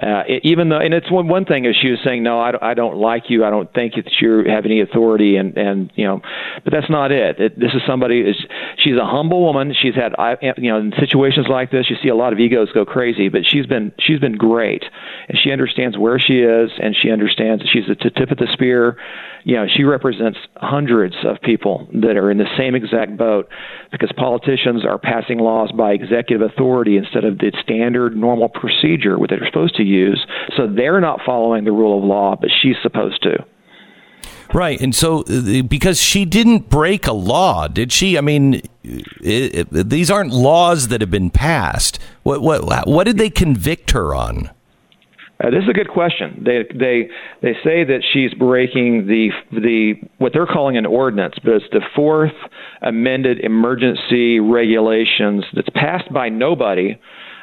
Uh, 0.00 0.24
it, 0.28 0.42
even 0.44 0.68
though, 0.68 0.78
and 0.78 0.92
it's 0.92 1.10
one 1.10 1.26
one 1.28 1.46
thing 1.46 1.64
is 1.64 1.74
she 1.80 1.88
was 1.88 2.00
saying, 2.04 2.22
no, 2.22 2.38
I, 2.38 2.52
I 2.70 2.74
don't 2.74 2.96
like 2.96 3.24
you. 3.28 3.44
I 3.44 3.50
don't 3.50 3.72
think 3.72 3.94
that 3.94 4.10
you 4.20 4.44
have 4.46 4.66
any 4.66 4.82
authority, 4.82 5.36
and 5.36 5.56
and 5.56 5.90
you 5.94 6.06
know, 6.06 6.20
but 6.64 6.72
that's 6.72 6.90
not 6.90 7.12
it. 7.12 7.40
it 7.40 7.58
this 7.58 7.72
is 7.74 7.80
somebody. 7.86 8.20
Is 8.20 8.36
she's 8.76 8.96
a 8.96 9.06
humble 9.06 9.40
woman. 9.42 9.74
She's 9.80 9.94
had, 9.94 10.12
you 10.58 10.70
know, 10.70 10.78
in 10.78 10.92
situations 11.00 11.46
like 11.48 11.70
this, 11.70 11.88
you 11.88 11.96
see 12.02 12.08
a 12.08 12.14
lot 12.14 12.34
of 12.34 12.38
egos 12.38 12.70
go 12.72 12.84
crazy, 12.84 13.30
but 13.30 13.46
she's 13.46 13.66
been 13.66 13.92
she's 13.98 14.18
been 14.18 14.36
great, 14.36 14.84
and 15.28 15.38
she 15.42 15.50
understands 15.50 15.96
where 15.96 16.18
she 16.18 16.40
is 16.40 16.70
and 16.78 16.89
and 16.90 16.96
she 17.00 17.12
understands 17.12 17.62
that 17.62 17.68
she's 17.72 17.88
at 17.88 17.98
the 18.00 18.10
tip 18.10 18.32
of 18.32 18.38
the 18.38 18.48
spear. 18.52 18.96
You 19.44 19.54
know, 19.54 19.66
she 19.72 19.84
represents 19.84 20.38
hundreds 20.56 21.14
of 21.24 21.40
people 21.40 21.88
that 22.02 22.16
are 22.16 22.32
in 22.32 22.38
the 22.38 22.50
same 22.58 22.74
exact 22.74 23.16
boat 23.16 23.48
because 23.92 24.10
politicians 24.16 24.84
are 24.84 24.98
passing 24.98 25.38
laws 25.38 25.70
by 25.70 25.92
executive 25.92 26.42
authority 26.42 26.96
instead 26.96 27.24
of 27.24 27.38
the 27.38 27.52
standard 27.62 28.16
normal 28.16 28.48
procedure 28.48 29.16
that 29.20 29.28
they're 29.30 29.46
supposed 29.46 29.76
to 29.76 29.84
use. 29.84 30.26
So 30.56 30.66
they're 30.66 31.00
not 31.00 31.20
following 31.24 31.64
the 31.64 31.70
rule 31.70 31.96
of 31.96 32.02
law, 32.02 32.34
but 32.34 32.50
she's 32.60 32.76
supposed 32.82 33.22
to. 33.22 33.44
Right, 34.52 34.80
and 34.80 34.92
so 34.92 35.22
uh, 35.22 35.62
because 35.62 36.00
she 36.00 36.24
didn't 36.24 36.68
break 36.68 37.06
a 37.06 37.12
law, 37.12 37.68
did 37.68 37.92
she? 37.92 38.18
I 38.18 38.20
mean, 38.20 38.54
it, 38.82 39.68
it, 39.72 39.88
these 39.88 40.10
aren't 40.10 40.32
laws 40.32 40.88
that 40.88 41.00
have 41.00 41.10
been 41.10 41.30
passed. 41.30 42.00
What 42.24 42.42
what 42.42 42.88
what 42.88 43.04
did 43.04 43.16
they 43.16 43.30
convict 43.30 43.92
her 43.92 44.12
on? 44.12 44.50
Uh, 45.42 45.50
this 45.50 45.62
is 45.62 45.68
a 45.70 45.72
good 45.72 45.88
question. 45.88 46.42
They 46.44 46.64
they 46.76 47.08
they 47.40 47.54
say 47.64 47.84
that 47.84 48.02
she's 48.12 48.32
breaking 48.34 49.06
the 49.06 49.30
the 49.50 49.94
what 50.18 50.32
they're 50.32 50.46
calling 50.46 50.76
an 50.76 50.86
ordinance, 50.86 51.34
but 51.42 51.54
it's 51.54 51.64
the 51.72 51.80
fourth 51.96 52.34
amended 52.82 53.40
emergency 53.40 54.38
regulations 54.40 55.44
that's 55.54 55.70
passed 55.70 56.12
by 56.12 56.28
nobody 56.28 56.98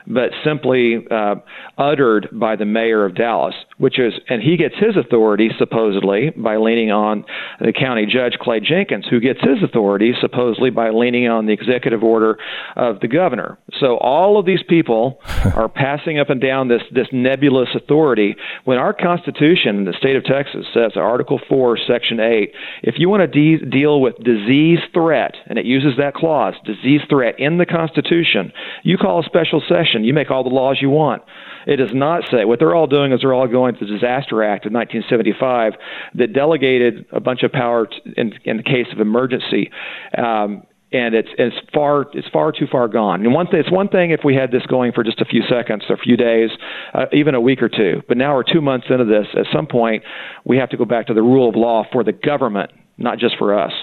but 0.07 0.31
simply 0.43 1.05
uh, 1.11 1.35
uttered 1.77 2.29
by 2.31 2.55
the 2.55 2.65
mayor 2.65 3.05
of 3.05 3.15
Dallas, 3.15 3.55
which 3.77 3.99
is, 3.99 4.13
and 4.29 4.41
he 4.41 4.57
gets 4.57 4.75
his 4.75 4.95
authority 4.95 5.49
supposedly 5.59 6.31
by 6.31 6.57
leaning 6.57 6.91
on 6.91 7.25
the 7.59 7.73
county 7.73 8.05
judge 8.05 8.33
Clay 8.39 8.59
Jenkins, 8.59 9.05
who 9.09 9.19
gets 9.19 9.39
his 9.41 9.61
authority 9.61 10.13
supposedly 10.21 10.69
by 10.69 10.89
leaning 10.89 11.27
on 11.27 11.45
the 11.45 11.53
executive 11.53 12.03
order 12.03 12.37
of 12.75 13.01
the 13.01 13.07
governor. 13.07 13.57
So 13.79 13.97
all 13.97 14.39
of 14.39 14.45
these 14.45 14.63
people 14.67 15.19
are 15.55 15.69
passing 15.69 16.19
up 16.19 16.29
and 16.29 16.41
down 16.41 16.67
this 16.67 16.81
this 16.91 17.07
nebulous 17.11 17.69
authority 17.75 18.35
when 18.63 18.77
our 18.77 18.93
Constitution 18.93 19.85
the 19.85 19.93
state 19.97 20.15
of 20.15 20.23
Texas 20.23 20.65
says 20.73 20.93
Article 20.95 21.39
Four, 21.49 21.77
Section 21.77 22.19
Eight, 22.19 22.53
if 22.81 22.95
you 22.97 23.09
want 23.09 23.21
to 23.21 23.27
de- 23.27 23.65
deal 23.65 23.99
with 24.01 24.15
disease 24.23 24.79
threat, 24.93 25.35
and 25.47 25.59
it 25.59 25.65
uses 25.65 25.97
that 25.97 26.13
clause, 26.13 26.53
disease 26.65 27.01
threat 27.09 27.39
in 27.39 27.57
the 27.57 27.65
Constitution, 27.65 28.51
you 28.83 28.97
call 28.97 29.19
a 29.19 29.23
special 29.23 29.61
session 29.67 29.96
you 30.05 30.13
make 30.13 30.31
all 30.31 30.43
the 30.43 30.49
laws 30.49 30.77
you 30.81 30.89
want. 30.89 31.23
It 31.65 31.77
does 31.77 31.93
not 31.93 32.23
say 32.31 32.45
what 32.45 32.59
they're 32.59 32.75
all 32.75 32.87
doing 32.87 33.11
is 33.11 33.21
they're 33.21 33.33
all 33.33 33.47
going 33.47 33.75
to 33.75 33.85
the 33.85 33.91
Disaster 33.91 34.43
Act 34.43 34.65
of 34.65 34.71
1975 34.71 35.73
that 36.15 36.33
delegated 36.33 37.05
a 37.11 37.19
bunch 37.19 37.43
of 37.43 37.51
power 37.51 37.87
to, 37.87 37.95
in, 38.15 38.33
in 38.45 38.57
the 38.57 38.63
case 38.63 38.87
of 38.91 38.99
emergency. 38.99 39.71
Um, 40.17 40.63
and 40.91 41.15
it's 41.15 41.27
it's 41.37 41.55
far 41.73 42.05
it's 42.13 42.27
far 42.29 42.51
too 42.51 42.67
far 42.71 42.87
gone. 42.87 43.25
And 43.25 43.33
one 43.33 43.47
thing 43.47 43.59
it's 43.59 43.71
one 43.71 43.89
thing 43.89 44.11
if 44.11 44.21
we 44.23 44.35
had 44.35 44.51
this 44.51 44.65
going 44.67 44.93
for 44.93 45.03
just 45.03 45.19
a 45.19 45.25
few 45.25 45.43
seconds, 45.49 45.83
a 45.89 45.97
few 45.97 46.15
days, 46.15 46.49
uh, 46.93 47.05
even 47.11 47.35
a 47.35 47.41
week 47.41 47.61
or 47.61 47.69
two. 47.69 48.01
But 48.07 48.17
now 48.17 48.35
we're 48.35 48.43
two 48.43 48.61
months 48.61 48.87
into 48.89 49.03
this. 49.03 49.27
At 49.37 49.47
some 49.51 49.67
point, 49.67 50.03
we 50.45 50.57
have 50.57 50.69
to 50.69 50.77
go 50.77 50.85
back 50.85 51.07
to 51.07 51.13
the 51.13 51.21
rule 51.21 51.49
of 51.49 51.55
law 51.55 51.83
for 51.91 52.03
the 52.03 52.13
government, 52.13 52.71
not 52.97 53.19
just 53.19 53.37
for 53.37 53.59
us. 53.59 53.73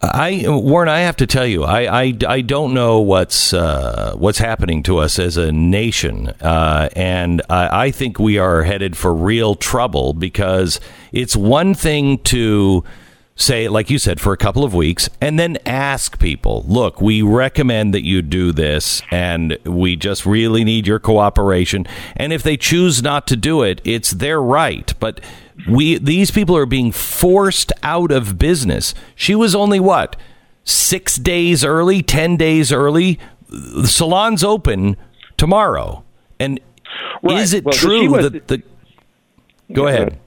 I 0.00 0.44
Warren, 0.46 0.88
I 0.88 1.00
have 1.00 1.16
to 1.16 1.26
tell 1.26 1.46
you, 1.46 1.64
I 1.64 2.02
I, 2.02 2.18
I 2.28 2.40
don't 2.40 2.72
know 2.72 3.00
what's 3.00 3.52
uh, 3.52 4.14
what's 4.16 4.38
happening 4.38 4.82
to 4.84 4.98
us 4.98 5.18
as 5.18 5.36
a 5.36 5.50
nation, 5.50 6.28
uh, 6.40 6.88
and 6.94 7.42
I, 7.50 7.86
I 7.86 7.90
think 7.90 8.18
we 8.18 8.38
are 8.38 8.62
headed 8.62 8.96
for 8.96 9.12
real 9.12 9.54
trouble 9.56 10.12
because 10.12 10.78
it's 11.10 11.34
one 11.34 11.74
thing 11.74 12.18
to 12.24 12.84
say, 13.34 13.68
like 13.68 13.88
you 13.88 13.98
said, 13.98 14.20
for 14.20 14.32
a 14.32 14.36
couple 14.36 14.64
of 14.64 14.74
weeks, 14.74 15.08
and 15.20 15.38
then 15.38 15.58
ask 15.64 16.18
people, 16.18 16.64
look, 16.66 17.00
we 17.00 17.22
recommend 17.22 17.94
that 17.94 18.04
you 18.04 18.20
do 18.20 18.52
this, 18.52 19.00
and 19.10 19.56
we 19.64 19.96
just 19.96 20.26
really 20.26 20.64
need 20.64 20.86
your 20.86 20.98
cooperation. 20.98 21.86
And 22.16 22.32
if 22.32 22.42
they 22.42 22.56
choose 22.56 23.02
not 23.02 23.26
to 23.28 23.36
do 23.36 23.62
it, 23.62 23.80
it's 23.84 24.10
their 24.10 24.42
right. 24.42 24.92
But 25.00 25.20
we 25.66 25.98
these 25.98 26.30
people 26.30 26.56
are 26.56 26.66
being 26.66 26.92
forced 26.92 27.72
out 27.82 28.12
of 28.12 28.38
business. 28.38 28.94
She 29.14 29.34
was 29.34 29.54
only 29.54 29.80
what 29.80 30.16
six 30.64 31.16
days 31.16 31.64
early, 31.64 32.02
ten 32.02 32.36
days 32.36 32.70
early. 32.72 33.18
The 33.48 33.88
salon's 33.88 34.44
open 34.44 34.96
tomorrow, 35.36 36.04
and 36.38 36.60
right. 37.22 37.40
is 37.40 37.54
it 37.54 37.64
well, 37.64 37.72
true 37.72 38.10
was, 38.10 38.30
that 38.30 38.48
the? 38.48 38.62
Go 39.72 39.86
ahead. 39.86 40.18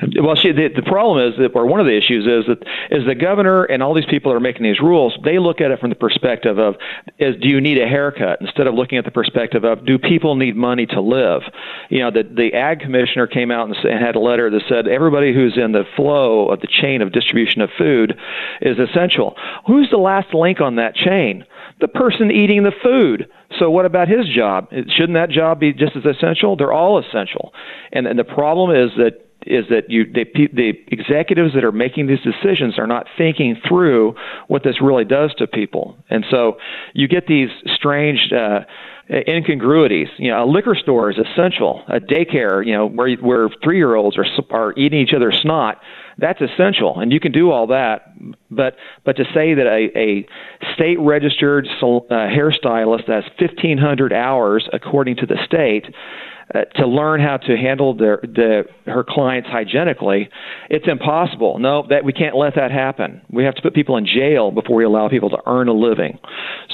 Well, 0.00 0.36
see, 0.36 0.52
the, 0.52 0.68
the 0.68 0.82
problem 0.82 1.26
is 1.26 1.38
that, 1.38 1.56
or 1.56 1.66
one 1.66 1.80
of 1.80 1.86
the 1.86 1.96
issues 1.96 2.24
is 2.24 2.46
that 2.46 2.62
is 2.90 3.04
the 3.04 3.16
governor 3.16 3.64
and 3.64 3.82
all 3.82 3.94
these 3.94 4.06
people 4.06 4.30
that 4.30 4.36
are 4.36 4.40
making 4.40 4.62
these 4.62 4.80
rules. 4.80 5.18
They 5.24 5.40
look 5.40 5.60
at 5.60 5.72
it 5.72 5.80
from 5.80 5.90
the 5.90 5.96
perspective 5.96 6.58
of, 6.58 6.76
is 7.18 7.34
do 7.40 7.48
you 7.48 7.60
need 7.60 7.78
a 7.78 7.86
haircut 7.86 8.40
instead 8.40 8.68
of 8.68 8.74
looking 8.74 8.98
at 8.98 9.04
the 9.04 9.10
perspective 9.10 9.64
of, 9.64 9.84
do 9.84 9.98
people 9.98 10.36
need 10.36 10.54
money 10.54 10.86
to 10.86 11.00
live? 11.00 11.42
You 11.88 12.00
know, 12.00 12.10
the 12.12 12.22
the 12.22 12.54
ag 12.54 12.78
commissioner 12.80 13.26
came 13.26 13.50
out 13.50 13.66
and, 13.66 13.76
and 13.76 14.04
had 14.04 14.14
a 14.14 14.20
letter 14.20 14.48
that 14.50 14.62
said 14.68 14.86
everybody 14.86 15.34
who's 15.34 15.58
in 15.58 15.72
the 15.72 15.84
flow 15.96 16.48
of 16.48 16.60
the 16.60 16.68
chain 16.68 17.02
of 17.02 17.10
distribution 17.10 17.60
of 17.60 17.70
food 17.76 18.16
is 18.60 18.78
essential. 18.78 19.34
Who's 19.66 19.90
the 19.90 19.98
last 19.98 20.32
link 20.32 20.60
on 20.60 20.76
that 20.76 20.94
chain? 20.94 21.44
The 21.80 21.88
person 21.88 22.30
eating 22.30 22.62
the 22.62 22.72
food. 22.82 23.28
So 23.58 23.70
what 23.70 23.84
about 23.84 24.08
his 24.08 24.28
job? 24.28 24.68
Shouldn't 24.70 25.14
that 25.14 25.30
job 25.30 25.60
be 25.60 25.72
just 25.72 25.96
as 25.96 26.04
essential? 26.04 26.56
They're 26.56 26.72
all 26.72 26.98
essential. 26.98 27.52
And, 27.92 28.06
and 28.06 28.18
the 28.18 28.24
problem 28.24 28.70
is 28.70 28.90
that 28.96 29.27
is 29.46 29.66
that 29.70 29.88
you 29.88 30.04
they, 30.04 30.24
the 30.52 30.72
executives 30.88 31.54
that 31.54 31.64
are 31.64 31.72
making 31.72 32.06
these 32.06 32.20
decisions 32.20 32.78
are 32.78 32.86
not 32.86 33.06
thinking 33.16 33.56
through 33.66 34.14
what 34.48 34.62
this 34.64 34.80
really 34.80 35.04
does 35.04 35.32
to 35.38 35.46
people, 35.46 35.96
and 36.10 36.24
so 36.30 36.58
you 36.94 37.08
get 37.08 37.26
these 37.26 37.50
strange. 37.74 38.32
Uh, 38.32 38.60
incongruities. 39.10 40.08
You 40.18 40.30
know, 40.30 40.44
a 40.44 40.46
liquor 40.46 40.74
store 40.74 41.10
is 41.10 41.16
essential. 41.16 41.82
A 41.88 41.98
daycare, 41.98 42.64
you 42.64 42.74
know, 42.74 42.86
where 42.86 43.16
where 43.16 43.48
three 43.64 43.78
year 43.78 43.94
olds 43.94 44.18
are 44.18 44.26
are 44.50 44.74
eating 44.76 45.00
each 45.00 45.14
other's 45.14 45.40
snot, 45.40 45.80
that's 46.18 46.40
essential, 46.40 46.98
and 46.98 47.12
you 47.12 47.20
can 47.20 47.32
do 47.32 47.50
all 47.50 47.68
that. 47.68 48.12
But 48.50 48.76
but 49.04 49.16
to 49.16 49.24
say 49.32 49.54
that 49.54 49.66
a, 49.66 49.98
a 49.98 50.26
state 50.74 50.98
registered 51.00 51.66
uh, 51.66 52.10
hairstylist 52.10 53.08
has 53.08 53.24
1,500 53.38 54.12
hours 54.12 54.68
according 54.72 55.16
to 55.16 55.26
the 55.26 55.36
state 55.46 55.86
uh, 56.54 56.64
to 56.76 56.86
learn 56.86 57.20
how 57.20 57.36
to 57.36 57.56
handle 57.56 57.94
their, 57.94 58.20
the, 58.22 58.64
her 58.86 59.04
clients 59.06 59.48
hygienically, 59.50 60.30
it's 60.70 60.86
impossible. 60.88 61.58
No, 61.58 61.86
that 61.90 62.04
we 62.04 62.12
can't 62.12 62.34
let 62.34 62.54
that 62.54 62.70
happen. 62.70 63.20
We 63.30 63.44
have 63.44 63.54
to 63.56 63.62
put 63.62 63.74
people 63.74 63.98
in 63.98 64.06
jail 64.06 64.50
before 64.50 64.76
we 64.76 64.84
allow 64.84 65.08
people 65.10 65.28
to 65.30 65.38
earn 65.46 65.68
a 65.68 65.74
living. 65.74 66.18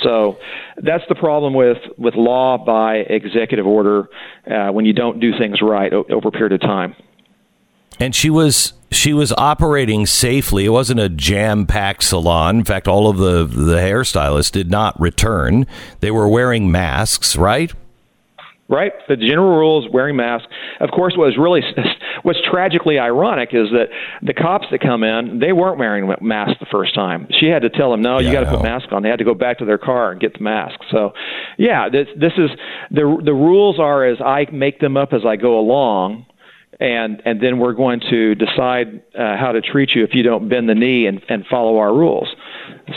So 0.03 0.39
that's 0.77 1.03
the 1.09 1.17
problem 1.17 1.55
with, 1.55 1.79
with 1.99 2.15
law 2.15 2.57
by 2.57 2.99
executive 2.99 3.67
order 3.67 4.09
uh, 4.49 4.71
when 4.71 4.85
you 4.85 4.93
don't 4.93 5.19
do 5.19 5.37
things 5.37 5.61
right 5.61 5.93
o- 5.93 6.07
over 6.09 6.29
a 6.29 6.33
period 6.33 6.53
of 6.53 6.61
time. 6.61 6.95
And 8.01 8.15
she 8.15 8.31
was 8.31 8.73
she 8.91 9.13
was 9.13 9.33
operating 9.33 10.07
safely. 10.07 10.65
It 10.65 10.71
wasn't 10.71 11.01
a 11.01 11.09
jam 11.09 11.67
packed 11.67 12.03
salon. 12.05 12.59
In 12.59 12.65
fact, 12.65 12.89
all 12.89 13.09
of 13.09 13.19
the 13.19 13.45
the 13.45 13.77
hairstylists 13.77 14.53
did 14.53 14.71
not 14.71 14.99
return. 15.01 15.67
They 16.01 16.11
were 16.11 16.29
wearing 16.29 16.71
masks, 16.71 17.37
right? 17.37 17.73
right? 18.69 18.93
The 19.09 19.17
general 19.17 19.57
rule 19.57 19.85
is 19.85 19.93
wearing 19.93 20.17
masks. 20.17 20.49
Of 20.81 20.91
course, 20.91 21.15
what 21.17 21.27
was 21.27 21.37
really 21.39 21.61
what's 22.23 22.39
tragically 22.51 22.99
ironic 22.99 23.51
is 23.53 23.69
that 23.71 23.89
the 24.23 24.35
cops 24.35 24.67
that 24.71 24.81
come 24.81 25.03
in, 25.03 25.39
they 25.39 25.53
weren't 25.53 25.79
wearing 25.79 26.11
masks 26.21 26.59
the 26.61 26.67
first 26.71 26.95
time. 26.95 27.29
She 27.39 27.47
had 27.47 27.63
to 27.63 27.71
tell 27.71 27.91
them, 27.91 28.03
no, 28.03 28.19
you 28.19 28.33
got 28.33 28.41
to 28.41 28.51
put 28.51 28.63
masks 28.63 28.89
on. 28.93 29.03
They 29.03 29.09
had 29.09 29.19
to 29.19 29.25
go 29.25 29.35
back 29.35 29.59
to 29.59 29.65
their 29.65 29.79
car 29.79 30.13
and 30.13 30.21
get 30.21 30.35
the 30.35 30.43
mask. 30.43 30.81
So, 30.91 31.13
yeah, 31.59 31.89
this 31.89 32.09
this 32.17 32.33
is 32.37 32.51
the 32.91 33.21
the 33.25 33.35
rules 33.35 33.79
are 33.79 34.05
as 34.05 34.21
I 34.21 34.47
make 34.53 34.81
them 34.81 34.97
up 34.97 35.13
as 35.13 35.23
I 35.27 35.37
go 35.37 35.59
along. 35.59 36.27
And 36.81 37.23
and 37.25 37.41
then 37.41 37.59
we're 37.59 37.73
going 37.73 38.01
to 38.11 38.35
decide 38.35 39.03
uh, 39.15 39.37
how 39.37 39.53
to 39.53 39.61
treat 39.61 39.95
you 39.95 40.05
if 40.05 40.15
you 40.15 40.23
don't 40.23 40.49
bend 40.49 40.69
the 40.69 40.75
knee 40.75 41.07
and, 41.07 41.23
and 41.29 41.47
follow 41.47 41.79
our 41.79 41.95
rules. 41.95 42.29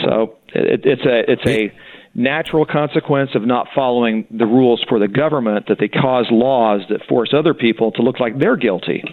So 0.02 0.36
it, 0.48 0.84
it's 0.84 1.04
a 1.04 1.30
it's 1.30 1.46
a 1.46 1.72
natural 2.14 2.66
consequence 2.66 3.30
of 3.34 3.46
not 3.46 3.68
following 3.74 4.26
the 4.30 4.46
rules 4.46 4.84
for 4.88 4.98
the 4.98 5.08
government 5.08 5.66
that 5.68 5.78
they 5.78 5.88
cause 5.88 6.26
laws 6.30 6.82
that 6.88 7.04
force 7.06 7.32
other 7.32 7.54
people 7.54 7.92
to 7.92 8.02
look 8.02 8.18
like 8.18 8.38
they're 8.38 8.56
guilty. 8.56 9.04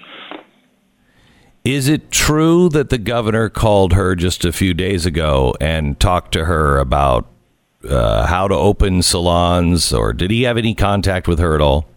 Is 1.64 1.88
it 1.88 2.12
true 2.12 2.70
that 2.70 2.90
the 2.90 2.98
governor 2.98 3.50
called 3.50 3.94
her 3.94 4.16
just 4.16 4.46
a 4.46 4.52
few 4.52 4.74
days 4.74 5.06
ago 5.06 5.56
and 5.60 6.00
talked 6.00 6.32
to 6.34 6.46
her 6.46 6.78
about 6.78 7.28
uh, 7.90 8.26
how 8.28 8.48
to 8.48 8.56
open 8.56 9.02
salons, 9.02 9.94
or 9.94 10.14
did 10.14 10.32
he 10.32 10.44
have 10.44 10.58
any 10.58 10.74
contact 10.74 11.28
with 11.28 11.40
her 11.40 11.56
at 11.56 11.62
all? 11.62 11.88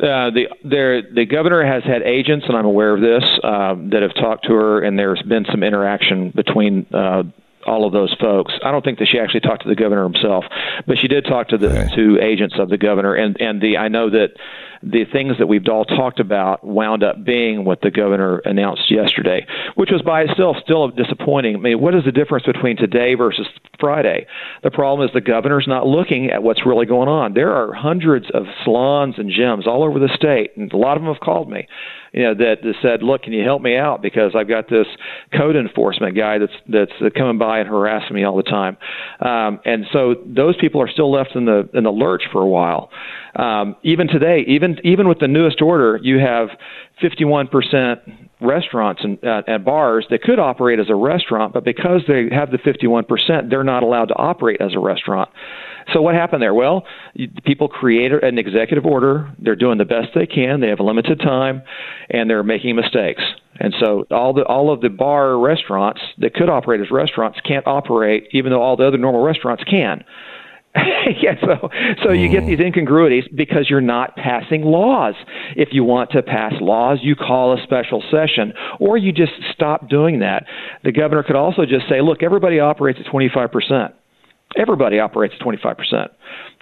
Uh, 0.00 0.30
the 0.30 0.48
there 0.64 1.02
the 1.02 1.26
governor 1.26 1.64
has 1.64 1.84
had 1.84 2.02
agents, 2.02 2.46
and 2.48 2.56
I'm 2.56 2.64
aware 2.64 2.94
of 2.94 3.00
this, 3.00 3.24
uh, 3.44 3.74
that 3.90 4.02
have 4.02 4.14
talked 4.14 4.46
to 4.46 4.54
her, 4.54 4.82
and 4.82 4.98
there's 4.98 5.22
been 5.22 5.44
some 5.50 5.62
interaction 5.62 6.30
between 6.30 6.86
uh, 6.92 7.24
all 7.66 7.86
of 7.86 7.92
those 7.92 8.14
folks. 8.20 8.52
I 8.64 8.70
don't 8.70 8.84
think 8.84 8.98
that 8.98 9.08
she 9.08 9.18
actually 9.18 9.40
talked 9.40 9.62
to 9.62 9.68
the 9.68 9.74
governor 9.74 10.04
himself, 10.04 10.44
but 10.86 10.98
she 10.98 11.08
did 11.08 11.24
talk 11.24 11.48
to 11.48 11.58
the 11.58 11.90
two 11.94 12.18
agents 12.20 12.56
of 12.58 12.68
the 12.68 12.78
governor, 12.78 13.14
and 13.14 13.40
and 13.40 13.60
the 13.60 13.78
I 13.78 13.88
know 13.88 14.10
that 14.10 14.32
the 14.82 15.04
things 15.04 15.38
that 15.38 15.46
we've 15.46 15.66
all 15.68 15.84
talked 15.84 16.18
about 16.18 16.64
wound 16.64 17.04
up 17.04 17.24
being 17.24 17.64
what 17.64 17.80
the 17.82 17.90
governor 17.90 18.38
announced 18.38 18.90
yesterday, 18.90 19.46
which 19.76 19.90
was 19.90 20.02
by 20.02 20.22
itself 20.22 20.56
still 20.62 20.88
disappointing. 20.88 21.54
I 21.54 21.58
mean, 21.58 21.80
what 21.80 21.94
is 21.94 22.04
the 22.04 22.12
difference 22.12 22.44
between 22.44 22.76
today 22.76 23.14
versus 23.14 23.46
Friday? 23.78 24.26
The 24.62 24.72
problem 24.72 25.06
is 25.06 25.14
the 25.14 25.20
governor's 25.20 25.68
not 25.68 25.86
looking 25.86 26.30
at 26.30 26.42
what's 26.42 26.66
really 26.66 26.86
going 26.86 27.08
on. 27.08 27.34
There 27.34 27.52
are 27.52 27.72
hundreds 27.72 28.26
of 28.34 28.46
salons 28.64 29.14
and 29.18 29.30
gyms 29.30 29.66
all 29.66 29.84
over 29.84 30.00
the 30.00 30.10
state, 30.14 30.56
and 30.56 30.72
a 30.72 30.76
lot 30.76 30.96
of 30.96 31.04
them 31.04 31.12
have 31.12 31.22
called 31.22 31.48
me 31.48 31.68
you 32.12 32.22
know 32.24 32.34
that, 32.34 32.56
that 32.62 32.74
said, 32.82 33.02
"Look, 33.02 33.22
can 33.22 33.32
you 33.32 33.42
help 33.42 33.62
me 33.62 33.76
out 33.76 34.02
because 34.02 34.32
I've 34.34 34.48
got 34.48 34.68
this 34.68 34.86
code 35.36 35.56
enforcement 35.56 36.16
guy 36.16 36.38
that's 36.38 36.52
that's 36.68 37.14
coming 37.16 37.38
by 37.38 37.60
and 37.60 37.68
harassing 37.68 38.14
me 38.14 38.24
all 38.24 38.36
the 38.36 38.42
time." 38.42 38.76
Um, 39.20 39.60
and 39.64 39.86
so 39.92 40.14
those 40.26 40.56
people 40.58 40.80
are 40.82 40.88
still 40.88 41.10
left 41.10 41.34
in 41.34 41.46
the 41.46 41.68
in 41.72 41.84
the 41.84 41.90
lurch 41.90 42.22
for 42.30 42.42
a 42.42 42.48
while. 42.48 42.90
Um, 43.34 43.76
even 43.82 44.08
today, 44.08 44.44
even 44.46 44.78
even 44.84 45.08
with 45.08 45.20
the 45.20 45.28
newest 45.28 45.62
order, 45.62 45.98
you 46.02 46.18
have 46.18 46.48
51 47.00 47.48
percent 47.48 48.00
restaurants 48.42 49.02
and, 49.04 49.22
uh, 49.24 49.42
and 49.46 49.64
bars 49.64 50.06
that 50.10 50.22
could 50.22 50.38
operate 50.38 50.78
as 50.78 50.90
a 50.90 50.94
restaurant, 50.94 51.52
but 51.52 51.64
because 51.64 52.02
they 52.08 52.28
have 52.30 52.50
the 52.50 52.58
51 52.58 53.04
percent, 53.04 53.50
they're 53.50 53.64
not 53.64 53.82
allowed 53.82 54.06
to 54.06 54.14
operate 54.16 54.60
as 54.60 54.74
a 54.74 54.78
restaurant. 54.78 55.30
So 55.92 56.00
what 56.00 56.14
happened 56.14 56.42
there? 56.42 56.54
Well, 56.54 56.84
people 57.44 57.68
create 57.68 58.12
an 58.12 58.38
executive 58.38 58.86
order. 58.86 59.32
They're 59.38 59.56
doing 59.56 59.78
the 59.78 59.84
best 59.84 60.08
they 60.14 60.26
can. 60.26 60.60
They 60.60 60.68
have 60.68 60.80
a 60.80 60.84
limited 60.84 61.18
time, 61.18 61.62
and 62.08 62.30
they're 62.30 62.44
making 62.44 62.76
mistakes. 62.76 63.22
And 63.58 63.74
so 63.80 64.06
all 64.10 64.32
the 64.32 64.44
all 64.44 64.72
of 64.72 64.80
the 64.80 64.88
bar 64.88 65.38
restaurants 65.38 66.00
that 66.18 66.34
could 66.34 66.48
operate 66.48 66.80
as 66.80 66.90
restaurants 66.90 67.38
can't 67.46 67.66
operate, 67.66 68.28
even 68.32 68.52
though 68.52 68.62
all 68.62 68.76
the 68.76 68.86
other 68.86 68.98
normal 68.98 69.22
restaurants 69.22 69.64
can. 69.64 70.04
yeah, 71.22 71.34
so 71.40 71.68
so 72.02 72.12
you 72.12 72.30
get 72.30 72.46
these 72.46 72.58
incongruities 72.58 73.24
because 73.34 73.68
you're 73.68 73.82
not 73.82 74.16
passing 74.16 74.62
laws. 74.62 75.14
If 75.54 75.68
you 75.72 75.84
want 75.84 76.10
to 76.12 76.22
pass 76.22 76.54
laws, 76.62 76.98
you 77.02 77.14
call 77.14 77.52
a 77.52 77.62
special 77.62 78.02
session, 78.10 78.54
or 78.80 78.96
you 78.96 79.12
just 79.12 79.32
stop 79.52 79.90
doing 79.90 80.20
that. 80.20 80.46
The 80.82 80.92
governor 80.92 81.24
could 81.24 81.36
also 81.36 81.66
just 81.66 81.88
say, 81.90 82.00
"Look, 82.00 82.22
everybody 82.22 82.58
operates 82.58 82.98
at 83.04 83.10
25 83.10 83.52
percent." 83.52 83.94
everybody 84.56 84.98
operates 84.98 85.34
at 85.38 85.44
25%. 85.46 86.08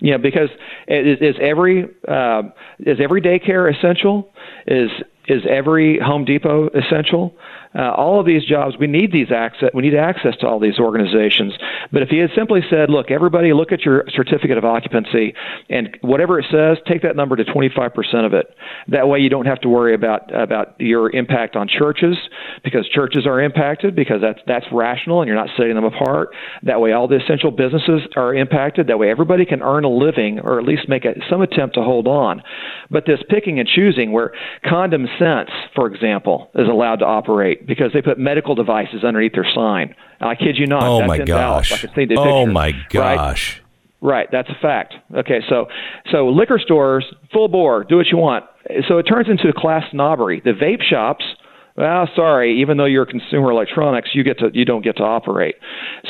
You 0.00 0.12
know, 0.12 0.18
because 0.18 0.48
is, 0.88 1.18
is 1.20 1.34
every 1.40 1.84
uh, 2.08 2.42
is 2.80 2.98
every 3.02 3.20
daycare 3.20 3.72
essential? 3.74 4.30
Is 4.66 4.90
is 5.28 5.42
every 5.48 5.98
Home 5.98 6.24
Depot 6.24 6.68
essential? 6.68 7.34
Uh, 7.72 7.92
all 7.92 8.18
of 8.18 8.26
these 8.26 8.44
jobs, 8.44 8.76
we 8.78 8.88
need 8.88 9.12
these 9.12 9.30
access. 9.30 9.70
We 9.72 9.82
need 9.82 9.94
access 9.94 10.36
to 10.40 10.48
all 10.48 10.58
these 10.58 10.80
organizations. 10.80 11.54
But 11.92 12.02
if 12.02 12.08
he 12.08 12.18
had 12.18 12.30
simply 12.34 12.62
said, 12.68 12.90
"Look, 12.90 13.12
everybody, 13.12 13.52
look 13.52 13.70
at 13.70 13.84
your 13.84 14.04
certificate 14.08 14.58
of 14.58 14.64
occupancy, 14.64 15.34
and 15.68 15.96
whatever 16.00 16.40
it 16.40 16.46
says, 16.50 16.78
take 16.86 17.02
that 17.02 17.14
number 17.14 17.36
to 17.36 17.44
25% 17.44 18.26
of 18.26 18.34
it." 18.34 18.52
That 18.88 19.08
way, 19.08 19.20
you 19.20 19.28
don't 19.28 19.46
have 19.46 19.60
to 19.60 19.68
worry 19.68 19.94
about 19.94 20.34
about 20.34 20.74
your 20.80 21.14
impact 21.14 21.54
on 21.54 21.68
churches 21.68 22.16
because 22.64 22.88
churches 22.88 23.24
are 23.24 23.40
impacted 23.40 23.94
because 23.94 24.20
that's 24.20 24.40
that's 24.46 24.66
rational, 24.72 25.20
and 25.20 25.28
you're 25.28 25.36
not 25.36 25.50
setting 25.56 25.76
them 25.76 25.84
apart. 25.84 26.30
That 26.64 26.80
way, 26.80 26.90
all 26.90 27.06
the 27.06 27.22
essential 27.22 27.52
businesses 27.52 28.02
are 28.16 28.34
impacted. 28.34 28.88
That 28.88 28.98
way, 28.98 29.10
everybody 29.10 29.44
can 29.44 29.62
earn 29.62 29.84
a 29.84 29.88
living 29.88 30.40
or 30.40 30.58
at 30.58 30.66
least 30.66 30.88
make 30.88 31.04
a, 31.04 31.14
some 31.30 31.40
attempt 31.40 31.76
to 31.76 31.82
hold 31.82 32.08
on. 32.08 32.42
But 32.90 33.06
this 33.06 33.20
picking 33.28 33.60
and 33.60 33.68
choosing, 33.68 34.10
where 34.10 34.32
Condom 34.64 35.06
Sense, 35.20 35.50
for 35.76 35.86
example, 35.86 36.50
is 36.56 36.66
allowed 36.66 36.96
to 36.96 37.06
operate 37.06 37.59
because 37.66 37.92
they 37.92 38.02
put 38.02 38.18
medical 38.18 38.54
devices 38.54 39.04
underneath 39.04 39.32
their 39.32 39.46
sign. 39.54 39.94
I 40.20 40.34
kid 40.34 40.56
you 40.56 40.66
not. 40.66 40.82
Oh 40.82 41.06
my 41.06 41.18
gosh! 41.18 41.84
oh 42.16 42.46
my 42.46 42.72
gosh! 42.90 43.60
Right? 44.02 44.10
right, 44.10 44.28
that's 44.30 44.48
a 44.48 44.58
fact. 44.60 44.94
Okay, 45.14 45.40
so 45.48 45.66
so 46.10 46.28
liquor 46.28 46.58
stores, 46.58 47.04
full 47.32 47.48
bore, 47.48 47.84
do 47.84 47.96
what 47.96 48.06
you 48.08 48.18
want. 48.18 48.44
So 48.88 48.98
it 48.98 49.04
turns 49.04 49.28
into 49.28 49.48
a 49.48 49.52
class 49.52 49.84
snobbery. 49.90 50.40
The 50.44 50.52
vape 50.52 50.82
shops 50.82 51.24
well, 51.76 52.08
sorry, 52.14 52.60
even 52.60 52.76
though 52.76 52.84
you're 52.84 53.06
consumer 53.06 53.50
electronics, 53.50 54.10
you 54.12 54.24
get 54.24 54.38
to 54.38 54.50
you 54.52 54.64
don't 54.64 54.82
get 54.82 54.96
to 54.96 55.02
operate. 55.02 55.56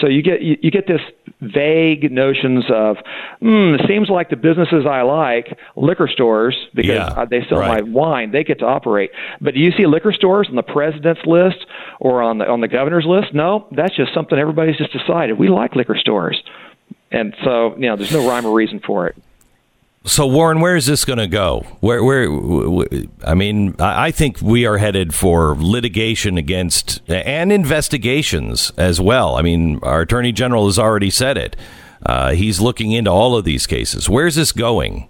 So 0.00 0.08
you 0.08 0.22
get 0.22 0.42
you, 0.42 0.56
you 0.62 0.70
get 0.70 0.86
this 0.86 1.00
vague 1.40 2.10
notions 2.10 2.64
of, 2.72 2.96
hmm, 3.40 3.74
it 3.74 3.82
seems 3.86 4.08
like 4.08 4.30
the 4.30 4.36
businesses 4.36 4.84
I 4.88 5.02
like, 5.02 5.58
liquor 5.76 6.08
stores, 6.08 6.56
because 6.74 7.12
yeah, 7.16 7.24
they 7.24 7.40
sell 7.48 7.58
right. 7.58 7.84
my 7.84 7.90
wine, 7.90 8.32
they 8.32 8.44
get 8.44 8.58
to 8.60 8.66
operate. 8.66 9.10
But 9.40 9.54
do 9.54 9.60
you 9.60 9.72
see 9.72 9.86
liquor 9.86 10.12
stores 10.12 10.48
on 10.48 10.56
the 10.56 10.62
president's 10.62 11.22
list 11.26 11.66
or 12.00 12.22
on 12.22 12.38
the 12.38 12.48
on 12.48 12.60
the 12.60 12.68
governor's 12.68 13.06
list? 13.06 13.34
No, 13.34 13.68
that's 13.72 13.94
just 13.94 14.14
something 14.14 14.38
everybody's 14.38 14.76
just 14.76 14.92
decided. 14.92 15.38
We 15.38 15.48
like 15.48 15.76
liquor 15.76 15.96
stores, 15.96 16.42
and 17.10 17.34
so 17.44 17.74
you 17.76 17.88
know, 17.88 17.96
there's 17.96 18.12
no 18.12 18.26
rhyme 18.26 18.46
or 18.46 18.54
reason 18.54 18.80
for 18.84 19.06
it. 19.06 19.16
So 20.04 20.26
Warren, 20.26 20.60
where 20.60 20.76
is 20.76 20.86
this 20.86 21.04
going 21.04 21.18
to 21.18 21.26
go? 21.26 21.66
Where, 21.80 22.02
where? 22.02 22.26
I 23.22 23.34
mean, 23.34 23.74
I 23.78 24.10
think 24.10 24.40
we 24.40 24.64
are 24.64 24.78
headed 24.78 25.12
for 25.14 25.54
litigation 25.58 26.38
against 26.38 27.02
and 27.06 27.52
investigations 27.52 28.72
as 28.78 28.98
well. 28.98 29.36
I 29.36 29.42
mean, 29.42 29.78
our 29.82 30.00
attorney 30.00 30.32
general 30.32 30.66
has 30.66 30.78
already 30.78 31.10
said 31.10 31.36
it. 31.36 31.54
Uh, 32.06 32.32
he's 32.32 32.60
looking 32.62 32.92
into 32.92 33.10
all 33.10 33.36
of 33.36 33.44
these 33.44 33.66
cases. 33.66 34.08
Where's 34.08 34.36
this 34.36 34.52
going? 34.52 35.06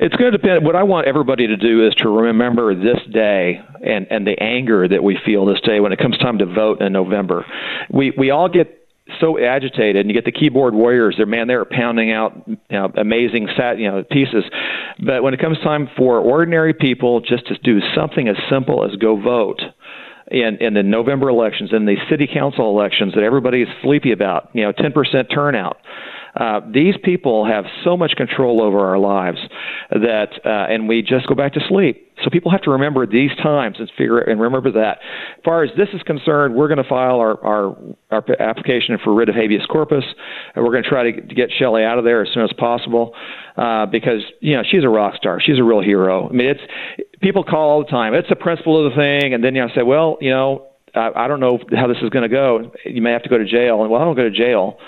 It's 0.00 0.14
going 0.14 0.30
to 0.30 0.38
depend. 0.38 0.64
What 0.64 0.76
I 0.76 0.84
want 0.84 1.08
everybody 1.08 1.48
to 1.48 1.56
do 1.56 1.84
is 1.84 1.94
to 1.96 2.08
remember 2.08 2.76
this 2.76 3.00
day 3.12 3.60
and 3.84 4.06
and 4.08 4.24
the 4.24 4.40
anger 4.40 4.86
that 4.86 5.02
we 5.02 5.18
feel 5.26 5.46
this 5.46 5.60
day 5.62 5.80
when 5.80 5.92
it 5.92 5.98
comes 5.98 6.16
time 6.18 6.38
to 6.38 6.46
vote 6.46 6.80
in 6.80 6.92
November. 6.92 7.44
We 7.90 8.12
we 8.16 8.30
all 8.30 8.48
get 8.48 8.83
so 9.20 9.38
agitated, 9.38 9.96
and 9.96 10.08
you 10.08 10.14
get 10.14 10.24
the 10.24 10.32
keyboard 10.32 10.74
warriors. 10.74 11.14
They're 11.16 11.26
man, 11.26 11.46
they're 11.46 11.64
pounding 11.64 12.10
out 12.10 12.42
you 12.46 12.56
know, 12.70 12.90
amazing 12.96 13.48
sat 13.56 13.78
you 13.78 13.90
know 13.90 14.02
pieces. 14.02 14.44
But 14.98 15.22
when 15.22 15.34
it 15.34 15.40
comes 15.40 15.58
time 15.60 15.88
for 15.96 16.18
ordinary 16.18 16.72
people 16.72 17.20
just 17.20 17.46
to 17.48 17.58
do 17.58 17.80
something 17.94 18.28
as 18.28 18.36
simple 18.50 18.84
as 18.84 18.96
go 18.96 19.20
vote 19.20 19.60
in 20.30 20.56
in 20.60 20.74
the 20.74 20.82
November 20.82 21.28
elections 21.28 21.70
and 21.72 21.86
the 21.86 21.96
city 22.08 22.26
council 22.26 22.70
elections 22.70 23.14
that 23.14 23.22
everybody 23.22 23.62
is 23.62 23.68
sleepy 23.82 24.12
about, 24.12 24.48
you 24.54 24.62
know, 24.62 24.72
10% 24.72 25.30
turnout. 25.32 25.78
Uh, 26.36 26.60
these 26.72 26.94
people 27.02 27.46
have 27.46 27.64
so 27.84 27.96
much 27.96 28.12
control 28.16 28.62
over 28.62 28.80
our 28.80 28.98
lives 28.98 29.38
that, 29.90 30.30
uh, 30.44 30.72
and 30.72 30.88
we 30.88 31.02
just 31.02 31.26
go 31.26 31.34
back 31.34 31.52
to 31.52 31.60
sleep. 31.68 32.10
So 32.22 32.30
people 32.30 32.50
have 32.50 32.62
to 32.62 32.70
remember 32.70 33.06
these 33.06 33.30
times 33.42 33.76
and 33.78 33.90
figure 33.96 34.18
and 34.18 34.40
remember 34.40 34.70
that. 34.72 34.98
As 35.36 35.44
far 35.44 35.64
as 35.64 35.70
this 35.76 35.88
is 35.92 36.02
concerned, 36.02 36.54
we're 36.54 36.68
going 36.68 36.82
to 36.82 36.88
file 36.88 37.18
our, 37.18 37.44
our, 37.44 37.76
our 38.10 38.24
application 38.40 38.98
for 39.02 39.12
writ 39.14 39.28
of 39.28 39.34
habeas 39.34 39.66
corpus, 39.66 40.04
and 40.54 40.64
we're 40.64 40.70
going 40.70 40.84
to 40.84 40.88
try 40.88 41.10
to, 41.10 41.12
get 41.34 41.50
Shelley 41.58 41.82
out 41.82 41.98
of 41.98 42.04
there 42.04 42.22
as 42.22 42.28
soon 42.32 42.44
as 42.44 42.52
possible 42.56 43.14
uh, 43.56 43.86
because 43.86 44.20
you 44.40 44.56
know 44.56 44.62
she's 44.68 44.84
a 44.84 44.88
rock 44.88 45.16
star, 45.16 45.40
she's 45.40 45.58
a 45.58 45.64
real 45.64 45.80
hero. 45.80 46.28
I 46.28 46.32
mean, 46.32 46.48
it's 46.48 46.60
people 47.20 47.42
call 47.42 47.70
all 47.70 47.84
the 47.84 47.90
time. 47.90 48.14
It's 48.14 48.28
the 48.28 48.36
principle 48.36 48.84
of 48.84 48.92
the 48.92 48.96
thing, 48.96 49.34
and 49.34 49.42
then 49.42 49.54
you 49.54 49.62
know, 49.62 49.68
say, 49.74 49.82
well, 49.82 50.16
you 50.20 50.30
know, 50.30 50.68
I, 50.94 51.10
I 51.16 51.28
don't 51.28 51.40
know 51.40 51.58
how 51.76 51.88
this 51.88 51.98
is 52.02 52.10
going 52.10 52.22
to 52.22 52.28
go. 52.28 52.72
You 52.84 53.02
may 53.02 53.10
have 53.10 53.24
to 53.24 53.28
go 53.28 53.38
to 53.38 53.44
jail, 53.44 53.82
and 53.82 53.90
well, 53.90 54.00
I 54.00 54.04
don't 54.04 54.16
go 54.16 54.22
to 54.22 54.30
jail 54.30 54.78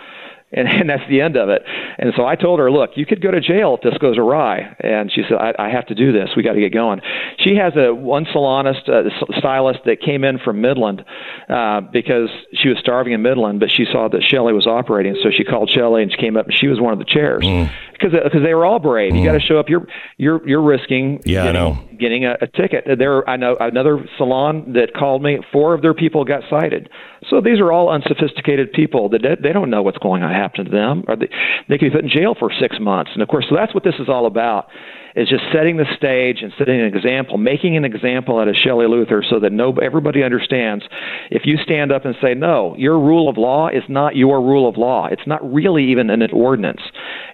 and, 0.53 0.69
and 0.69 0.89
that's 0.89 1.09
the 1.09 1.21
end 1.21 1.37
of 1.37 1.49
it. 1.49 1.63
And 1.99 2.13
so 2.17 2.25
I 2.25 2.37
told 2.37 2.61
her, 2.61 2.71
look, 2.71 2.91
you 2.95 3.05
could 3.05 3.21
go 3.21 3.31
to 3.31 3.41
jail 3.41 3.75
if 3.75 3.81
this 3.83 3.99
goes 3.99 4.17
awry. 4.17 4.77
And 4.81 5.11
she 5.11 5.23
said, 5.29 5.39
I, 5.39 5.55
I 5.59 5.69
have 5.71 5.87
to 5.87 5.95
do 5.95 6.13
this. 6.13 6.31
We 6.37 6.43
got 6.43 6.53
to 6.53 6.61
get 6.61 6.73
going. 6.73 7.01
She 7.39 7.57
has 7.57 7.73
a 7.77 7.93
one 7.93 8.27
salonist, 8.27 8.89
uh, 8.89 9.11
stylist 9.39 9.81
that 9.87 10.01
came 10.01 10.25
in 10.25 10.39
from 10.39 10.61
Midland 10.61 11.05
uh, 11.49 11.81
because 11.81 12.29
she 12.55 12.69
was 12.69 12.79
starving 12.79 13.13
in 13.13 13.23
Midland, 13.23 13.61
but 13.61 13.71
she 13.71 13.87
saw 13.91 14.09
that 14.09 14.23
Shelley 14.23 14.53
was 14.53 14.67
operating, 14.67 15.17
so 15.23 15.31
she 15.31 15.45
called 15.45 15.71
Shelley 15.71 16.03
and 16.03 16.13
she 16.13 16.19
came 16.19 16.37
up 16.37 16.47
and 16.47 16.55
she 16.55 16.69
was 16.69 16.81
one 16.81 16.93
of 16.93 16.99
the 16.99 17.05
chairs. 17.05 17.45
Mm 17.45 17.71
because 17.99 18.13
because 18.23 18.43
they 18.43 18.55
were 18.55 18.65
all 18.65 18.79
brave. 18.79 19.15
You 19.15 19.25
got 19.25 19.33
to 19.33 19.39
mm. 19.39 19.49
show 19.49 19.59
up. 19.59 19.69
You're 19.69 19.87
you're 20.17 20.47
you're 20.47 20.63
risking 20.63 21.21
yeah, 21.25 21.45
getting, 21.45 21.49
I 21.49 21.53
know. 21.53 21.89
getting 21.99 22.25
a, 22.25 22.37
a 22.41 22.47
ticket. 22.47 22.85
There, 22.99 23.29
I 23.29 23.37
know 23.37 23.57
another 23.59 24.07
salon 24.17 24.75
that 24.75 24.95
called 24.95 25.23
me. 25.23 25.39
Four 25.53 25.75
of 25.75 25.83
their 25.83 25.95
people 25.95 26.25
got 26.25 26.43
cited. 26.49 26.89
So 27.29 27.41
these 27.41 27.59
are 27.59 27.73
all 27.73 27.91
unsophisticated 27.91 28.73
people 28.73 29.09
that 29.11 29.23
they, 29.23 29.49
they 29.49 29.53
don't 29.53 29.71
know 29.71 29.83
what's 29.83 29.99
going 29.99 30.23
to 30.23 30.29
happen 30.37 30.65
to 30.67 30.71
them, 30.71 31.05
or 31.09 31.17
they 31.17 31.29
they 31.69 31.79
could 31.79 31.87
be 31.87 31.91
put 31.91 32.05
in 32.05 32.11
jail 32.11 32.35
for 32.39 32.51
six 32.61 32.79
months. 32.79 33.11
And 33.15 33.23
of 33.23 33.29
course, 33.29 33.47
so 33.49 33.55
that's 33.55 33.75
what 33.75 33.85
this 33.85 33.95
is 33.99 34.09
all 34.09 34.27
about 34.27 34.69
is 35.17 35.31
just 35.31 35.45
setting 35.51 35.79
the 35.79 35.87
stage 35.97 36.43
and 36.43 36.53
setting 36.59 36.79
an 36.79 36.95
example, 36.95 37.39
making 37.39 37.75
an 37.75 37.87
example 37.87 38.39
out 38.39 38.49
of 38.49 38.55
Shelley 38.55 38.87
Luther 38.87 39.25
so 39.29 39.41
that 39.41 39.51
no, 39.51 39.73
everybody 39.79 40.23
understands 40.23 40.85
if 41.31 41.47
you 41.47 41.57
stand 41.57 41.91
up 41.91 42.05
and 42.05 42.15
say, 42.21 42.35
no, 42.35 42.77
your 42.77 43.01
rule 43.01 43.31
of 43.31 43.39
law 43.39 43.69
is 43.69 43.83
not 43.89 44.15
your 44.15 44.43
rule 44.43 44.69
of 44.69 44.77
law. 44.77 45.07
It's 45.07 45.27
not 45.27 45.41
really 45.53 45.91
even 45.91 46.11
an 46.11 46.23
ordinance. 46.33 46.83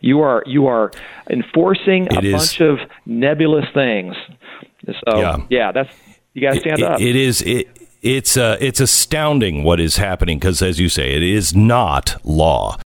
You 0.00 0.20
are, 0.20 0.44
you 0.46 0.68
are 0.68 0.92
enforcing 1.28 2.06
a 2.12 2.20
bunch 2.20 2.60
of 2.60 2.78
nebulous 3.04 3.66
things. 3.74 4.14
So, 4.86 5.18
yeah, 5.18 5.36
yeah 5.50 5.72
that's, 5.72 5.92
you 6.34 6.42
got 6.42 6.54
to 6.54 6.60
stand 6.60 6.78
it, 6.78 6.84
up. 6.84 7.00
It 7.00 7.16
is, 7.16 7.42
it, 7.42 7.66
it's 8.02 8.36
uh, 8.36 8.56
it's 8.60 8.80
astounding 8.80 9.62
what 9.62 9.78
is 9.78 9.96
happening 9.96 10.40
because, 10.40 10.60
as 10.60 10.80
you 10.80 10.88
say, 10.88 11.14
it 11.14 11.22
is 11.22 11.54
not 11.54 12.20
law. 12.24 12.76